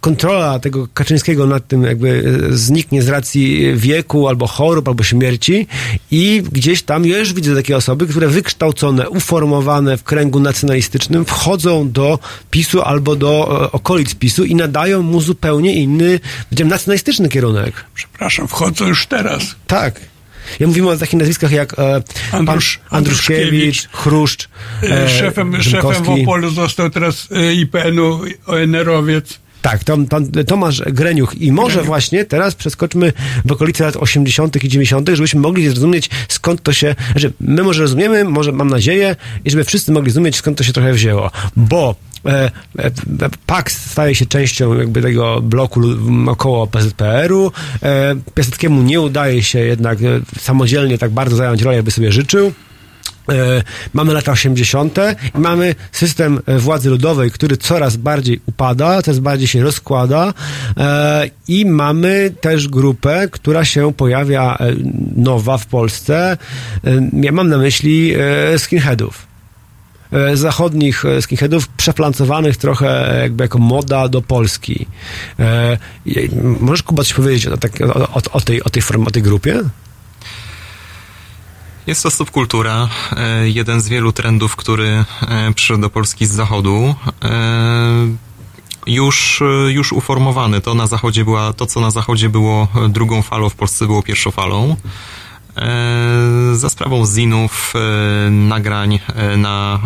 [0.00, 5.66] kontrola tego Kaczyńskiego nad tym jakby zniknie z racji wieku, albo chorób, albo śmierci.
[6.10, 12.18] I gdzieś tam już widzę takie osoby, które wykształcone, uformowane w kręgu nacjonalistycznym wchodzą do
[12.50, 17.84] PiSu albo do okolic PiSu i nadają mu zupełnie inny, powiedziałem, nacjonalistyczny kierunek.
[17.94, 19.42] Przepraszam, wchodzą już teraz.
[19.66, 20.00] Tak.
[20.60, 24.48] Ja mówimy o takich nazwiskach jak e, Andrusz- pan Andruszkiewicz, Chruszcz,
[24.82, 26.08] E, szefem, szefem w.
[26.08, 29.38] Opolu został teraz e, IPN-u ONR-owiec.
[29.62, 31.34] Tak, Tom, pan Tomasz Greniuch.
[31.34, 31.86] I może Greniuch.
[31.86, 33.12] właśnie teraz przeskoczmy
[33.44, 34.64] w okolice lat 80.
[34.64, 36.94] i 90., żebyśmy mogli zrozumieć, skąd to się.
[37.12, 40.72] Znaczy, my może rozumiemy, może mam nadzieję, i żeby wszyscy mogli zrozumieć, skąd to się
[40.72, 41.30] trochę wzięło.
[41.56, 41.94] Bo
[42.26, 42.90] e, e,
[43.46, 45.80] PAX staje się częścią jakby tego bloku
[46.26, 47.52] około PZPR-u.
[47.82, 52.52] E, Piaseckiemu nie udaje się jednak e, samodzielnie tak bardzo zająć rolę, jakby sobie życzył.
[53.28, 53.62] E,
[53.94, 54.98] Mamy lata 80.
[55.34, 60.34] i mamy system władzy ludowej, który coraz bardziej upada, coraz bardziej się rozkłada
[60.76, 64.74] e, i mamy też grupę, która się pojawia e,
[65.16, 66.36] nowa w Polsce.
[67.12, 68.14] Ja mam na myśli
[68.58, 69.26] skinheadów.
[70.34, 74.86] Zachodnich skinheadów przeplancowanych trochę jakby jako moda do Polski.
[76.60, 79.22] Możesz Kuba coś powiedzieć o, tak, o, o, o, tej, o, tej, form, o tej
[79.22, 79.62] grupie?
[81.88, 86.94] Jest to subkultura, e, jeden z wielu trendów, który e, przyszedł do Polski z zachodu.
[87.24, 88.28] E,
[88.86, 90.60] Już, już uformowany.
[90.60, 94.30] To na zachodzie była, to co na zachodzie było drugą falą, w Polsce było pierwszą
[94.30, 94.76] falą.
[95.56, 99.00] E, Za sprawą zinów, e, nagrań
[99.36, 99.78] na,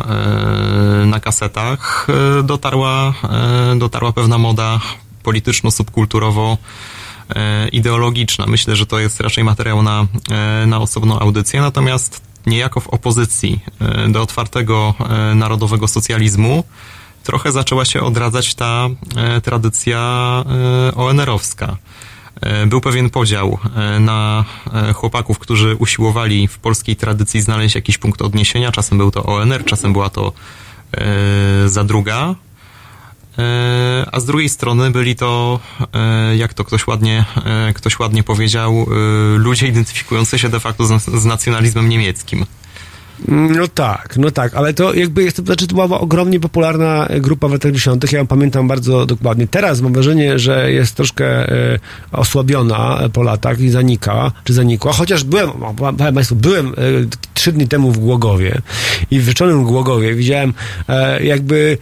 [1.02, 2.06] e, na kasetach
[2.44, 3.14] dotarła,
[3.76, 4.80] dotarła pewna moda
[5.22, 6.56] polityczno-subkulturowo
[7.72, 8.46] ideologiczna.
[8.46, 13.60] Myślę, że to jest raczej materiał na, e, na osobną audycję, natomiast niejako w opozycji
[13.80, 16.64] e, do otwartego e, narodowego socjalizmu
[17.22, 19.98] trochę zaczęła się odradzać ta e, tradycja
[20.90, 21.76] e, ONR-owska.
[22.40, 27.98] E, Był pewien podział e, na e, chłopaków, którzy usiłowali w polskiej tradycji znaleźć jakiś
[27.98, 28.72] punkt odniesienia.
[28.72, 30.32] Czasem był to ONR, czasem była to
[30.92, 32.34] e, zadruga.
[33.38, 35.60] E, A z drugiej strony byli to,
[35.94, 38.86] e, jak to ktoś ładnie, e, ktoś ładnie powiedział,
[39.36, 42.46] ludzie identyfikujący się de facto z, z nacjonalizmem niemieckim.
[43.28, 47.48] No tak, no tak, ale to jakby jest, to znaczy to była ogromnie popularna grupa
[47.48, 48.12] w latach 90.
[48.12, 49.46] Ja ją pamiętam bardzo dokładnie.
[49.46, 51.78] Teraz mam wrażenie, że jest troszkę e,
[52.12, 55.50] osłabiona po latach i zanika, czy zanikła, chociaż byłem,
[55.98, 56.72] powiem Państwu, byłem e,
[57.34, 58.58] trzy dni temu w Głogowie
[59.10, 60.54] i w wieczornym Głogowie widziałem
[60.88, 61.78] e, jakby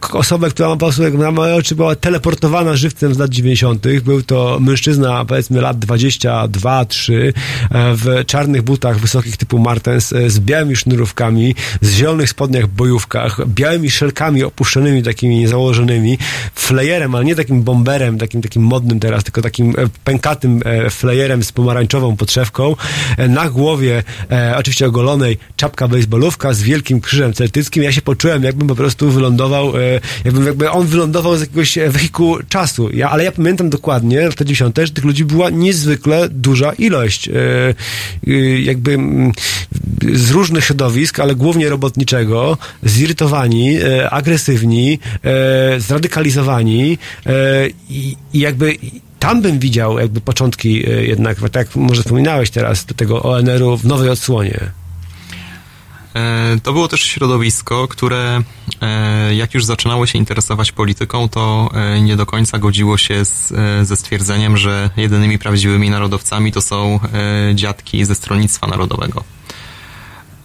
[0.00, 3.30] k- osobę, która ma po prostu jak na moje oczy była teleportowana żywcem z lat
[3.30, 3.86] 90.
[4.04, 7.32] Był to mężczyzna powiedzmy lat 22-3 e,
[7.70, 14.44] w czarnych butach wysokich typu Martens z białymi sznurówkami, z zielonych spodniach bojówkach, białymi szelkami
[14.44, 16.18] opuszczonymi takimi założonymi,
[16.54, 21.44] flejerem, ale nie takim bomberem, takim takim modnym teraz, tylko takim e, pękatym e, flejerem
[21.44, 22.76] z pomarańczową podszewką.
[23.18, 24.02] E, Na głowie
[24.56, 27.82] oczywiście ogolonej czapka baseballówka z wielkim krzyżem celtyckim.
[27.82, 29.72] Ja się poczułem, jakbym po prostu wylądował,
[30.24, 32.90] jakbym jakby on wylądował z jakiegoś wehikułu czasu.
[32.90, 37.30] Ja, ale ja pamiętam dokładnie, lata 90., że tych ludzi była niezwykle duża ilość.
[38.62, 39.32] Jakby mm,
[40.12, 47.32] z różnych środowisk, ale głównie robotniczego, zirytowani, e, agresywni, e, zradykalizowani e,
[47.90, 48.76] i, i jakby
[49.18, 53.84] tam bym widział jakby początki e, jednak, tak jak może wspominałeś teraz, tego ONR-u w
[53.84, 54.60] nowej odsłonie.
[56.14, 58.42] E, To było też środowisko, które
[58.80, 61.70] e, jak już zaczynało się interesować polityką, to
[62.02, 63.52] nie do końca godziło się z,
[63.88, 67.00] ze stwierdzeniem, że jedynymi prawdziwymi narodowcami to są
[67.54, 69.24] dziadki ze Stronnictwa Narodowego.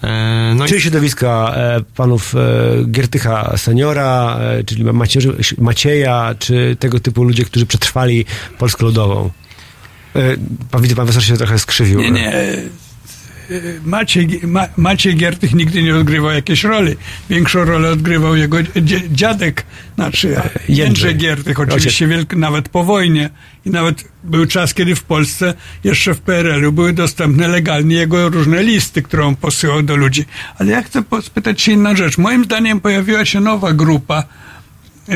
[0.04, 2.40] E, No i Czyli środowiska e, panów e,
[2.86, 8.26] Giertycha seniora, czyli Macierzy, Macieja, czy tego typu ludzie, którzy przetrwali
[8.58, 9.32] Polskę Ludową.
[10.72, 12.00] Pan widzę, pan profesor się trochę skrzywił.
[12.02, 12.34] Nie, nie.
[13.50, 16.96] E, Maciej, Ma, Maciej Giertych nigdy nie odgrywał jakiejś roli.
[17.30, 18.58] Większą rolę odgrywał jego
[19.12, 19.66] dziadek,
[19.96, 20.76] znaczy Jędrzej.
[20.78, 23.30] Jędrzej Giertych, oczywiście wielki, nawet po wojnie.
[23.66, 25.54] I nawet był czas, kiedy w Polsce,
[25.84, 30.26] jeszcze w PRL-u, były dostępne legalnie jego różne listy, które on posyłał do ludzi.
[30.60, 32.18] Ale ja chcę spytać się inną rzecz.
[32.18, 34.24] Moim zdaniem pojawiła się nowa grupa,
[35.08, 35.16] yy,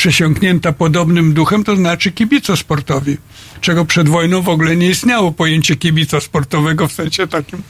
[0.00, 3.16] przesiąknięta podobnym duchem, to znaczy kibicosportowi.
[3.60, 7.62] Czego przed wojną w ogóle nie istniało pojęcie kibica sportowego w sensie takim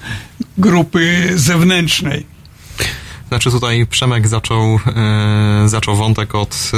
[0.59, 2.27] grupy zewnętrznej.
[3.31, 6.77] Znaczy tutaj Przemek zaczął, e, zaczął wątek od e,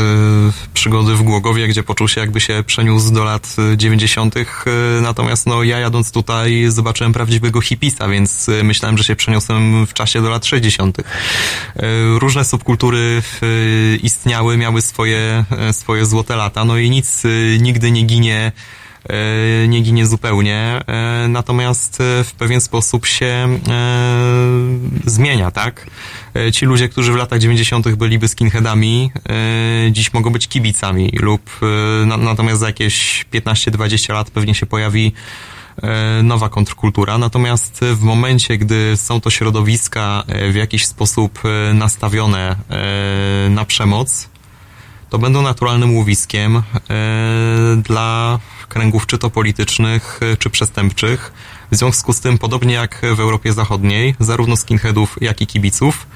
[0.75, 4.37] przygody w Głogowie, gdzie poczuł się jakby się przeniósł do lat e, 90.
[4.37, 4.45] E,
[5.03, 9.93] natomiast no ja jadąc tutaj zobaczyłem prawdziwego hipisa, więc e, myślałem, że się przeniosłem w
[9.93, 10.99] czasie do lat 60.
[10.99, 11.03] E,
[12.19, 13.47] różne subkultury e,
[13.97, 17.23] istniały, miały swoje, swoje złote lata, no i nic
[17.61, 18.53] nigdy nie ginie
[19.69, 23.59] nie ginie zupełnie, e, natomiast e, w pewien sposób się e,
[25.07, 25.87] zmienia, tak?
[26.37, 27.89] E, Ci ludzie, którzy w latach 90.
[27.95, 34.31] byliby skinheadami, e, dziś mogą być kibicami lub e, na, natomiast za jakieś 15-20 lat
[34.31, 35.13] pewnie się pojawi
[35.83, 37.19] e, nowa kontrkultura.
[37.19, 43.65] Natomiast w momencie, gdy są to środowiska e, w jakiś sposób e, nastawione e, na
[43.65, 44.29] przemoc,
[45.11, 46.63] to będą naturalnym łowiskiem e,
[47.83, 48.39] dla
[48.73, 51.33] kręgów czy to politycznych, e, czy przestępczych.
[51.71, 56.07] W związku z tym, podobnie jak w Europie Zachodniej, zarówno skinheadów, jak i kibiców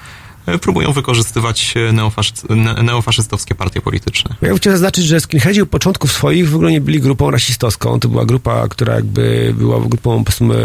[0.62, 4.36] próbują wykorzystywać e, neofaszyst, ne, neofaszystowskie partie polityczne.
[4.42, 8.00] Ja chciałem zaznaczyć, że skinheadzi u początków swoich w ogóle nie byli grupą rasistowską.
[8.00, 10.24] To była grupa, która jakby była grupą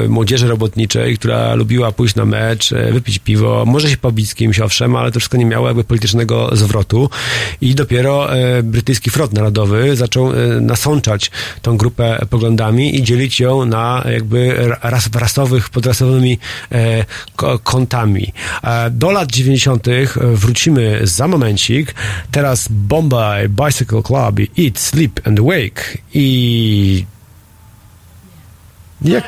[0.09, 4.59] młodzieży robotniczej, która lubiła pójść na mecz, e, wypić piwo, może się pobić z kimś,
[4.59, 7.09] owszem, ale to wszystko nie miało jakby politycznego zwrotu.
[7.61, 11.31] I dopiero e, brytyjski front narodowy zaczął e, nasączać
[11.61, 16.39] tą grupę poglądami i dzielić ją na jakby ras, rasowych, podrasowymi
[16.71, 17.05] e,
[17.63, 18.33] kątami.
[18.63, 19.70] E, do lat 90.
[20.33, 21.95] wrócimy za momencik.
[22.31, 27.05] Teraz Bombay Bicycle Club i Eat, Sleep and Wake i...
[29.01, 29.23] Jak?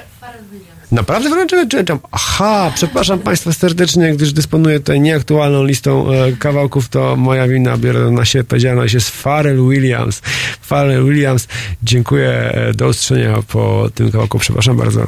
[0.93, 1.99] Naprawdę wręczyłem czytam.
[2.11, 8.11] Aha, przepraszam Państwa serdecznie, gdyż dysponuję tutaj nieaktualną listą e, kawałków, to moja wina, biorę
[8.11, 10.21] na siebie odpowiedzialność, jest Pharrell Williams.
[10.61, 11.47] Pharrell Williams,
[11.83, 15.07] dziękuję, e, do usłyszenia po tym kawałku, przepraszam bardzo.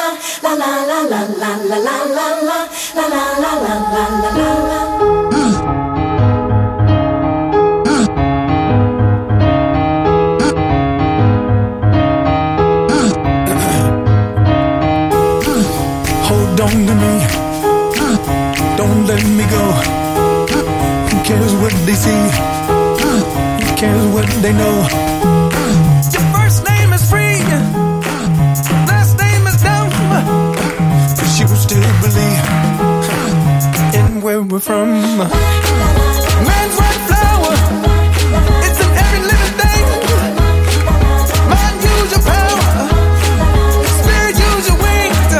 [24.41, 25.50] they know?
[34.21, 34.89] Where we're from.
[34.89, 35.29] Man's
[36.77, 37.53] right flower.
[38.65, 39.85] It's in every living thing.
[41.49, 42.61] Mind, use your power.
[43.97, 45.31] Spirit, use your wings.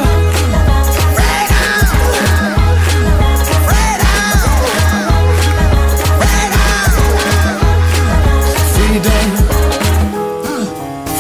[8.75, 9.31] Freedom,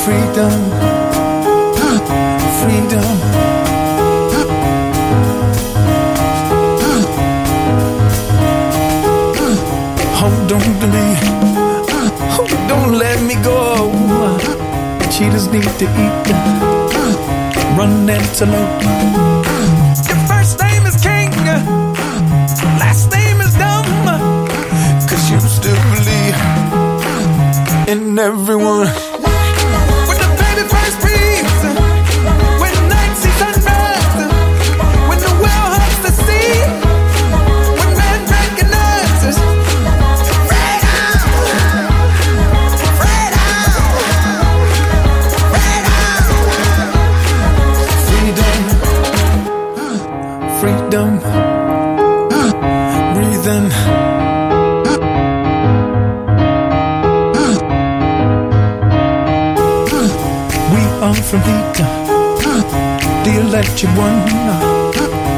[0.03, 0.53] freedom,
[2.59, 3.30] freedom.
[10.51, 10.67] To me,
[12.37, 13.89] oh, don't let me go.
[13.89, 14.37] Uh,
[15.09, 18.83] Cheetahs need to eat, uh, run antelope.
[18.83, 21.31] Uh, your first name is King,
[22.83, 23.85] last name is Dumb.
[25.07, 26.35] Cause you still believe
[27.87, 29.10] in everyone.
[61.33, 64.19] Are from the electric one.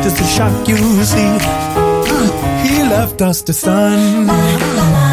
[0.02, 1.38] Does the shock you see?
[2.68, 5.13] He left us the sun.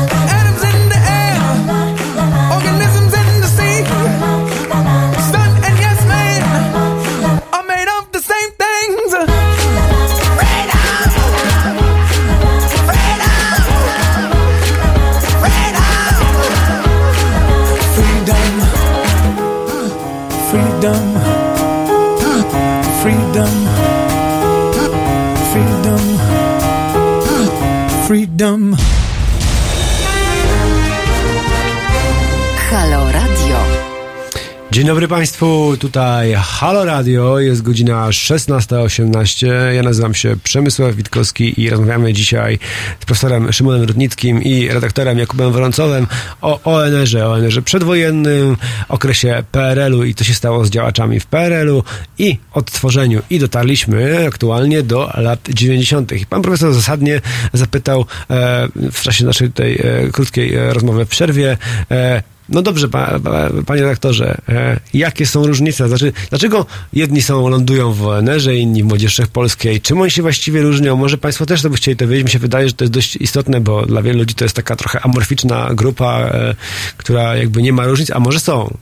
[34.81, 39.47] Dzień dobry Państwu, tutaj Halo Radio, jest godzina 16.18.
[39.73, 42.59] Ja nazywam się Przemysław Witkowski i rozmawiamy dzisiaj
[43.01, 46.07] z profesorem Szymonem Rudnickim i redaktorem Jakubem Woroncowem
[46.41, 48.57] o ONR-ze, ONR-ze przedwojennym,
[48.89, 51.83] okresie PRL-u i co się stało z działaczami w PRL-u
[52.19, 53.23] i odtworzeniu.
[53.31, 56.13] I dotarliśmy aktualnie do lat 90.
[56.13, 57.21] I pan profesor zasadnie
[57.53, 61.57] zapytał e, w czasie naszej tej e, krótkiej e, rozmowy w przerwie,
[61.91, 65.89] e, no dobrze, pa, pa, panie redaktorze, e, jakie są różnice?
[65.89, 69.81] Znaczy, dlaczego jedni są, lądują w ONR-ze, inni w Młodzieży Wszechpolskiej?
[69.81, 70.97] Czym oni się właściwie różnią?
[70.97, 72.25] Może państwo też to by chcieli to wiedzieć.
[72.25, 74.77] Mi się wydaje, że to jest dość istotne, bo dla wielu ludzi to jest taka
[74.77, 76.55] trochę amorficzna grupa, e,
[76.97, 78.77] która jakby nie ma różnic, a może są.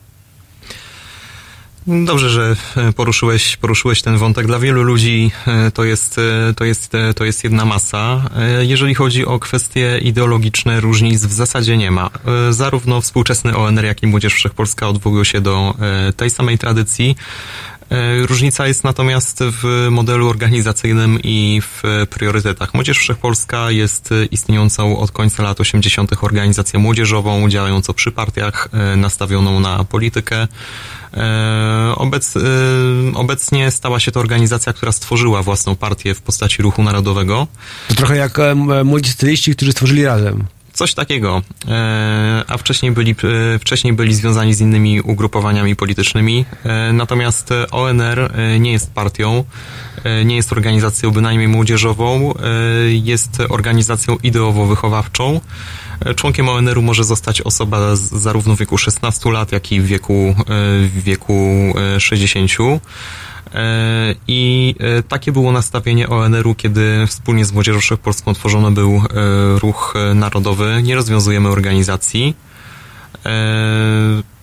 [1.88, 4.46] Dobrze, że e, poruszyłeś, poruszyłeś ten wątek.
[4.46, 8.30] Dla wielu ludzi e, to jest, e, to, jest, to jest jedna masa.
[8.60, 12.10] Jeżeli chodzi o kwestie ideologiczne, różnic w zasadzie nie ma.
[12.50, 15.74] Zarówno współczesny ONR, jak i Młodzież Wszechpolska odwołują się do
[16.16, 17.16] tej samej tradycji.
[17.90, 22.74] E, Różnica jest natomiast w modelu organizacyjnym i w priorytetach.
[22.74, 26.10] Młodzież Wszechpolska jest istniejącą od końca lat 80.
[26.24, 30.48] organizacją młodzieżową, działającą przy partiach, e, nastawioną na politykę.
[31.14, 32.34] E, Obec,
[33.14, 37.46] obecnie stała się to organizacja, która stworzyła własną partię w postaci Ruchu Narodowego.
[37.88, 38.38] To trochę jak
[38.84, 40.44] młodzi styliści, którzy stworzyli razem.
[40.78, 41.42] Coś takiego.
[41.68, 43.10] E, A wcześniej byli,
[43.54, 46.44] e, wcześniej byli związani z innymi ugrupowaniami politycznymi.
[46.64, 49.44] E, Natomiast ONR nie jest partią,
[50.24, 52.34] nie jest organizacją bynajmniej młodzieżową,
[52.88, 55.40] jest organizacją ideowo-wychowawczą.
[56.16, 60.34] Członkiem ONR-u może zostać osoba z, zarówno w wieku 16 lat, jak i w wieku,
[60.82, 61.34] w wieku
[61.96, 62.50] e, 60.
[63.54, 69.58] E, I e, takie było nastawienie ONR-u, kiedy wspólnie z Młodzieżą Wszechpolską tworzony był e,
[69.58, 70.80] ruch narodowy.
[70.82, 72.34] Nie rozwiązujemy organizacji.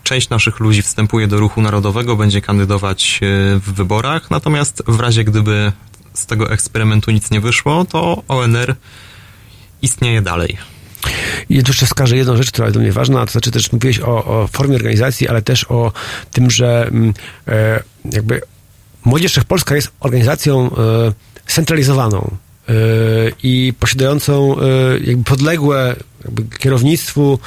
[0.04, 3.20] Część naszych ludzi wstępuje do ruchu narodowego, będzie kandydować
[3.56, 5.72] w wyborach, natomiast w razie gdyby
[6.14, 8.76] z tego eksperymentu nic nie wyszło, to ONR
[9.82, 10.58] istnieje dalej.
[11.50, 14.26] I jeszcze wskażę jedną rzecz, która jest dla mnie ważna, to znaczy też mówiłeś o,
[14.26, 15.92] o formie organizacji, ale też o
[16.32, 17.14] tym, że mm,
[17.48, 18.42] e, jakby
[19.06, 21.14] Młodzież Wszechpolska jest organizacją e,
[21.48, 22.32] centralizowaną
[22.70, 22.74] e,
[23.44, 24.64] i posiadającą e,
[25.04, 27.40] jakby podległe jakby kierownictwu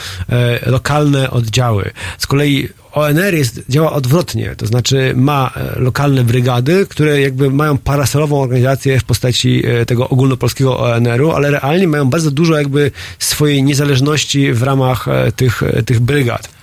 [0.66, 1.90] lokalne oddziały.
[2.18, 8.42] Z kolei ONR jest, działa odwrotnie, to znaczy ma lokalne brygady, które jakby mają parasolową
[8.42, 14.62] organizację w postaci tego ogólnopolskiego ONR-u, ale realnie mają bardzo dużo jakby swojej niezależności w
[14.62, 15.06] ramach
[15.36, 16.57] tych, tych brygad.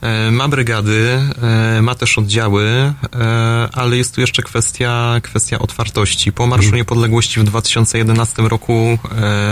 [0.00, 6.32] E, Ma brygady, e, ma też oddziały, e, ale jest tu jeszcze kwestia, kwestia otwartości.
[6.32, 8.98] Po Marszu Niepodległości w 2011 roku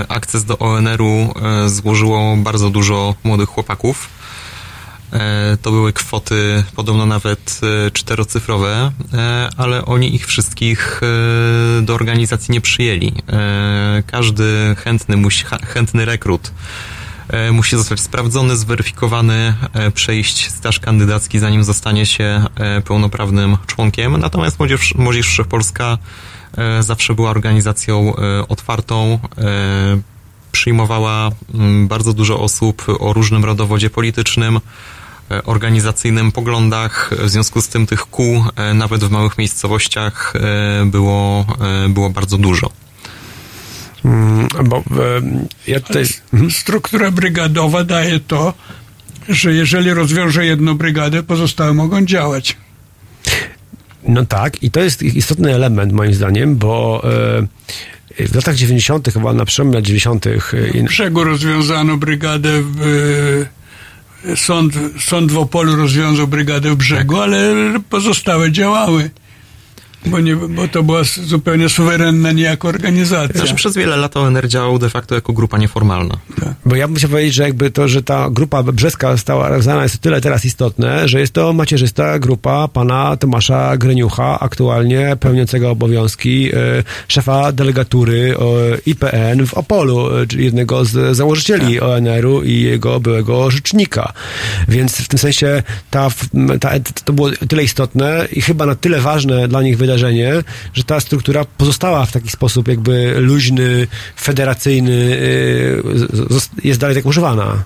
[0.08, 1.34] akces do ONR-u
[1.66, 4.08] złożyło bardzo dużo młodych chłopaków.
[5.62, 7.60] To były kwoty podobno nawet
[7.92, 8.92] czterocyfrowe,
[9.56, 11.00] ale oni ich wszystkich
[11.82, 13.12] do organizacji nie przyjęli.
[14.06, 15.16] Każdy chętny,
[15.66, 16.50] chętny rekrut
[17.52, 24.16] musi zostać sprawdzony, zweryfikowany, e, przejść staż kandydacki, zanim zostanie się e, pełnoprawnym członkiem.
[24.16, 25.98] Natomiast Młodzież, Młodzież Wszechpolska
[26.58, 29.98] e, zawsze była organizacją e, otwartą, e,
[30.52, 34.60] przyjmowała mm, bardzo dużo osób o różnym rodowodzie politycznym,
[35.30, 37.10] e, organizacyjnym poglądach.
[37.18, 41.46] W związku z tym tych kół, e, nawet w małych miejscowościach, e, było,
[41.84, 42.70] e, było bardzo dużo.
[44.04, 44.82] Mm, Bo e,
[45.66, 46.04] ja tutaj...
[46.32, 46.50] Mhm.
[46.50, 48.54] Struktura brygadowa daje to,
[49.28, 52.56] że jeżeli rozwiąże jedną brygadę, pozostałe mogą działać.
[54.08, 57.02] No tak, i to jest istotny element moim zdaniem, bo
[58.18, 60.30] e, w latach 90., chyba na przełomie lat 90., e,
[60.74, 62.82] i- W brzegu rozwiązano brygadę w,
[64.26, 67.54] e, sąd, sąd w Opolu rozwiązał brygadę w brzegu, ale
[67.90, 69.10] pozostałe działały.
[70.06, 73.40] Bo, nie, bo to była zupełnie suwerenna niejako organizacja.
[73.40, 76.18] Znaczy, przez wiele lat ONR działał de facto jako grupa nieformalna.
[76.66, 79.94] Bo ja bym chciał powiedzieć, że jakby to, że ta grupa brzeska została rozwiązana jest
[79.94, 86.50] o tyle teraz istotne, że jest to macierzysta grupa pana Tomasza Greniucha, aktualnie pełniącego obowiązki
[86.50, 86.54] e,
[87.08, 93.50] szefa delegatury e, IPN w Opolu, e, czyli jednego z założycieli ONR-u i jego byłego
[93.50, 94.12] rzecznika.
[94.68, 96.08] Więc w tym sensie ta,
[96.60, 96.70] ta,
[97.04, 99.87] to było tyle istotne i chyba na tyle ważne dla nich wydarzenie,
[100.74, 103.86] że ta struktura pozostała w taki sposób jakby luźny,
[104.16, 105.16] federacyjny,
[106.30, 107.64] z- jest dalej tak używana.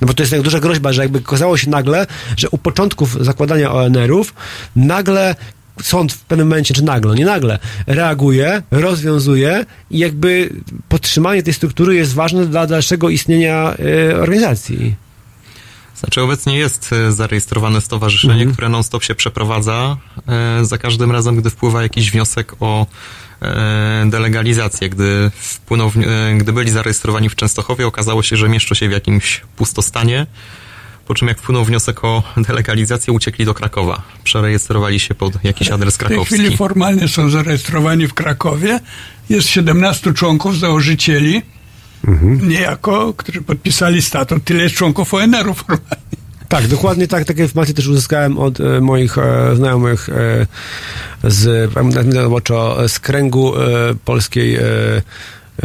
[0.00, 2.06] No bo to jest tak duża groźba, że jakby okazało się nagle,
[2.36, 4.34] że u początków zakładania ONR-ów
[4.76, 5.34] nagle
[5.82, 10.50] sąd w pewnym momencie, czy nagle, nie nagle, reaguje, rozwiązuje i jakby
[10.88, 13.74] podtrzymanie tej struktury jest ważne dla dalszego istnienia
[14.10, 14.94] e, organizacji.
[15.96, 18.52] Znaczy obecnie jest e, zarejestrowane stowarzyszenie, Mhm.
[18.52, 19.96] które non-stop się przeprowadza.
[20.28, 22.86] E, Za każdym razem, gdy wpływa jakiś wniosek o
[23.42, 25.92] e, delegalizację, gdy wpłynął,
[26.38, 30.26] gdy byli zarejestrowani w Częstochowie, okazało się, że mieszczą się w jakimś pustostanie.
[31.06, 34.02] Po czym jak wpłynął wniosek o delegalizację, uciekli do Krakowa.
[34.24, 36.34] Przerejestrowali się pod jakiś adres W tej krakowski.
[36.34, 38.80] chwili formalnie są zarejestrowani w Krakowie.
[39.28, 41.42] Jest 17 członków, założycieli,
[42.42, 44.44] niejako, którzy podpisali statut.
[44.44, 46.04] Tyle jest członków ONR-u formalnie.
[46.48, 47.24] Tak, dokładnie tak.
[47.24, 50.46] Takie informacje też uzyskałem od e, moich e, znajomych e,
[51.24, 51.70] z,
[52.14, 53.60] roboczo, z kręgu e,
[54.04, 54.60] polskiej, e,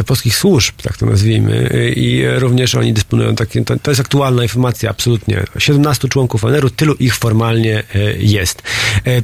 [0.05, 1.69] polskich służb, tak to nazwijmy.
[1.95, 5.43] I również oni dysponują takim, to, to jest aktualna informacja, absolutnie.
[5.57, 8.61] 17 członków ONR-u, tylu ich formalnie e, jest.
[9.07, 9.21] E,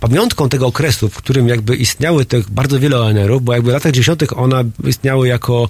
[0.00, 3.92] pamiątką tego okresu, w którym jakby istniały tych bardzo wiele ONR-ów, bo jakby w latach
[3.92, 4.32] 90.
[4.36, 5.68] one istniały jako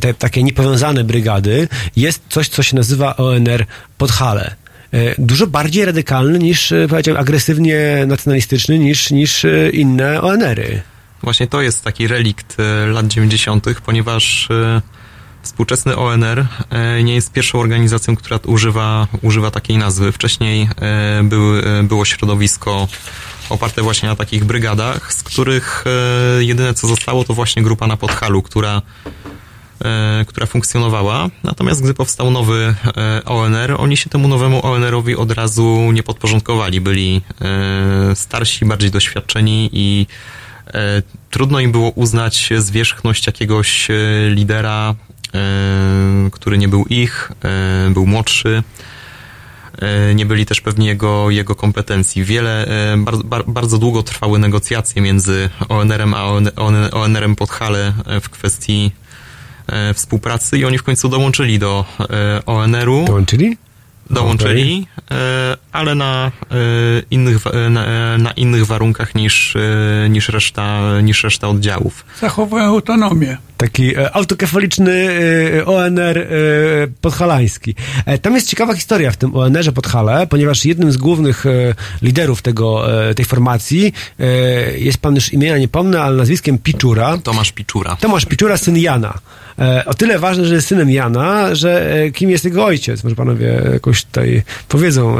[0.00, 3.66] te takie niepowiązane brygady, jest coś, co się nazywa ONR
[3.98, 4.54] Podhale.
[4.92, 10.95] E, Dużo bardziej radykalny niż, powiedziałbym, agresywnie nacjonalistyczny niż, niż inne ONR-y.
[11.22, 14.82] Właśnie to jest taki relikt e, lat 90., ponieważ e,
[15.42, 20.12] współczesny ONR e, nie jest pierwszą organizacją, która używa, używa takiej nazwy.
[20.12, 20.68] Wcześniej
[21.82, 22.88] było środowisko
[23.50, 25.84] oparte właśnie na takich brygadach, z których
[26.38, 28.82] jedyne co zostało to właśnie grupa na Podhalu, która
[30.26, 31.28] która funkcjonowała.
[31.44, 32.74] Natomiast gdy powstał nowy
[33.24, 36.80] ONR, oni się temu nowemu ONR-owi od razu nie podporządkowali.
[36.80, 37.22] Byli
[38.14, 40.06] starsi, bardziej doświadczeni i
[41.30, 43.94] trudno im było uznać zwierzchność jakiegoś e,
[44.30, 44.94] lidera,
[45.34, 48.62] e, który nie był ich, e, był młodszy.
[49.82, 52.24] E, Nie byli też pewni jego, jego kompetencji.
[52.24, 57.92] Wiele, e, bar, bar, bardzo długo trwały negocjacje między ONR-em a ON- ON- ONR-em Podhale
[58.06, 58.92] e, w kwestii
[59.66, 63.04] e, współpracy i oni w końcu dołączyli do e, ONR-u.
[63.04, 63.56] Dołączyli?
[64.10, 66.54] Dołączyli, e, ale na, e,
[67.10, 69.54] innych, wa- e, na, na innych warunkach niż,
[70.08, 72.04] niż, reszta, niż reszta oddziałów.
[72.20, 73.36] Zachowują autonomię.
[73.56, 76.26] Taki e, autokefaliczny e, ONR e,
[77.00, 77.74] podhalański.
[78.22, 81.44] Tam jest ciekawa historia w tym ONR-ze Podhale, ponieważ jednym z głównych
[82.02, 83.92] liderów tego, tej formacji
[84.76, 87.18] jest pan już imienia nie pomnę, ale nazwiskiem Piczura.
[87.18, 87.96] Tomasz Piczura.
[87.96, 89.18] Tomasz Piczura, syn Jana.
[89.86, 93.04] O tyle ważne, że jest synem Jana, że kim jest jego ojciec?
[93.04, 95.16] Może panowie jakoś tutaj powiedzą.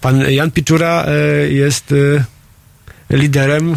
[0.00, 1.06] Pan Jan Piczura
[1.48, 1.94] jest
[3.10, 3.74] liderem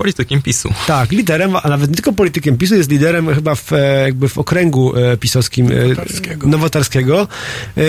[0.00, 0.68] Politykiem PiSu.
[0.86, 4.38] tak, liderem, a nawet nie tylko politykiem PiSu, jest liderem chyba w, e, jakby w
[4.38, 6.46] okręgu e, pisowskim e, Nowotarskiego.
[6.48, 7.28] nowotarskiego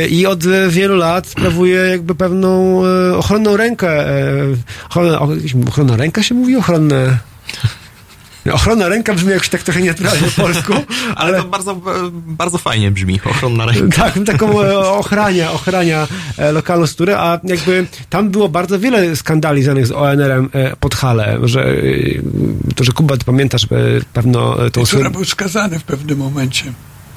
[0.09, 2.81] i od wielu lat sprawuje jakby pewną
[3.17, 4.05] ochronną rękę.
[4.89, 6.55] Ochronę, o, jakieś- ochronna ręka się mówi?
[6.55, 7.17] Ochronne...
[8.51, 10.73] Ochronna ręka brzmi jakoś tak trochę nienaturalnie po polsku,
[11.15, 11.81] Ale to bardzo,
[12.11, 14.03] bardzo fajnie brzmi, ochronna ręka.
[14.03, 16.07] tak, taką e, ochrania, ochrania
[16.37, 20.95] e, lokalną strukturę, a jakby tam było bardzo wiele skandali związanych z ONR-em e, pod
[20.95, 21.75] Hale, że
[22.75, 23.67] to, że Kuba, ty pamiętasz
[24.13, 26.73] pewno tą Która był skazany w pewnym momencie.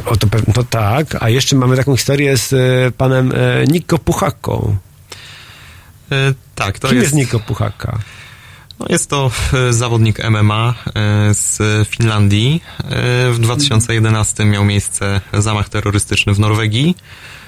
[0.07, 2.55] O, to, to tak, a jeszcze mamy taką historię z
[2.95, 3.33] panem
[3.69, 4.77] Niko Puchaką.
[6.13, 7.99] E, Tak, to Kim jest, jest Niko Puchaka?
[8.81, 12.63] No jest to e, zawodnik MMA e, z Finlandii.
[12.79, 16.97] E, W 2011 miał miejsce zamach terrorystyczny w Norwegii.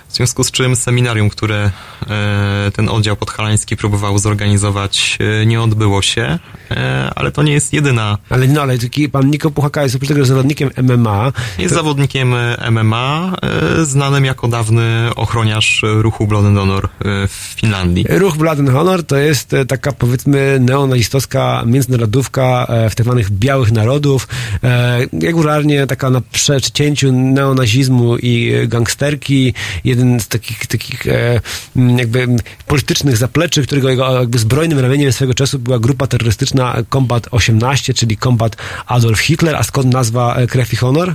[0.09, 1.71] W związku z czym seminarium, które
[2.11, 6.39] e, ten oddział podhalański próbował zorganizować, e, nie odbyło się,
[6.71, 8.19] e, ale to nie jest jedyna.
[8.31, 8.79] Ale no, ale
[9.13, 11.33] pan Niko Puchaka jest oprócz tego zawodnikiem MMA.
[11.59, 13.37] Jest zawodnikiem e, MMA,
[13.83, 16.89] znanym jako dawny ochroniarz ruchu Blood and Honor
[17.29, 18.07] w Finlandii.
[18.09, 24.29] Ruch Blood and Honor to jest taka powiedzmy neonazistowska międzynarodówka w tak zwanych białych narodów.
[25.23, 29.55] Regularnie taka na przecięciu neonazizmu i gangsterki.
[29.97, 31.41] Jeden z takich, takich e,
[31.77, 32.27] jakby
[32.67, 38.17] politycznych zapleczy, którego jego jakby zbrojnym ramieniem swego czasu była grupa terrorystyczna Combat 18, czyli
[38.17, 38.57] Combat
[38.87, 39.57] Adolf Hitler.
[39.57, 41.15] A skąd nazwa e, Krew i Honor?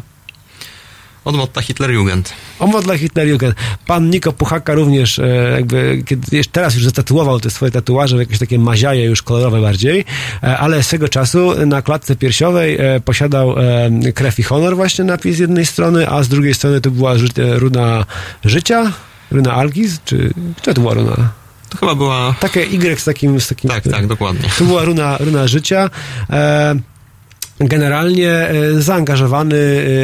[1.25, 2.33] Od motta Hitlerjugend.
[2.59, 3.55] Omo dla Hitlerjugend.
[3.87, 8.39] Pan Niko Puchaka również e, jakby, kiedy, teraz już zatatuował te swoje tatuaże w jakieś
[8.39, 10.05] takie maziaje już kolorowe bardziej,
[10.43, 15.35] e, ale swego czasu na klatce piersiowej e, posiadał e, krew i honor właśnie napis
[15.35, 18.05] z jednej strony, a z drugiej strony to była ży, e, runa
[18.45, 18.91] życia,
[19.31, 21.29] runa Algiz, czy czy to była runa?
[21.69, 22.35] To chyba była...
[22.39, 23.41] Takie Y z takim...
[23.41, 24.49] Z takim Tak, tak, dokładnie.
[24.59, 25.89] to była runa, runa życia.
[26.29, 26.75] E,
[27.61, 29.57] Generalnie e, zaangażowany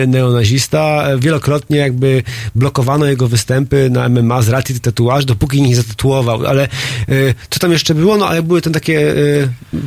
[0.04, 2.24] e, neonazista, e, wielokrotnie jakby
[2.56, 6.68] blokowano jego występy na MMA z racji tych tatuaży, dopóki nie zatatuował, ale
[7.50, 8.18] co tam jeszcze było?
[8.18, 9.16] No ale były to takie,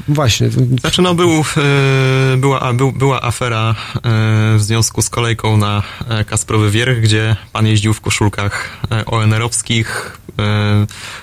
[0.09, 1.45] właśnie, Znaczy, no, był,
[2.39, 3.75] była, był, była afera
[4.57, 5.83] w związku z kolejką na
[6.27, 10.19] Kasprowy Wierch, gdzie pan jeździł w koszulkach ONR-owskich.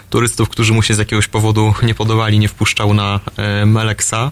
[0.10, 3.20] Turystów, którzy mu się z jakiegoś powodu nie podobali, nie wpuszczał na
[3.66, 4.32] Meleksa.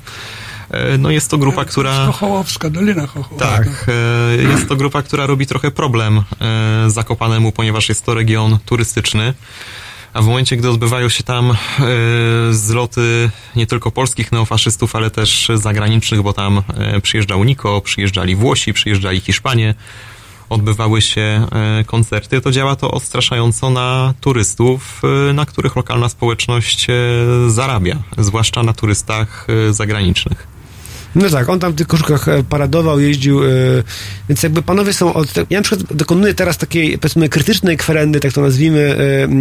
[0.69, 2.05] E, No jest to grupa, która...
[2.05, 3.49] Chochołowska, Dolina Chochołowska.
[3.57, 3.67] Tak,
[4.39, 9.33] e, jest to grupa, która robi trochę problem e, Zakopanemu, ponieważ jest to region turystyczny.
[10.13, 11.53] A w momencie, gdy odbywają się tam
[12.51, 16.63] zloty nie tylko polskich neofaszystów, ale też zagranicznych, bo tam
[17.01, 19.75] przyjeżdżał Niko, przyjeżdżali Włosi, przyjeżdżali Hiszpanie,
[20.49, 21.47] odbywały się
[21.85, 25.01] koncerty, to działa to odstraszająco na turystów,
[25.33, 26.87] na których lokalna społeczność
[27.47, 30.54] zarabia, zwłaszcza na turystach zagranicznych.
[31.15, 33.47] No tak, on tam w tych koszulkach e, paradował, jeździł, e,
[34.29, 35.33] więc jakby panowie są od...
[35.49, 38.97] Ja na przykład dokonuję teraz takiej, powiedzmy, krytycznej kwerendy, tak to nazwijmy,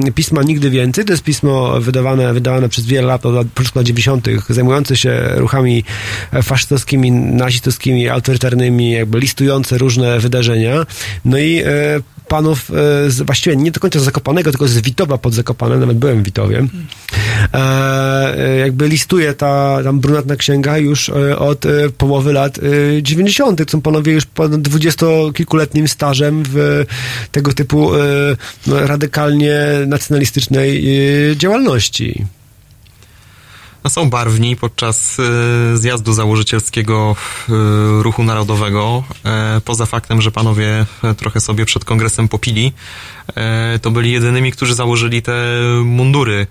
[0.06, 1.04] e, pisma Nigdy Więcej.
[1.04, 5.84] To jest pismo wydawane, wydawane przez wiele lat, od początku lat 90., zajmujące się ruchami
[6.42, 10.86] faszystowskimi, nazistowskimi, autorytarnymi, jakby listujące różne wydarzenia.
[11.24, 11.62] No i
[12.28, 15.98] panów, e, z, właściwie nie do końca z Zakopanego, tylko z Witowa pod Zakopanem, nawet
[15.98, 16.66] byłem w Witowie,
[17.54, 17.58] e,
[18.38, 21.64] e, jakby listuje ta tam brunatna księga już e, od
[21.98, 23.70] połowy lat e, 90.
[23.70, 26.84] Są panowie już ponad dwudziestokilkuletnim stażem w
[27.32, 27.90] tego typu
[28.66, 29.56] no, radykalnie
[29.86, 30.84] nacjonalistycznej
[31.36, 32.24] działalności.
[33.88, 37.16] Są barwni podczas e, zjazdu założycielskiego
[37.48, 37.52] e,
[38.02, 39.04] ruchu narodowego.
[39.24, 40.86] E, poza faktem, że panowie
[41.16, 42.72] trochę sobie przed kongresem popili,
[43.82, 45.34] to byli jedynymi, którzy założyli te
[45.84, 46.46] mundury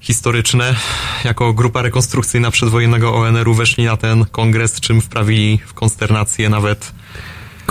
[0.00, 0.76] historyczne.
[1.24, 6.92] Jako grupa rekonstrukcyjna przedwojennego ONR-u weszli na ten kongres, czym wprawili w konsternację nawet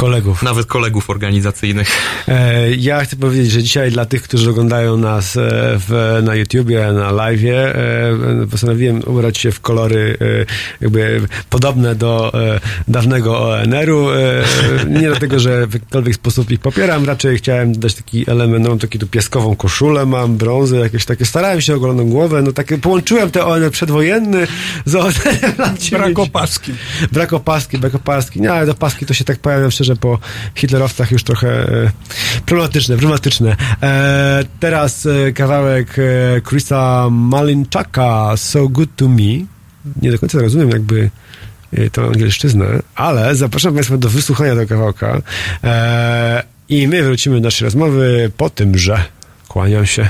[0.02, 0.44] Kolegów.
[0.44, 1.88] Nawet kolegów organizacyjnych.
[2.28, 5.40] E, ja chcę powiedzieć, że dzisiaj dla tych, którzy oglądają nas e,
[5.88, 10.46] w, na YouTubie, na live, e, postanowiłem ubrać się w kolory e,
[10.82, 12.32] jakby podobne do
[12.88, 14.08] dawnego ONR-u.
[14.90, 18.80] Nie dlatego, że w jakikolwiek sposób ich popieram, raczej chciałem dać taki element, no mam
[18.80, 22.78] taki tu pieskową koszulę, mam brązy, jakieś takie, starałem się o ogoloną głowę, no takie,
[22.78, 24.48] połączyłem te ONR przedwojenny
[24.86, 25.16] z ONR
[25.58, 25.90] lat 90.
[25.92, 26.74] Brak opaski.
[27.12, 28.42] Brak opaski, brak opaski.
[28.42, 30.20] Nie, ale do paski to się tak pojawiam szczerze po
[30.56, 31.92] hitlerowcach już trochę e,
[32.46, 33.56] problematyczne, problematyczne.
[33.84, 35.96] E, teraz e, kawałek
[36.48, 39.46] Chrisa Malinczaka So Good To Me.
[40.02, 41.10] Nie do końca rozumiem jakby
[41.92, 42.66] tą angielszczyznę,
[42.96, 45.22] ale zapraszam Państwa do wysłuchania tego kawałka
[46.70, 49.04] i my wrócimy do naszej rozmowy po tym, że
[49.48, 50.10] kłaniam się.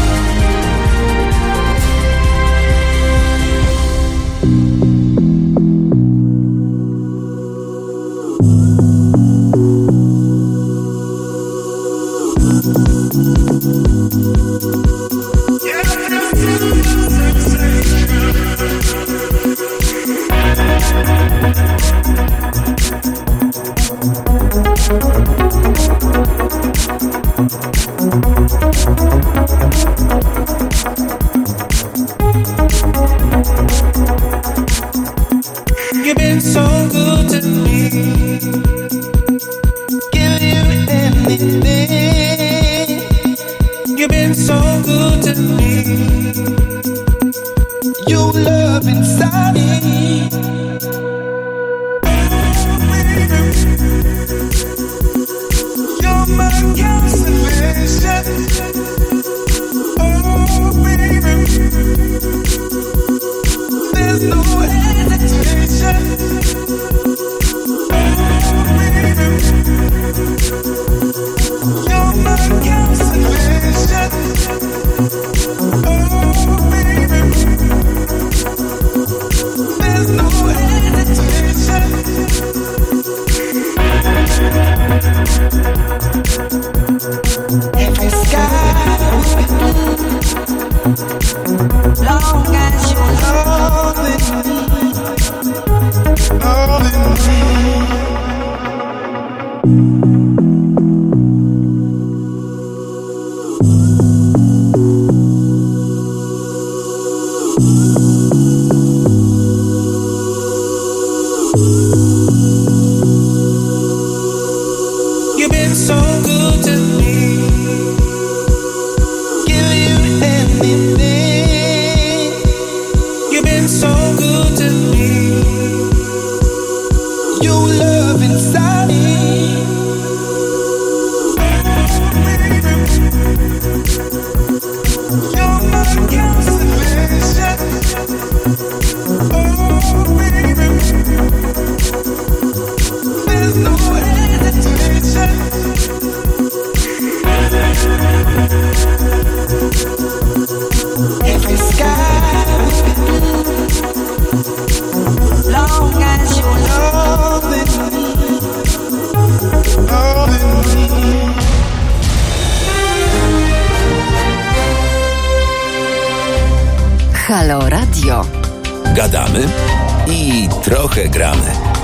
[171.09, 171.80] Gramy.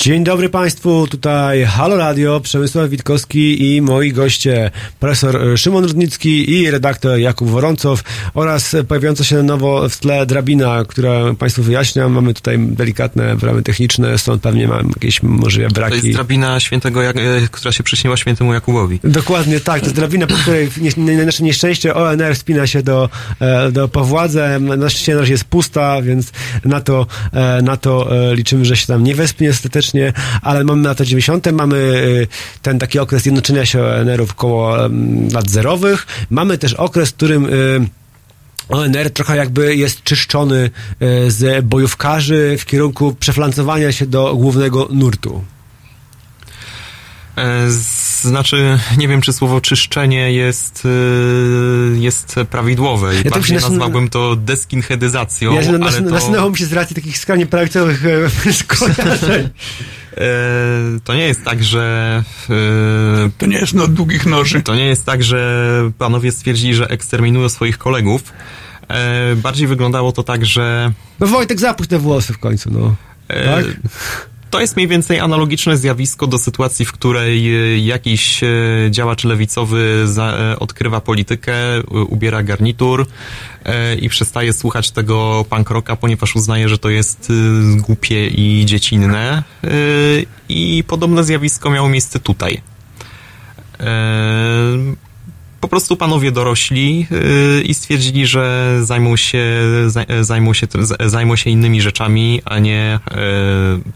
[0.00, 4.70] Dzień dobry Państwu, tutaj Halo Radio, Przemysław Witkowski i moi goście,
[5.00, 8.02] profesor Szymon Rudnicki i redaktor Jakub Woroncow
[8.34, 12.12] oraz pojawiająca się na nowo w tle drabina, która Państwu wyjaśniam.
[12.12, 15.94] Mamy tutaj delikatne bramy techniczne, stąd pewnie mam jakieś możliwe To braki.
[15.94, 17.12] jest drabina świętego, e,
[17.50, 19.00] która się przyśniła świętemu Jakubowi.
[19.04, 20.68] Dokładnie tak, to jest drabina, po której
[21.26, 23.08] nasze nieszczęście ONR wspina się do,
[23.40, 24.60] e, do po władzę.
[24.60, 26.32] Na szczęście na razie jest pusta, więc
[26.64, 29.52] na to, e, na to liczymy, że się tam nie wespnie
[30.42, 34.76] ale mamy lata 90., mamy e, ten taki okres jednoczenia się ONR-ów koło
[35.32, 36.06] lat zerowych.
[36.30, 37.48] Mamy też okres, w którym e,
[38.68, 45.44] ONR trochę jakby jest czyszczony e, z bojówkarzy w kierunku przeflancowania się do głównego nurtu.
[47.40, 47.70] E,
[48.22, 53.14] Znaczy, nie wiem, czy słowo czyszczenie jest, y, jest prawidłowe.
[53.24, 56.72] Ja Bardziej nas- nazwałbym to deskinhedyzacją, Ja się nas, ale to, nasunęło mi się z
[56.72, 58.02] racji takich skrajnie prawicowych
[58.46, 59.48] e, skojarzeń.
[60.16, 60.20] e,
[61.04, 62.22] to nie jest tak, że...
[62.50, 64.62] e, To nie jest no długich noży.
[64.62, 65.66] To nie jest tak, że
[65.98, 68.22] panowie stwierdzili, że eksterminują swoich kolegów.
[68.88, 70.92] E, bardziej wyglądało to tak, że...
[71.20, 72.94] No Wojtek, zapuść te włosy w końcu, no.
[73.28, 73.64] e, Tak?
[74.50, 78.46] To jest mniej więcej analogiczne zjawisko do sytuacji, w której e, jakiś e,
[78.90, 81.52] działacz lewicowy za, e, odkrywa politykę,
[82.08, 83.06] ubiera garnitur
[84.00, 87.32] i przestaje słuchać tego punk rocka, ponieważ uznaje, że to jest
[87.76, 89.42] głupie i dziecinne.
[90.48, 92.60] I podobne zjawisko miało miejsce tutaj.
[95.60, 99.44] E, po prostu panowie dorośli yy, i stwierdzili, że zajmą się,
[99.86, 103.16] zaj- zajmą się, z- zajmą się innymi rzeczami, a nie yy,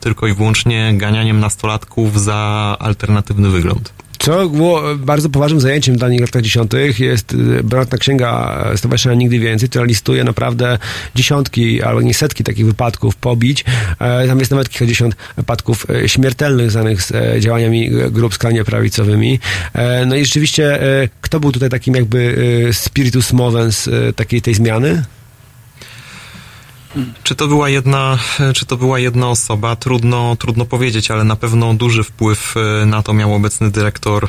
[0.00, 3.92] tylko i wyłącznie ganianiem nastolatków za alternatywny wygląd.
[4.24, 9.14] Co było bardzo poważnym zajęciem dla nich w latach dziesiątych jest y, brotna księga Stowarzyszenia
[9.14, 10.78] Nigdy Więcej, która listuje naprawdę
[11.14, 13.64] dziesiątki albo nie setki takich wypadków, pobić.
[14.00, 19.38] E, Tam jest nawet kilkadziesiąt wypadków e, śmiertelnych zwanych z e, działaniami grup skrajnie prawicowymi.
[20.06, 20.78] No i rzeczywiście,
[21.20, 22.36] kto był tutaj takim jakby
[22.72, 25.02] spiritus movens takiej tej zmiany?
[27.22, 28.18] Czy to była jedna,
[28.54, 29.76] czy to była jedna osoba?
[29.76, 34.28] Trudno, trudno powiedzieć, ale na pewno duży wpływ e, na to miał obecny dyrektor e,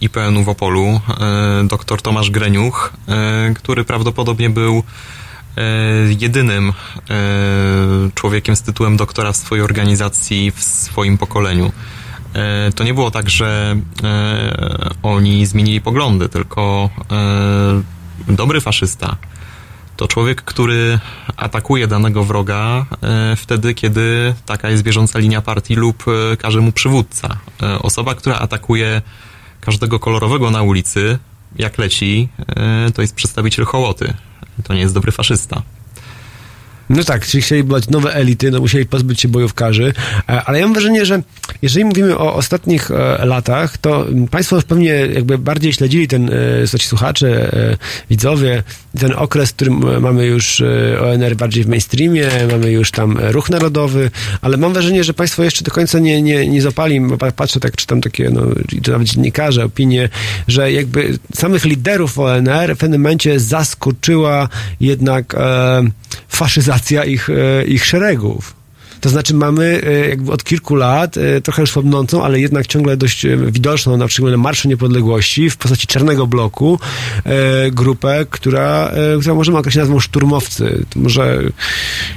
[0.00, 4.82] IPN-u w Opolu, e, dr Tomasz Greniuch, e, który prawdopodobnie był
[5.56, 5.62] e,
[6.18, 6.72] jedynym e,
[8.14, 11.72] człowiekiem z tytułem doktora w swojej organizacji w swoim pokoleniu.
[12.34, 16.90] E, To nie było tak, że e, oni zmienili poglądy, tylko
[18.28, 19.16] e, dobry faszysta
[19.98, 20.98] to człowiek, który
[21.36, 26.72] atakuje danego wroga e, wtedy, kiedy taka jest bieżąca linia partii lub e, każe mu
[26.72, 27.38] przywódca.
[27.62, 29.02] E, osoba, która atakuje
[29.60, 31.18] każdego kolorowego na ulicy,
[31.56, 32.28] jak leci,
[32.94, 34.14] to jest przedstawiciel hołoty.
[34.64, 35.62] To nie jest dobry faszysta.
[36.90, 39.92] No tak, czyli chcieli budować nowe elity, no musieli pozbyć się bojówkarzy,
[40.28, 41.22] e, ale ja mam wrażenie, że
[41.62, 46.30] jeżeli mówimy o ostatnich e, latach, to Państwo już pewnie jakby bardziej śledzili ten,
[46.64, 47.50] znaczy słuchacze,
[48.10, 48.62] widzowie,
[48.98, 50.62] ten okres, w którym mamy już
[51.00, 54.10] ONR bardziej w mainstreamie, mamy już tam ruch narodowy,
[54.40, 57.00] ale mam wrażenie, że Państwo jeszcze do końca nie, nie, nie zapali,
[57.36, 58.42] patrzę tak, czytam takie, no,
[58.82, 60.08] to nawet dziennikarze, opinie,
[60.48, 64.48] że jakby samych liderów ONR w pewnym momencie zaskoczyła
[64.80, 65.82] jednak e,
[66.28, 68.54] faszyzacja ich, e, ich szeregów.
[69.00, 72.96] To znaczy mamy e, jakby od kilku lat, e, trochę już słabnącą, ale jednak ciągle
[72.96, 76.78] dość widoczną, na przykład na Marszu Niepodległości w postaci czarnego bloku,
[77.72, 80.84] grupę, która, która możemy określić nazwą szturmowcy.
[80.90, 81.40] To może,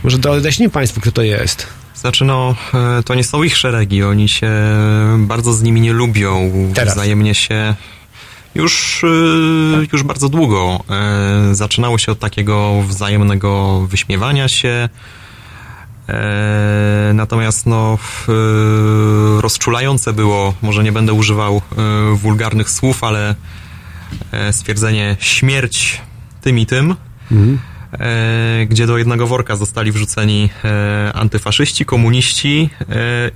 [0.03, 1.67] może dojaśnij Państwu, kto to jest.
[1.95, 2.55] Znaczy, no,
[3.05, 4.51] to nie są ich szeregi, oni się
[5.17, 6.93] bardzo z nimi nie lubią, Teraz.
[6.93, 7.75] wzajemnie się
[8.55, 9.07] już, e,
[9.93, 10.79] już bardzo długo.
[10.89, 14.89] E, Zaczynało się od takiego wzajemnego wyśmiewania się,
[16.09, 17.97] E, Natomiast no,
[19.41, 21.61] rozczulające było, może nie będę używał
[22.13, 23.35] wulgarnych słów, ale
[24.51, 26.01] stwierdzenie śmierć
[26.41, 26.95] tym i tym,
[27.93, 30.49] e, gdzie do jednego worka zostali wrzuceni
[31.13, 32.69] antyfaszyści, komuniści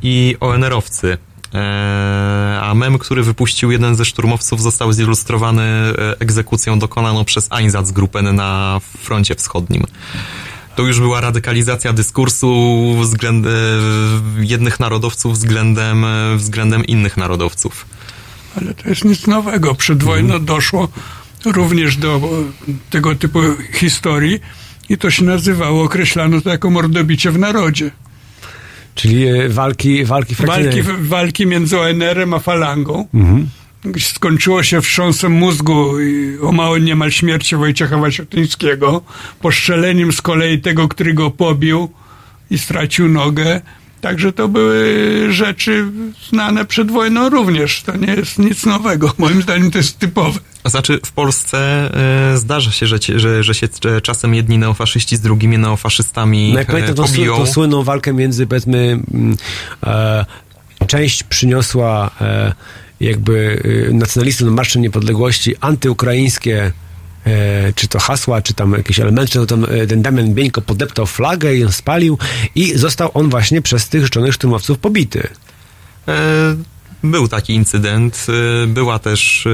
[0.01, 1.17] i ONR-owcy.
[1.56, 8.36] E, A mem, który wypuścił jeden ze szturmowców, został zilustrowany e, egzekucją dokonaną przez Einsatzgruppen
[8.36, 9.84] na froncie wschodnim.
[10.76, 12.49] To już była radykalizacja dyskursu
[13.02, 13.49] względ, e,
[14.40, 16.06] jednych narodowców względem,
[16.36, 17.86] względem innych narodowców.
[18.61, 19.76] Ale to jest nic nowego.
[19.76, 20.88] Przed wojną doszło
[21.45, 22.22] również do
[22.90, 23.40] tego typu
[23.73, 24.40] historii
[24.90, 27.91] i to się nazywało, określano to jako mordobicie w narodzie.
[28.95, 30.84] Czyli e, walki, walki frakcyjne.
[30.84, 33.07] Walki, walki między ONR-em a falangą.
[33.13, 33.49] Mhm.
[33.99, 39.01] Skończyło się wstrząsem mózgu i o mało niemal śmierci Wojciecha Wasiutyńskiego,
[39.41, 41.89] postrzeleniem z kolei tego, który go pobił
[42.51, 43.61] i stracił nogę.
[44.01, 45.85] Także to były rzeczy
[46.30, 47.81] znane przed wojną również.
[47.81, 49.13] To nie jest nic nowego.
[49.17, 50.39] Moim zdaniem to jest typowe.
[50.65, 51.57] Znaczy, w Polsce
[52.34, 56.59] e, zdarza się, że, że, że się e, czasem jedni neofaszyści z drugimi neofaszystami No
[56.59, 57.38] jak e, pamiętam tą, pobiją.
[57.38, 59.38] tą słynną walkę między, powiedzmy, mm,
[59.84, 60.26] e,
[60.88, 62.53] część przyniosła e,
[62.99, 66.72] jakby e, nacjonalistów na Marszem Niepodległości antyukraińskie
[67.76, 71.56] czy to hasła, czy tam jakieś elementy, czy to e, ten Damian Bieńko podeptał flagę
[71.56, 72.18] i ją spalił
[72.56, 75.27] i został on właśnie przez tych życzonych szturmowców pobity.
[76.07, 76.56] E,
[77.03, 78.26] Był taki incydent.
[78.64, 79.47] e, Była też,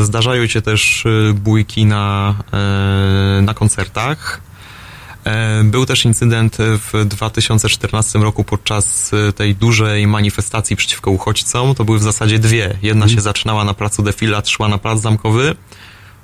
[0.00, 4.40] e, zdarzają się też e, bójki na, e, na koncertach.
[5.24, 11.74] E, Był też incydent w 2014 roku podczas e, tej dużej manifestacji przeciwko uchodźcom.
[11.74, 12.78] To były w zasadzie dwie.
[12.82, 15.56] Jedna się zaczynała na placu Defilat, szła na plac zamkowy.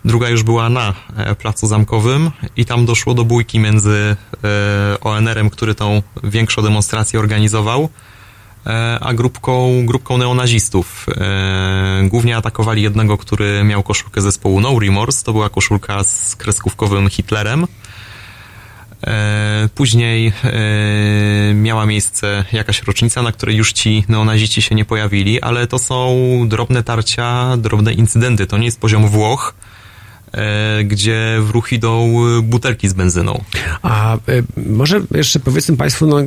[0.05, 5.51] Druga już była na e, placu zamkowym i tam doszło do bójki między e, ONR-em,
[5.51, 7.89] który tą większą demonstrację organizował,
[8.67, 11.07] e, a grupką, grupką neonazistów.
[12.05, 15.25] Głównie atakowali jednego, który miał koszulkę zespołu No Remorse.
[15.25, 17.67] To była koszulka z kreskówkowym Hitlerem.
[19.75, 20.33] Później
[21.55, 26.17] miała miejsce jakaś rocznica, na której już ci neonazici się nie pojawili, ale to są
[26.49, 28.47] drobne tarcia, drobne incydenty.
[28.47, 29.55] To nie jest poziom Włoch,
[30.85, 33.44] gdzie w ruch idą butelki z benzyną.
[33.82, 34.19] A e,
[34.56, 36.27] może jeszcze powiedzmy Państwu, no, e,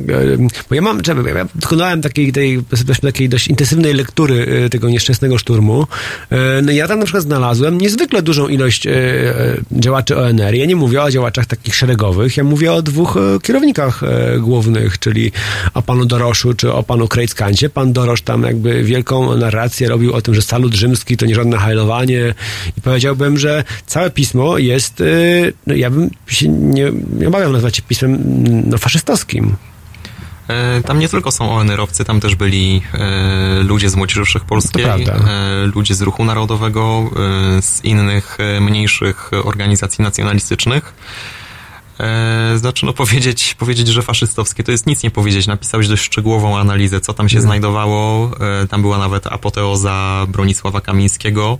[0.68, 1.00] bo ja mam,
[1.36, 2.62] ja dokonałem takiej, tej,
[3.02, 5.86] takiej dość intensywnej lektury e, tego nieszczęsnego szturmu.
[6.30, 10.54] E, No ja tam na przykład znalazłem niezwykle dużą ilość e, e, działaczy ONR.
[10.54, 14.98] Ja nie mówię o działaczach takich szeregowych, ja mówię o dwóch e, kierownikach e, głównych,
[14.98, 15.32] czyli
[15.74, 17.70] o panu Doroszu czy o panu Krejckancie.
[17.70, 21.56] Pan Dorosz tam jakby wielką narrację robił o tym, że salut rzymski to nie żadne
[21.56, 22.34] hajlowanie
[22.76, 23.64] i powiedziałbym, że
[23.98, 25.04] całe pismo jest, e,
[25.66, 29.56] no ja bym się nie, nie obawiam nazwać je pismem mm, no, faszystowskim.
[30.48, 34.24] E, Tam nie tylko są ONR-owcy, tam też byli e, ludzie z Młodzieży
[35.06, 35.30] prawda.
[35.30, 37.10] e, ludzie z Ruchu Narodowego,
[37.58, 40.94] e, z innych e, mniejszych organizacji nacjonalistycznych.
[42.56, 45.46] Znaczy, no powiedzieć, powiedzieć, że faszystowskie to jest nic nie powiedzieć.
[45.46, 48.30] Napisałeś dość szczegółową analizę, co tam się znajdowało.
[48.62, 51.58] E, Tam była nawet apoteoza Bronisława Kamińskiego.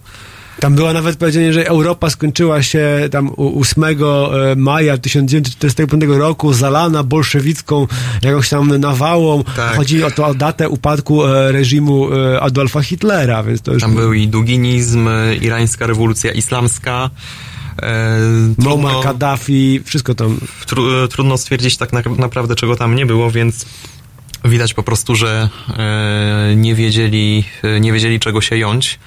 [0.60, 6.52] Tam było nawet powiedziane, że Europa skończyła się tam u- 8 e, maja 1945 roku
[6.52, 7.86] zalana bolszewicką
[8.22, 9.44] jakąś tam nawałą.
[9.56, 9.76] Tak.
[9.76, 13.94] Chodzi o to o datę upadku e, reżimu e, Adolfa Hitlera, więc to już Tam
[13.94, 17.10] był i duginizm, e, irańska rewolucja islamska.
[17.82, 18.18] E,
[18.59, 20.40] Muammar trudno- Kaddafi, wszystko tam.
[20.66, 23.66] Tru, trudno stwierdzić tak na, naprawdę, czego tam nie było, więc
[24.44, 25.48] widać po prostu, że
[25.78, 28.98] e, nie, wiedzieli, e, nie wiedzieli, czego się jąć.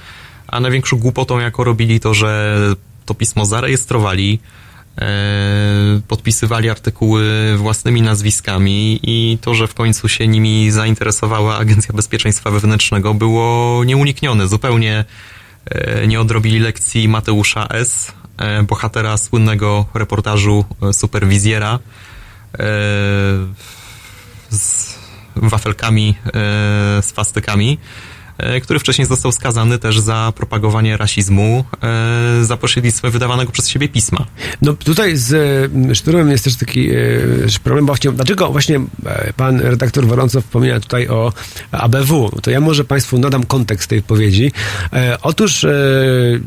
[0.51, 2.57] A największą głupotą, jaką robili, to, że
[3.05, 4.39] to pismo zarejestrowali,
[4.97, 7.23] e, podpisywali artykuły
[7.57, 14.47] własnymi nazwiskami i to, że w końcu się nimi zainteresowała Agencja Bezpieczeństwa Wewnętrznego, było nieuniknione.
[14.47, 15.05] Zupełnie
[15.65, 21.79] e, nie odrobili lekcji Mateusza S., e, bohatera słynnego reportażu Superwizjera
[24.49, 24.95] z
[25.35, 26.15] wafelkami,
[27.01, 27.77] z fastykami,
[28.63, 34.25] który wcześniej został skazany też za propagowanie rasizmu, e, za pośrednictwem wydawanego przez siebie pisma.
[34.61, 35.33] No tutaj z
[35.91, 36.95] e, Szturmem jest też taki e,
[37.63, 41.33] problem, bo właśnie, dlaczego właśnie e, pan redaktor Woroncow wspomina tutaj o
[41.71, 42.31] ABW?
[42.41, 44.51] To ja może państwu nadam kontekst tej wypowiedzi.
[44.93, 45.69] E, otóż, e,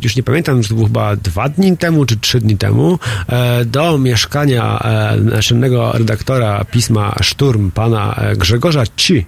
[0.03, 2.99] już nie pamiętam, czy to było chyba dwa dni temu, czy trzy dni temu,
[3.29, 9.25] e, do mieszkania e, naczelnego redaktora pisma Szturm, pana e, Grzegorza Ci, e,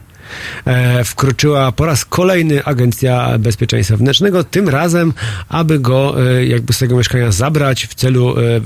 [1.04, 5.12] wkroczyła po raz kolejny Agencja Bezpieczeństwa Wewnętrznego, tym razem,
[5.48, 8.60] aby go e, jakby z tego mieszkania zabrać w celu e,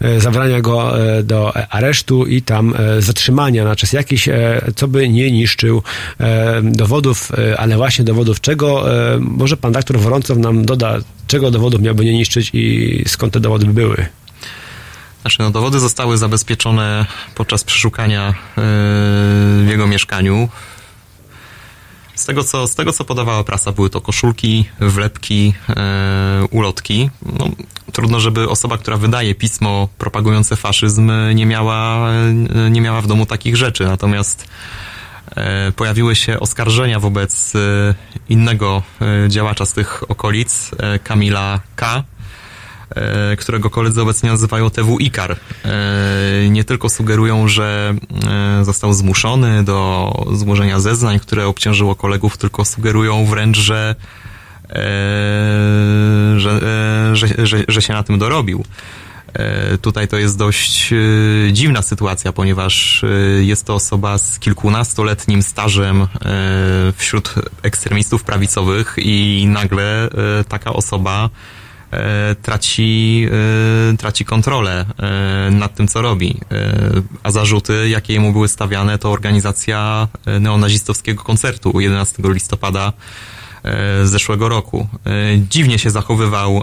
[0.00, 4.60] e, zabrania go e, do e, aresztu i tam e, zatrzymania na czas jakiś, e,
[4.76, 5.82] co by nie niszczył
[6.20, 8.94] e, dowodów, e, ale właśnie dowodów czego.
[9.14, 10.96] E, może pan doktor Woroncow nam doda,
[11.26, 14.06] czego dowodów miałby nie niszczyć i skąd te dowody by były.
[15.20, 18.62] Znaczy, no, dowody zostały zabezpieczone podczas przeszukania yy,
[19.64, 20.48] w jego mieszkaniu.
[22.20, 25.74] Z tego, co, z tego, co podawała prasa, były to koszulki, wlepki, yy,
[26.50, 27.10] ulotki.
[27.38, 27.48] No,
[27.92, 32.10] trudno, żeby osoba, która wydaje pismo propagujące faszyzm, nie miała,
[32.54, 33.84] yy, nie miała w domu takich rzeczy.
[33.84, 34.48] Natomiast
[35.36, 37.58] e, pojawiły się oskarżenia wobec e,
[38.28, 42.02] innego e, działacza z tych okolic, e, Kamila K., e,
[43.38, 45.36] którego koledzy obecnie nazywają TW Ikar.
[45.64, 47.94] E, Nie tylko sugerują, że
[48.60, 53.94] e, został zmuszony do złożenia zeznań, które obciążyło kolegów, tylko sugerują wręcz, że
[54.70, 54.74] e,
[56.36, 56.50] że,
[57.10, 58.64] e, że, że, że się na tym dorobił.
[59.34, 60.96] E, Tutaj to jest dość e,
[61.52, 63.08] dziwna sytuacja, ponieważ e,
[63.44, 66.06] jest to osoba z kilkunastoletnim stażem e,
[66.96, 70.08] wśród ekstremistów prawicowych i nagle e,
[70.48, 71.59] taka osoba e,
[72.42, 73.26] traci,
[73.92, 76.40] e, traci kontrolę e, nad tym, co robi.
[76.52, 76.72] E,
[77.22, 82.92] A zarzuty, jakie jemu były stawiane, to organizacja e, neonazistowskiego koncertu 11 listopada
[83.62, 84.88] e, zeszłego roku.
[85.06, 85.10] E,
[85.50, 86.62] Dziwnie się zachowywał e,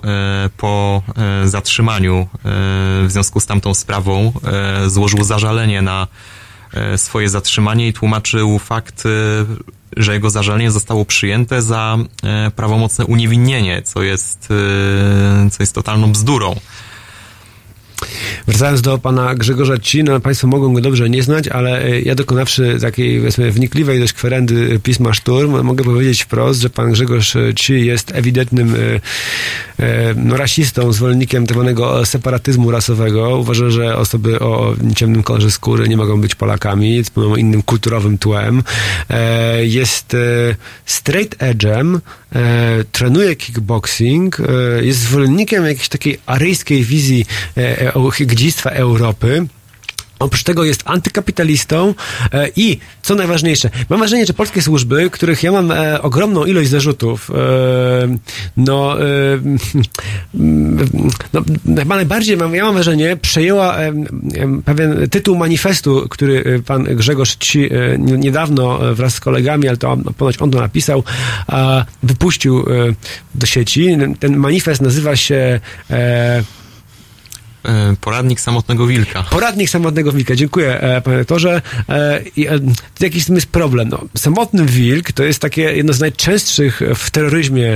[0.57, 1.01] po
[1.43, 4.31] e, zatrzymaniu e, w związku z tamtą sprawą.
[4.85, 6.46] E, Złożył zażalenie na e,
[6.97, 9.09] swoje zatrzymanie i tłumaczył fakt, e,
[9.97, 14.47] że jego zażalenie zostało przyjęte za e, prawomocne uniewinnienie, co jest,
[15.45, 16.55] e, co jest totalną bzdurą.
[18.47, 22.15] Wracając do pana Grzegorza Ci, no państwo mogą go dobrze nie znać, ale e, ja
[22.15, 27.85] dokonawszy takiej powiedzmy wnikliwej dość kwerendy pisma Szturm, mogę powiedzieć wprost, że pan Grzegorz Ci
[27.85, 28.99] jest ewidentnym e,
[29.85, 33.37] e, no, rasistą, zwolennikiem tak zwanego separatyzmu rasowego.
[33.37, 38.63] Uważa, że osoby o ciemnym kolorze skóry nie mogą być Polakami, z innym kulturowym tłem.
[39.09, 40.17] E, jest e,
[40.85, 42.26] straight edge'em, e,
[42.91, 44.43] trenuje kickboxing, e,
[44.85, 47.25] jest zwolennikiem jakiejś takiej aryjskiej wizji
[47.57, 47.93] e, e,
[48.71, 49.47] Europy.
[50.19, 51.93] Oprócz tego jest antykapitalistą
[52.33, 56.69] e, i, co najważniejsze, mam wrażenie, że polskie służby, których ja mam e, ogromną ilość
[56.69, 57.33] zarzutów, e,
[58.57, 58.95] no,
[61.33, 61.41] no,
[61.79, 63.77] chyba najbardziej, mam, ja mam wrażenie, przejęła
[64.65, 67.69] pewien tytuł manifestu, który pan Grzegorz Ci
[67.99, 71.03] nie- niedawno wraz z kolegami, ale to on, ponoć on to napisał,
[72.03, 72.65] wypuścił
[73.35, 73.97] do sieci.
[74.19, 75.59] Ten manifest nazywa się
[78.01, 79.23] Poradnik samotnego wilka.
[79.23, 80.35] Poradnik samotnego wilka.
[80.35, 81.61] Dziękuję, e, panie rektorze.
[81.89, 82.59] E, i, e,
[82.99, 83.89] jaki z tym jest problem?
[83.89, 87.67] No, samotny wilk to jest takie jedno z najczęstszych w terroryzmie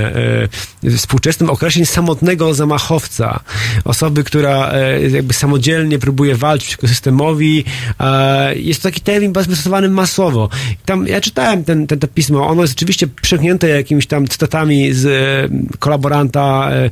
[0.84, 3.40] e, współczesnym określeń samotnego zamachowca.
[3.84, 7.64] Osoby, która e, jakby samodzielnie próbuje walczyć przeciwko systemowi.
[8.00, 10.48] E, jest to taki termin bardzo stosowany masowo.
[10.84, 12.48] Tam, ja czytałem ten, ten, to pismo.
[12.48, 16.90] Ono jest oczywiście przechnięte jakimiś tam cytatami z e, kolaboranta e,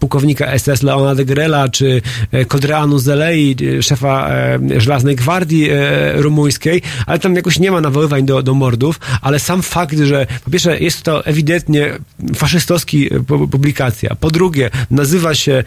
[0.00, 2.02] pułkownika SS Leona de Grela, czy
[2.32, 5.76] e, Kodreanu Zelei, e, szefa e, Żelaznej Gwardii e,
[6.22, 10.50] Rumuńskiej, ale tam jakoś nie ma nawoływań do, do mordów, ale sam fakt, że po
[10.50, 11.98] pierwsze jest to ewidentnie
[12.34, 15.64] faszystowski e, pu- publikacja, po drugie nazywa się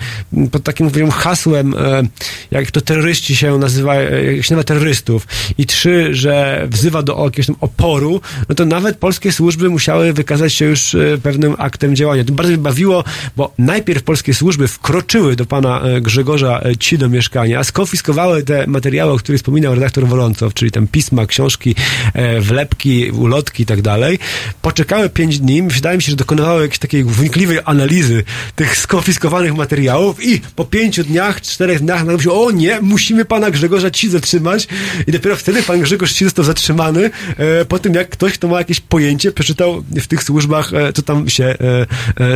[0.52, 2.04] pod takim powiedziałbym, hasłem, e,
[2.52, 5.28] jak to terroryści się nazywa, e, jak się nazywa terrorystów
[5.58, 10.54] i trzy, że wzywa do jakiegoś tam oporu, no to nawet polskie służby musiały wykazać
[10.54, 12.24] się już e, pewnym aktem działania.
[12.24, 13.04] To bardzo mnie bawiło,
[13.36, 18.68] bo najpierw polskie służby wkroczyły do pana e, Grzegorza e, Ci do mieszkania, skonfiskowały te
[18.68, 21.76] materiały, o których wspominał redaktor Wolącow, czyli tam pisma, książki,
[22.14, 24.20] e, wlepki, ulotki i tak dalej.
[24.62, 28.24] Poczekały pięć dni, wydaje mi się, że dokonywały jakiejś takiej wnikliwej analizy
[28.56, 33.52] tych skonfiskowanych materiałów i po pięciu dniach, czterech dniach nagle się, o nie, musimy pana
[33.52, 34.68] Grzegorza Ci zatrzymać
[35.08, 38.58] i dopiero wtedy pan Grzegorz Ci został zatrzymany e, po tym, jak ktoś, kto ma
[38.58, 41.56] jakieś pojęcie, przeczytał w tych służbach, co tam się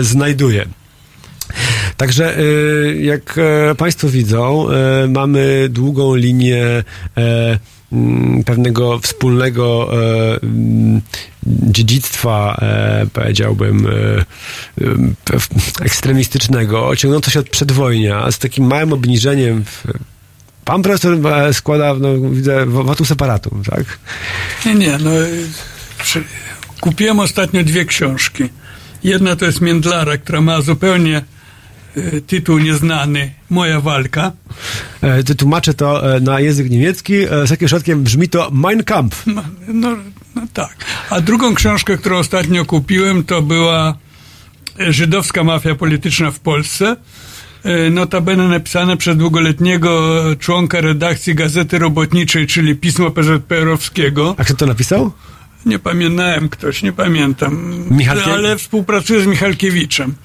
[0.02, 0.65] znajduje.
[1.97, 6.83] Także y, jak e, Państwo widzą, e, mamy długą linię e,
[7.91, 9.89] mm, pewnego wspólnego
[10.43, 11.01] mm,
[11.45, 12.61] dziedzictwa,
[13.13, 13.87] powiedziałbym,
[15.81, 19.63] ekstremistycznego, ciągnące się od przedwojnia, z takim małym obniżeniem
[20.65, 21.17] Pan profesor
[21.53, 23.83] składa, no, widzę, wotum separatum, tak?
[24.65, 25.11] Nie, nie, no
[26.81, 28.49] kupiłem ostatnio dwie książki.
[29.03, 31.21] Jedna to jest Międlara, która ma zupełnie
[32.27, 34.31] tytuł nieznany, Moja walka.
[35.01, 37.13] E, Tłumaczę to e, na język niemiecki.
[37.15, 39.23] e, Z jakim środkiem brzmi to Mein Kampf.
[39.27, 39.97] No, no,
[40.35, 40.76] no tak.
[41.09, 43.97] A drugą książkę, którą ostatnio kupiłem, to była
[44.80, 46.95] e, Żydowska mafia polityczna w Polsce.
[47.63, 54.35] E, Notabene napisane przez długoletniego członka redakcji Gazety Robotniczej, czyli Pismo PZPR-owskiego.
[54.38, 55.11] A kto to napisał?
[55.65, 57.73] Nie pamiętałem ktoś, nie pamiętam.
[57.91, 60.15] Michalkie- Ale współpracuję z Michalkiewiczem.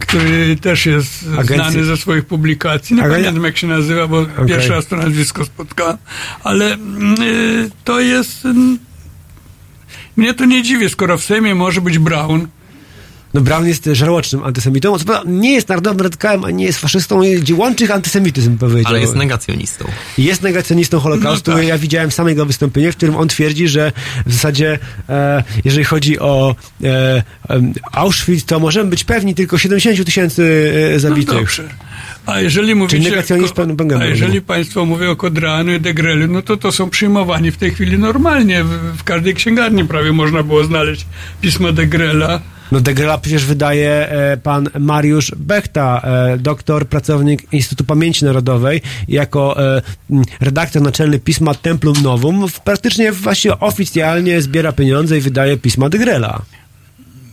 [0.00, 2.96] Który też jest Agencji- znany ze swoich publikacji.
[2.96, 4.46] Nie Agen- pamiętam jak się nazywa, bo Okej.
[4.46, 5.96] pierwszy raz to nazwisko spotkałem.
[6.44, 8.48] Ale y, to jest...
[10.16, 12.46] Mnie to nie dziwi, skoro w Sejmie może być Brown,
[13.34, 14.98] No Brown jest żarłocznym antysemitą.
[14.98, 17.20] Co prawda nie jest narodowym radykałem, a nie jest faszystą.
[17.40, 18.90] Gdzie łączy ich antysemityzm, powiedział.
[18.90, 19.84] Ale jest negacjonistą.
[20.18, 21.50] Jest negacjonistą Holokaustu.
[21.50, 21.66] No tak.
[21.66, 23.92] Ja widziałem samo jego wystąpienie, w którym on twierdzi, że
[24.26, 24.78] w zasadzie,
[25.08, 27.22] e, jeżeli chodzi o e,
[27.92, 31.34] Auschwitz, to możemy być pewni tylko 70 tysięcy e, No zabitych.
[31.34, 31.68] dobrze.
[32.26, 34.40] A jeżeli mówicie, negacjonizm pan- pan a jeżeli no.
[34.46, 38.64] państwo mówią o Kodranu i Degrelu, no to to są przyjmowani w tej chwili normalnie.
[38.64, 41.06] W, w każdej księgarni prawie można było znaleźć
[41.40, 42.40] pismo Degrela.
[42.72, 48.82] No de Grela przecież wydaje e, pan Mariusz Bechta, e, doktor, pracownik Instytutu Pamięci Narodowej,
[49.08, 49.82] jako e,
[50.40, 56.42] redaktor naczelny pisma Templum Novum, praktycznie właśnie oficjalnie zbiera pieniądze i wydaje pisma de Grela.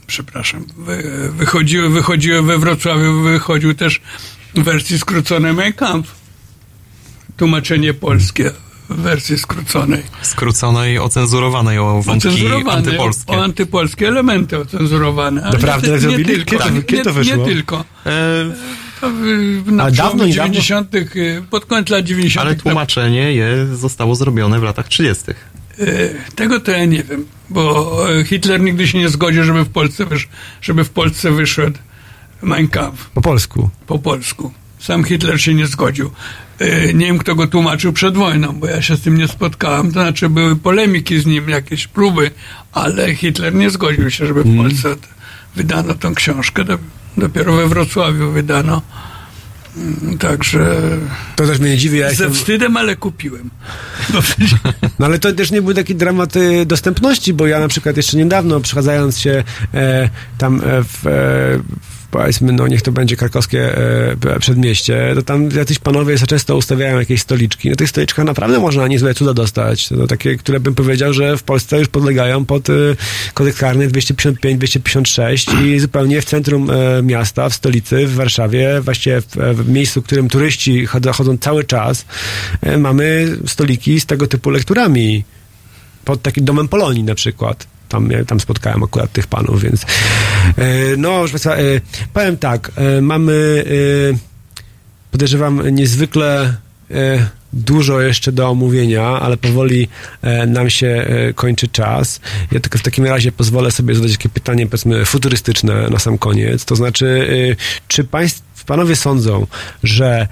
[0.07, 0.65] Przepraszam.
[0.77, 4.01] Wy, wychodziły, wychodziły we Wrocławiu, wychodził też
[4.55, 6.15] w wersji skróconej Mein Kampf.
[7.37, 8.51] Tłumaczenie polskie
[8.89, 10.03] wersji skróconej.
[10.21, 13.33] Skróconej, ocenzurowanej o wątki Ocenzurowane, antypolskie.
[13.33, 15.43] O antypolskie elementy ocenzurowane.
[15.43, 16.25] Ale Naprawdę nie, tak nie zrobili?
[16.35, 16.51] tylko.
[16.51, 17.35] Kiedy to- nie, kiedy to wyszło?
[17.35, 17.85] Nie tylko.
[18.05, 18.11] E,
[19.01, 20.53] To w- na dawno, niedawno?
[20.53, 22.47] 90., y, pod koniec lat 90.
[22.47, 25.23] ale tłumaczenie je zostało zrobione w latach 30.
[25.79, 30.05] Y, Tego to ja nie wiem, bo Hitler nigdy się nie zgodził, żeby w Polsce,
[30.05, 30.27] wysz,
[30.61, 31.77] żeby w Polsce wyszedł
[32.41, 33.69] Mein Kampf Po polsku.
[33.87, 34.51] po polsku.
[34.85, 36.11] Sam Hitler się nie zgodził.
[36.59, 39.85] E, Nie wiem, kto go tłumaczył przed wojną, bo ja się z tym nie spotkałem.
[39.87, 42.31] To znaczy, były polemiki z nim, jakieś próby,
[42.71, 44.95] ale Hitler nie zgodził się, żeby w Polsce
[45.55, 46.63] wydano tą książkę.
[46.63, 46.77] Do-
[47.17, 48.81] Dopiero we Wrocławiu wydano.
[49.77, 50.75] Mm, Także
[51.35, 53.49] To też mnie nie dziwi, ja ze wstydem, ale kupiłem.
[54.21, 54.55] Przecież
[54.99, 58.17] No ale to też nie był taki dramat e, dostępności, bo ja na przykład jeszcze
[58.17, 59.43] niedawno przechadzając się
[59.73, 61.09] e, tam e, w, e,
[61.81, 63.77] w powiedzmy, no niech to będzie krakowskie
[64.25, 67.69] e, przedmieście, to tam jacyś panowie często ustawiają jakieś stoliczki.
[67.69, 69.89] Na tych stoliczkach naprawdę można niezłe cuda dostać.
[69.89, 72.73] To takie, które bym powiedział, że w Polsce już podlegają pod e,
[73.33, 79.35] kodeks karny 255-256 i zupełnie w centrum e, miasta, w stolicy, w Warszawie, właściwie w,
[79.53, 82.05] w miejscu, w którym turyści chodzą, chodzą cały czas,
[82.61, 85.23] e, mamy stoliki z tego typu lekturami.
[86.05, 87.74] Pod takim domem Polonii na przykład.
[87.89, 89.85] Tam, ja tam spotkałem akurat tych panów, więc e,
[90.97, 91.63] no, proszę Państwa, e,
[92.13, 93.63] powiem tak, e, mamy
[95.11, 96.53] podejrzewam niezwykle
[97.53, 99.87] dużo jeszcze do omówienia, ale powoli
[100.47, 101.05] nam się
[101.35, 102.19] kończy czas.
[102.51, 106.65] Ja tylko w takim razie pozwolę sobie zadać takie pytanie, powiedzmy, futurystyczne na sam koniec.
[106.65, 107.27] To znaczy,
[107.87, 109.47] czy państw, panowie sądzą,
[109.83, 110.27] że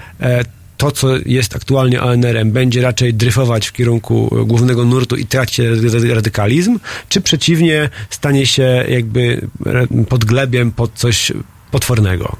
[0.78, 5.60] to, co jest aktualnie ONR-em, będzie raczej dryfować w kierunku e, głównego nurtu i tracić
[5.60, 6.80] rady- radykalizm,
[7.10, 9.48] czy przeciwnie, stanie się jakby
[10.10, 11.32] podglebiem pod coś
[11.72, 12.36] potwornego?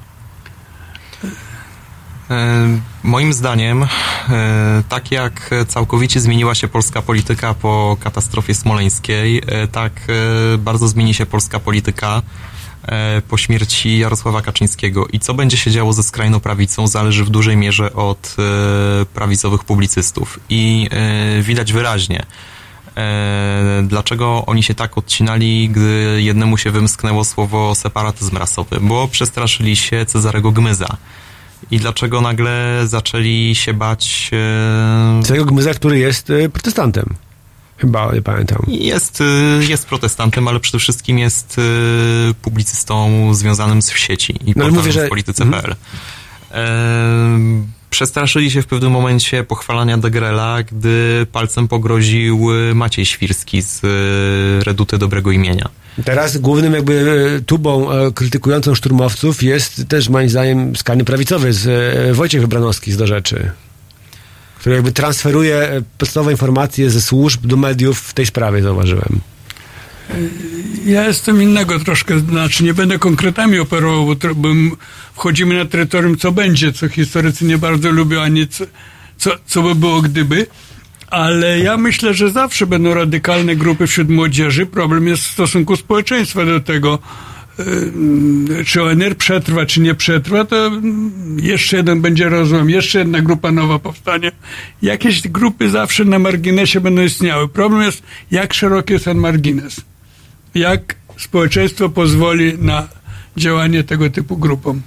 [2.32, 9.42] E, Moim zdaniem, e, tak jak całkowicie zmieniła się polska polityka po katastrofie smoleńskiej,
[9.72, 9.92] tak
[10.58, 12.22] bardzo zmieni się polska polityka
[13.30, 15.08] po śmierci Jarosława Kaczyńskiego.
[15.08, 19.64] I co będzie się działo ze skrajną prawicą, zależy w dużej mierze od e, prawicowych
[19.64, 20.40] publicystów.
[20.50, 22.26] I e, widać wyraźnie,
[22.98, 29.76] e, dlaczego oni się tak odcinali, gdy jednemu się wymsknęło słowo separatyzm rasowy, bo przestraszyli
[29.76, 30.98] się Cezarego Gmyza.
[31.72, 34.32] I dlaczego nagle zaczęli się bać.
[34.34, 37.06] E, Tego Gmyza, który jest e, protestantem.
[37.78, 38.66] Chyba, nie pamiętam.
[38.68, 44.70] jest, e, jest protestantem, ale przede wszystkim jest e, publicystą związanym z sieci i No,
[44.72, 45.76] mówię, że- w polityce.pl.
[46.52, 53.82] E, Przestraszyli się w pewnym momencie pochwalania Degrela, gdy palcem pogroził e, Maciej Świrski z
[54.66, 55.70] Reduty Dobrego Imienia.
[56.06, 61.68] Teraz głównym jakby e, tubą e, krytykującą szturmowców jest też moim zdaniem skrajny prawicowy z
[61.68, 63.52] e, Wojciech Wybranowski z do rzeczy.
[64.64, 69.20] Który jakby transferuje e, podstawowe informacje ze służb do mediów w tej sprawie, zauważyłem.
[70.86, 74.50] Ja jestem innego troszkę, znaczy nie będę konkretami operował, bo,
[75.14, 78.66] wchodzimy na terytorium co będzie, co historycy nie bardzo lubią, a nie co,
[79.18, 80.48] co, co by było gdyby.
[81.08, 84.66] Ale ja myślę, że zawsze będą radykalne grupy wśród młodzieży.
[84.66, 87.00] Problem jest w stosunku społeczeństwa do tego,
[88.66, 90.72] czy ONR przetrwa, czy nie przetrwa, to
[91.38, 94.32] jeszcze jeden będzie rozłam, jeszcze jedna grupa nowa powstanie.
[94.82, 97.48] Jakieś grupy zawsze na marginesie będą istniały.
[97.48, 99.82] Problem jest, jak szeroki jest ten margines
[100.56, 102.88] jak społeczeństwo pozwoli na
[103.38, 104.82] działanie tego typu grupom.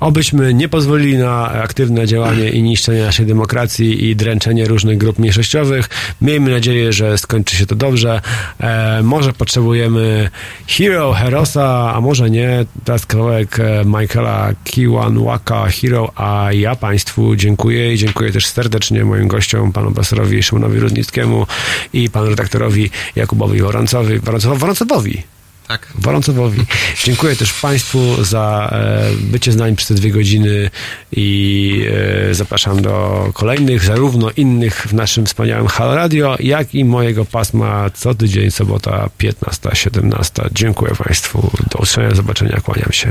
[0.00, 5.88] Obyśmy nie pozwolili na aktywne działanie i niszczenie naszej demokracji i dręczenie różnych grup mniejszościowych.
[6.22, 8.20] Miejmy nadzieję, że skończy się to dobrze.
[8.60, 10.30] E, może potrzebujemy
[10.68, 12.64] Hero, Herosa, a może nie.
[12.84, 19.28] Teraz kawałek e, Michaela Kiwanwaka Hero, a ja Państwu dziękuję i dziękuję też serdecznie moim
[19.28, 21.46] gościom, panu profesorowi Szymonowi Rudnickiemu
[21.92, 25.22] i panu redaktorowi Jakubowi Woroncowi, Woroncowi,
[25.70, 25.86] Tak.
[25.94, 26.60] Woroncowowi.
[27.04, 30.70] Dziękuję też Państwu za e, bycie z nami przez te dwie godziny
[31.12, 31.86] i
[32.30, 37.90] e, zapraszam do kolejnych, zarówno innych w naszym wspaniałym Halo Radio, jak i mojego pasma
[37.90, 40.48] co tydzień, sobota 15-17.
[40.52, 41.50] Dziękuję Państwu.
[41.70, 43.10] Do usłyszenia, zobaczenia, kłaniam się.